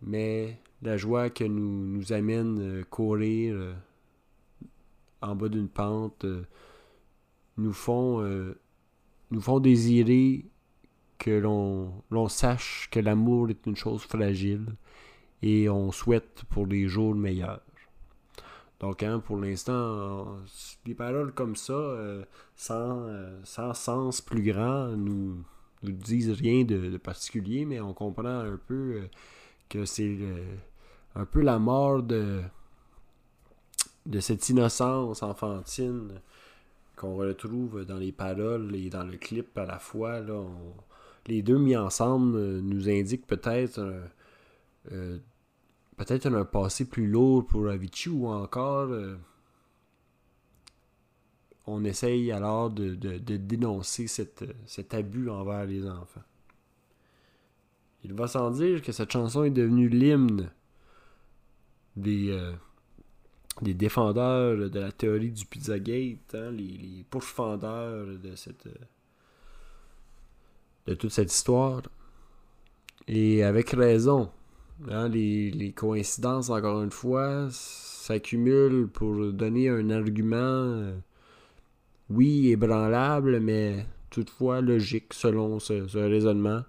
mais 0.01 0.59
la 0.83 0.97
joie 0.97 1.29
que 1.29 1.43
nous, 1.43 1.85
nous 1.85 2.13
amène 2.13 2.59
euh, 2.59 2.83
courir 2.89 3.55
euh, 3.55 3.73
en 5.21 5.35
bas 5.35 5.49
d'une 5.49 5.69
pente 5.69 6.25
nous 7.57 7.71
font 7.71 8.19
nous 9.31 9.41
font 9.41 9.59
désirer 9.59 10.45
que 11.17 11.31
l'on 11.31 12.27
sache 12.27 12.89
que 12.91 12.99
l'amour 12.99 13.49
est 13.49 13.65
une 13.65 13.75
chose 13.75 14.01
fragile 14.01 14.65
et 15.41 15.69
on 15.69 15.91
souhaite 15.91 16.43
pour 16.49 16.65
les 16.65 16.87
jours 16.87 17.15
meilleurs. 17.15 17.61
Donc, 18.79 19.03
hein, 19.03 19.19
pour 19.19 19.37
l'instant, 19.37 20.39
des 20.83 20.95
paroles 20.95 21.31
comme 21.31 21.55
ça, 21.55 21.95
sans, 22.55 23.07
sans 23.43 23.73
sens 23.73 24.19
plus 24.19 24.41
grand, 24.41 24.87
nous, 24.97 25.45
nous 25.83 25.91
disent 25.91 26.31
rien 26.31 26.63
de, 26.63 26.97
particulier, 26.97 27.65
mais 27.65 27.79
on 27.79 27.93
comprend 27.93 28.39
un 28.39 28.59
peu 28.67 28.73
euh, 28.73 29.09
que 29.69 29.85
c'est 29.85 30.17
un 31.15 31.25
peu 31.25 31.41
la 31.41 31.59
mort 31.59 32.03
de, 32.03 32.41
de 34.05 34.19
cette 34.19 34.47
innocence 34.49 35.23
enfantine 35.23 36.21
qu'on 36.95 37.15
retrouve 37.15 37.85
dans 37.85 37.97
les 37.97 38.11
paroles 38.11 38.75
et 38.75 38.89
dans 38.89 39.03
le 39.03 39.17
clip 39.17 39.57
à 39.57 39.65
la 39.65 39.79
fois. 39.79 40.19
Là, 40.19 40.43
les 41.27 41.41
deux 41.41 41.57
mis 41.57 41.75
ensemble 41.75 42.37
euh, 42.37 42.61
nous 42.61 42.89
indiquent 42.89 43.27
peut-être 43.27 43.79
euh, 44.91 45.17
peut-être 45.97 46.25
un 46.27 46.45
passé 46.45 46.85
plus 46.85 47.07
lourd 47.07 47.45
pour 47.45 47.67
Avicii 47.69 48.09
ou 48.11 48.27
encore 48.27 48.89
on 51.65 51.83
essaye 51.85 52.31
alors 52.31 52.69
de, 52.69 52.93
dénoncer 53.37 54.07
cet 54.07 54.93
abus 54.93 55.29
envers 55.29 55.65
les 55.65 55.87
enfants. 55.87 56.23
Il 58.03 58.13
va 58.13 58.27
sans 58.27 58.51
dire 58.51 58.81
que 58.81 58.91
cette 58.91 59.11
chanson 59.11 59.45
est 59.45 59.49
devenue 59.49 59.87
l'hymne 59.87 60.51
des, 61.95 62.31
euh, 62.31 62.53
des 63.61 63.73
défendeurs 63.73 64.69
de 64.69 64.79
la 64.79 64.91
théorie 64.91 65.31
du 65.31 65.45
Pizzagate, 65.45 66.35
hein, 66.35 66.51
les, 66.51 66.77
les 66.77 67.05
pourfendeurs 67.09 68.05
de, 68.05 68.35
cette, 68.35 68.67
euh, 68.67 68.85
de 70.87 70.93
toute 70.95 71.11
cette 71.11 71.31
histoire. 71.31 71.81
Et 73.07 73.43
avec 73.43 73.71
raison. 73.71 74.31
Hein, 74.89 75.07
les, 75.07 75.51
les, 75.51 75.71
coïncidences, 75.71 76.49
encore 76.49 76.81
une 76.81 76.91
fois, 76.91 77.47
s'accumulent 77.51 78.87
pour 78.87 79.31
donner 79.31 79.69
un 79.69 79.89
argument 79.91 80.37
euh, 80.37 80.95
oui, 82.09 82.49
ébranlable, 82.49 83.39
mais 83.39 83.85
toutefois 84.09 84.61
logique 84.61 85.13
selon 85.13 85.59
ce, 85.59 85.97
raisonnement 85.97 86.63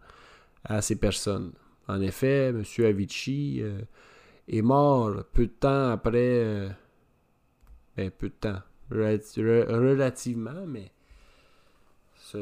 à 0.64 0.82
ces 0.82 0.96
personnes. 0.96 1.52
En 1.88 2.00
effet, 2.00 2.48
M. 2.48 2.62
Avicii 2.84 3.62
est 4.48 4.62
mort 4.62 5.24
peu 5.32 5.46
de 5.46 5.52
temps 5.52 5.90
après. 5.90 6.44
Euh, 6.44 6.68
ben, 7.96 8.10
peu 8.10 8.28
de 8.28 8.34
temps. 8.34 8.60
relativement, 8.90 10.66
mais. 10.66 10.90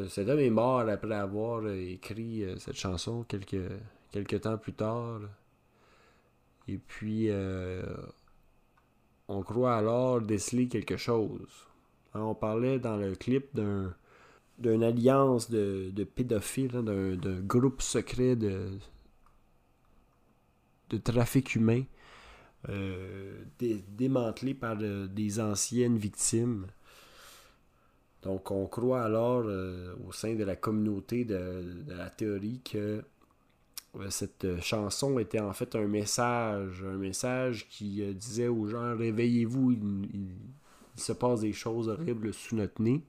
cet 0.09 0.29
homme 0.29 0.39
est 0.39 0.51
mort 0.51 0.81
après 0.81 1.15
avoir 1.15 1.69
écrit 1.69 2.45
euh, 2.45 2.57
cette 2.59 2.77
chanson 2.77 3.25
quelques, 3.25 3.71
quelques 4.11 4.41
temps 4.41 4.59
plus 4.59 4.73
tard. 4.73 5.21
Et 6.69 6.79
puis, 6.79 7.29
on 9.29 9.43
croit 9.43 9.77
alors 9.77 10.21
déceler 10.21 10.69
quelque 10.69 10.97
chose. 10.97 11.67
Hein, 12.15 12.21
on 12.21 12.35
parlait 12.35 12.79
dans 12.79 12.97
le 12.97 13.15
clip 13.15 13.55
d'un 13.55 13.95
d'une 14.59 14.85
alliance 14.85 15.51
de, 15.51 16.05
pédophiles, 16.05 16.77
hein, 16.77 16.83
d'un 16.83 17.41
groupe 17.41 17.83
secret 17.83 18.37
de, 18.37 18.69
de 20.93 20.99
trafic 20.99 21.57
humain 21.57 21.83
euh, 22.69 23.43
démantelé 23.59 24.55
par 24.55 24.77
des 24.77 25.41
anciennes 25.41 25.97
victimes. 25.97 26.67
Donc 28.23 28.53
on 28.53 28.67
croit 28.67 29.03
alors 29.03 29.45
au 30.07 30.13
sein 30.13 30.37
de 30.37 30.45
la 30.45 30.55
communauté 30.55 31.25
de, 31.25 31.83
la 31.89 32.09
théorie 32.09 32.61
que 32.63 33.03
cette 34.11 34.61
chanson 34.61 35.19
était 35.19 35.41
en 35.41 35.53
fait 35.53 35.75
un 35.75 35.89
message, 35.89 36.85
un 36.85 36.97
message 36.97 37.69
qui 37.69 38.01
disait 38.15 38.47
aux 38.47 38.69
gens 38.69 38.97
réveillez-vous, 38.97 39.73
il, 39.73 40.29
se 40.95 41.13
passe 41.13 41.41
des 41.41 41.53
choses 41.53 41.89
horribles 41.89 42.33
sous 42.33 42.55
notre 42.55 42.81
nez. 42.81 43.03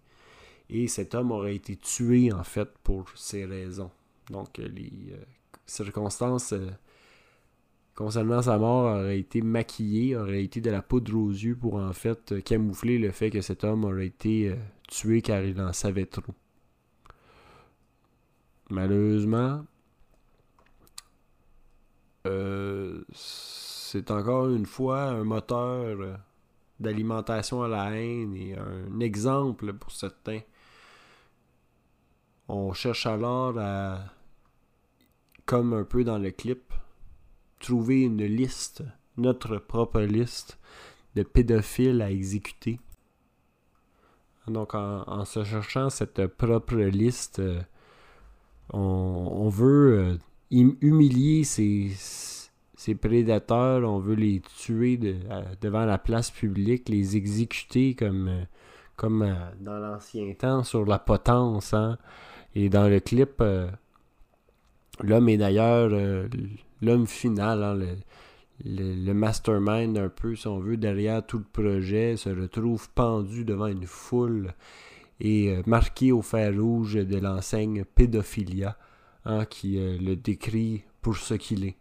Et 0.70 0.88
cet 0.88 1.14
homme 1.14 1.32
aurait 1.32 1.58
été 1.58 1.76
tué 1.76 2.32
en 2.32 2.44
fait 2.44 2.70
pour 2.84 3.08
ces 3.16 3.46
raisons. 3.46 3.92
Donc 4.32 4.58
les 4.58 5.14
circonstances 5.68 6.56
concernant 7.96 8.42
sa 8.42 8.58
mort 8.58 8.96
aurait 8.96 9.20
été 9.20 9.42
maquillé, 9.42 10.16
aurait 10.16 10.44
été 10.44 10.62
de 10.62 10.72
la 10.72 10.82
poudre 10.82 11.16
aux 11.16 11.30
yeux 11.30 11.56
pour 11.56 11.76
en 11.76 11.94
fait 11.94 12.44
camoufler 12.44 12.98
le 12.98 13.12
fait 13.12 13.30
que 13.30 13.42
cet 13.42 13.64
homme 13.64 13.86
aurait 13.86 14.08
été 14.08 14.50
euh, 14.50 14.56
tué 14.88 15.22
car 15.22 15.44
il 15.44 15.60
en 15.62 15.74
savait 15.74 16.06
trop. 16.06 16.34
Malheureusement, 18.70 19.66
euh, 22.26 23.04
c'est 23.14 24.10
encore 24.10 24.50
une 24.50 24.66
fois 24.66 25.04
un 25.04 25.24
moteur 25.24 26.20
d'alimentation 26.80 27.64
à 27.64 27.68
la 27.68 27.92
haine 27.92 28.34
et 28.36 28.58
un 28.58 29.00
exemple 29.00 29.74
pour 29.74 29.92
certains. 29.92 30.40
On 32.48 32.74
cherche 32.74 33.06
alors 33.06 33.58
à, 33.60 34.00
comme 35.46 35.74
un 35.74 35.84
peu 35.84 36.04
dans 36.04 36.18
le 36.18 36.32
clip, 36.32 36.74
trouver 37.64 38.02
une 38.02 38.26
liste, 38.26 38.84
notre 39.18 39.58
propre 39.58 40.02
liste 40.02 40.60
de 41.16 41.24
pédophiles 41.24 42.02
à 42.02 42.12
exécuter. 42.12 42.80
Donc 44.48 44.76
en, 44.76 45.24
se 45.24 45.44
cherchant 45.46 45.90
cette 45.90 46.28
propre 46.28 46.76
liste, 46.76 47.40
euh, 47.40 47.62
on, 48.74 49.48
veut 49.48 49.98
euh, 49.98 50.18
humilier 50.52 51.46
ces, 51.46 51.96
prédateurs, 52.96 53.90
on 53.90 54.00
veut 54.00 54.16
les 54.16 54.42
tuer 54.58 54.98
devant 55.62 55.86
la 55.86 55.98
place 55.98 56.30
publique, 56.32 56.90
les 56.90 57.16
exécuter 57.16 57.96
comme, 57.96 58.28
euh, 58.28 58.44
comme 58.98 59.34
dans 59.62 59.80
l'ancien 59.80 60.34
temps 60.34 60.64
sur 60.64 60.86
la 60.86 61.00
potence. 61.00 61.74
Hein. 61.74 61.98
Et 62.56 62.68
dans 62.70 62.90
le 62.90 63.00
clip, 63.00 63.42
l'homme 65.04 65.30
est 65.30 65.38
d'ailleurs 65.38 65.90
l'homme 66.82 67.08
final, 67.08 67.64
hein, 67.64 67.96
le, 68.66 69.14
mastermind 69.14 69.98
un 69.98 70.10
peu, 70.10 70.36
si 70.36 70.48
on 70.48 70.60
veut, 70.60 70.78
derrière 70.78 71.26
tout 71.26 71.38
le 71.38 71.44
projet, 71.44 72.18
se 72.18 72.30
retrouve 72.30 72.90
pendu 72.92 73.46
devant 73.46 73.68
une 73.68 73.88
foule 73.88 74.54
et 75.20 75.50
euh, 75.50 75.62
marqué 75.66 76.12
au 76.12 76.22
fer 76.22 76.54
rouge 76.54 76.96
de 76.96 77.18
l'enseigne 77.18 77.86
pédophilia, 77.86 78.78
hein, 79.26 79.46
qui 79.46 79.78
euh, 79.78 79.98
le 80.00 80.16
décrit 80.16 80.84
pour 81.02 81.18
ce 81.18 81.36
qu'il 81.36 81.66
est. 81.66 81.78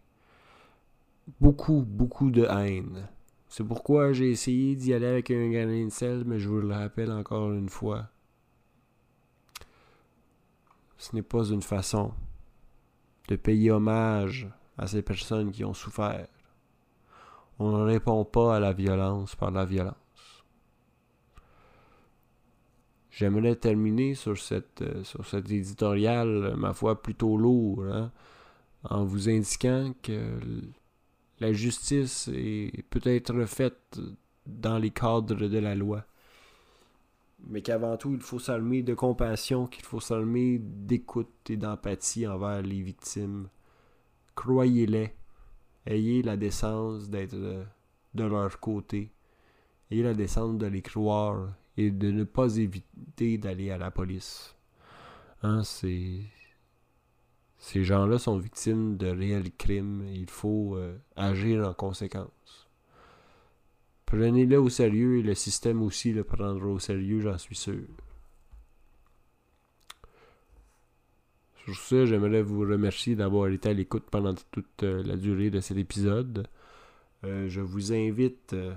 Beaucoup, 1.39 1.83
beaucoup 1.87 2.31
de 2.31 2.45
haine. 2.45 3.07
C'est 3.47 3.63
pourquoi 3.63 4.13
j'ai 4.13 4.31
essayé 4.31 4.75
d'y 4.75 4.93
aller 4.93 5.05
avec 5.05 5.31
un 5.31 5.49
grain 5.49 5.85
de 5.85 5.89
sel, 5.89 6.23
mais 6.25 6.39
je 6.39 6.49
vous 6.49 6.59
le 6.59 6.73
rappelle 6.73 7.11
encore 7.11 7.51
une 7.51 7.69
fois. 7.69 8.07
Ce 10.97 11.15
n'est 11.15 11.21
pas 11.21 11.45
une 11.45 11.61
façon 11.61 12.13
de 13.27 13.35
payer 13.35 13.71
hommage 13.71 14.47
à 14.77 14.87
ces 14.87 15.01
personnes 15.01 15.51
qui 15.51 15.63
ont 15.63 15.73
souffert. 15.73 16.27
On 17.59 17.77
ne 17.77 17.83
répond 17.83 18.25
pas 18.25 18.55
à 18.55 18.59
la 18.59 18.73
violence 18.73 19.35
par 19.35 19.51
la 19.51 19.65
violence. 19.65 19.95
J'aimerais 23.11 23.55
terminer 23.55 24.15
sur 24.15 24.37
cette 24.37 24.81
euh, 24.81 25.03
sur 25.03 25.25
cet 25.27 25.51
éditorial, 25.51 26.55
ma 26.57 26.73
foi, 26.73 26.99
plutôt 26.99 27.37
lourd, 27.37 27.85
hein, 27.85 28.11
en 28.83 29.05
vous 29.05 29.29
indiquant 29.29 29.93
que 30.01 30.39
la 31.39 31.53
justice 31.53 32.29
peut-être 32.89 33.45
faite 33.45 33.99
dans 34.47 34.79
les 34.79 34.89
cadres 34.89 35.47
de 35.47 35.59
la 35.59 35.75
loi, 35.75 36.05
mais 37.47 37.61
qu'avant 37.61 37.97
tout, 37.97 38.13
il 38.13 38.21
faut 38.21 38.39
s'armer 38.39 38.83
de 38.83 38.93
compassion, 38.93 39.67
qu'il 39.67 39.85
faut 39.85 39.99
s'armer 39.99 40.59
d'écoute 40.59 41.49
et 41.49 41.57
d'empathie 41.57 42.27
envers 42.27 42.61
les 42.61 42.81
victimes 42.81 43.47
croyez-les. 44.35 45.13
Ayez 45.85 46.21
la 46.21 46.37
décence 46.37 47.09
d'être 47.09 47.33
euh, 47.33 47.63
de 48.13 48.23
leur 48.23 48.59
côté. 48.59 49.11
Ayez 49.91 50.03
la 50.03 50.13
décence 50.13 50.57
de 50.57 50.67
les 50.67 50.81
croire 50.81 51.53
et 51.77 51.91
de 51.91 52.11
ne 52.11 52.23
pas 52.23 52.55
éviter 52.57 53.37
d'aller 53.37 53.71
à 53.71 53.77
la 53.77 53.91
police. 53.91 54.55
Hein. 55.41 55.63
Ces 55.63 56.23
gens-là 57.83 58.17
sont 58.17 58.37
victimes 58.37 58.97
de 58.97 59.07
réels 59.07 59.51
crimes. 59.51 60.05
Il 60.13 60.29
faut 60.29 60.75
euh, 60.75 60.97
agir 61.15 61.67
en 61.67 61.73
conséquence. 61.73 62.62
Prenez-le 64.13 64.61
au 64.61 64.69
sérieux 64.69 65.17
et 65.17 65.23
le 65.23 65.33
système 65.33 65.81
aussi 65.81 66.13
le 66.13 66.23
prendra 66.23 66.67
au 66.67 66.77
sérieux, 66.77 67.21
j'en 67.21 67.39
suis 67.39 67.55
sûr. 67.55 67.81
Sur 71.65 71.75
ce, 71.75 72.05
j'aimerais 72.05 72.43
vous 72.43 72.59
remercier 72.59 73.15
d'avoir 73.15 73.47
été 73.47 73.69
à 73.69 73.73
l'écoute 73.73 74.03
pendant 74.11 74.35
toute 74.51 74.83
euh, 74.83 75.01
la 75.01 75.15
durée 75.15 75.49
de 75.49 75.59
cet 75.61 75.77
épisode. 75.77 76.45
Euh, 77.23 77.49
je 77.49 77.59
vous 77.59 77.91
invite 77.91 78.53
euh, 78.53 78.75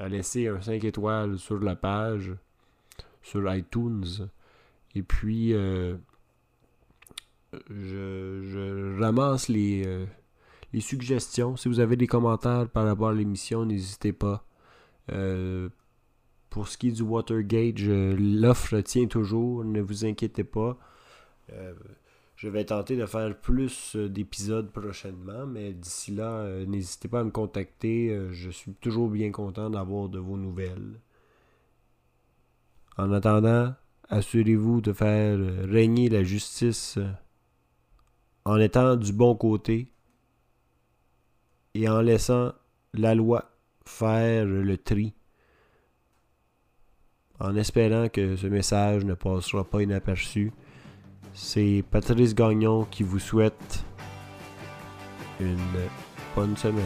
à 0.00 0.08
laisser 0.08 0.48
un 0.48 0.60
5 0.60 0.82
étoiles 0.82 1.38
sur 1.38 1.60
la 1.60 1.76
page, 1.76 2.32
sur 3.22 3.54
iTunes. 3.54 4.28
Et 4.96 5.04
puis, 5.04 5.52
je, 7.70 8.98
ramasse 8.98 9.46
les, 9.48 10.04
les 10.72 10.80
suggestions. 10.80 11.56
Si 11.56 11.68
vous 11.68 11.80
avez 11.80 11.96
des 11.96 12.06
commentaires 12.06 12.68
par 12.68 12.84
rapport 12.86 13.08
à 13.08 13.14
l'émission, 13.14 13.64
n'hésitez 13.64 14.12
pas. 14.12 14.44
pour 16.50 16.68
ce 16.68 16.76
qui 16.76 16.88
est 16.88 16.92
du 16.92 17.02
Watergate, 17.02 17.78
l'offre 17.78 18.80
tient 18.80 19.06
toujours, 19.06 19.64
ne 19.64 19.80
vous 19.80 20.04
inquiétez 20.04 20.44
pas. 20.44 20.78
Euh, 21.50 21.74
je 22.36 22.48
vais 22.48 22.64
tenter 22.64 22.96
de 22.96 23.06
faire 23.06 23.38
plus 23.38 23.94
euh, 23.96 24.08
d'épisodes 24.08 24.70
prochainement, 24.70 25.46
mais 25.46 25.72
d'ici 25.72 26.12
là, 26.12 26.38
euh, 26.40 26.66
n'hésitez 26.66 27.08
pas 27.08 27.20
à 27.20 27.24
me 27.24 27.30
contacter. 27.30 28.18
je 28.30 28.50
suis 28.50 28.72
toujours 28.74 29.08
bien 29.08 29.30
content 29.30 29.70
d'avoir 29.70 30.08
de 30.08 30.18
vos 30.18 30.36
nouvelles. 30.36 31.00
En 32.98 33.12
attendant, 33.12 33.74
assurez-vous 34.08 34.80
de 34.80 34.92
faire 34.92 35.38
régner 35.68 36.08
la 36.08 36.22
justice 36.24 36.98
en 38.44 38.58
étant 38.58 38.96
du 38.96 39.12
bon 39.12 39.34
côté 39.34 39.88
et 41.74 41.88
en 41.88 42.00
laissant 42.00 42.52
la 42.94 43.14
loi 43.14 43.50
faire 43.84 44.44
le 44.44 44.76
tri, 44.76 45.14
en 47.40 47.56
espérant 47.56 48.08
que 48.08 48.36
ce 48.36 48.46
message 48.46 49.04
ne 49.04 49.14
passera 49.14 49.64
pas 49.64 49.82
inaperçu 49.82 50.52
c'est 51.34 51.82
Patrice 51.90 52.34
Gagnon 52.34 52.84
qui 52.90 53.02
vous 53.02 53.18
souhaite 53.18 53.84
une 55.40 55.56
bonne 56.36 56.56
semaine. 56.56 56.84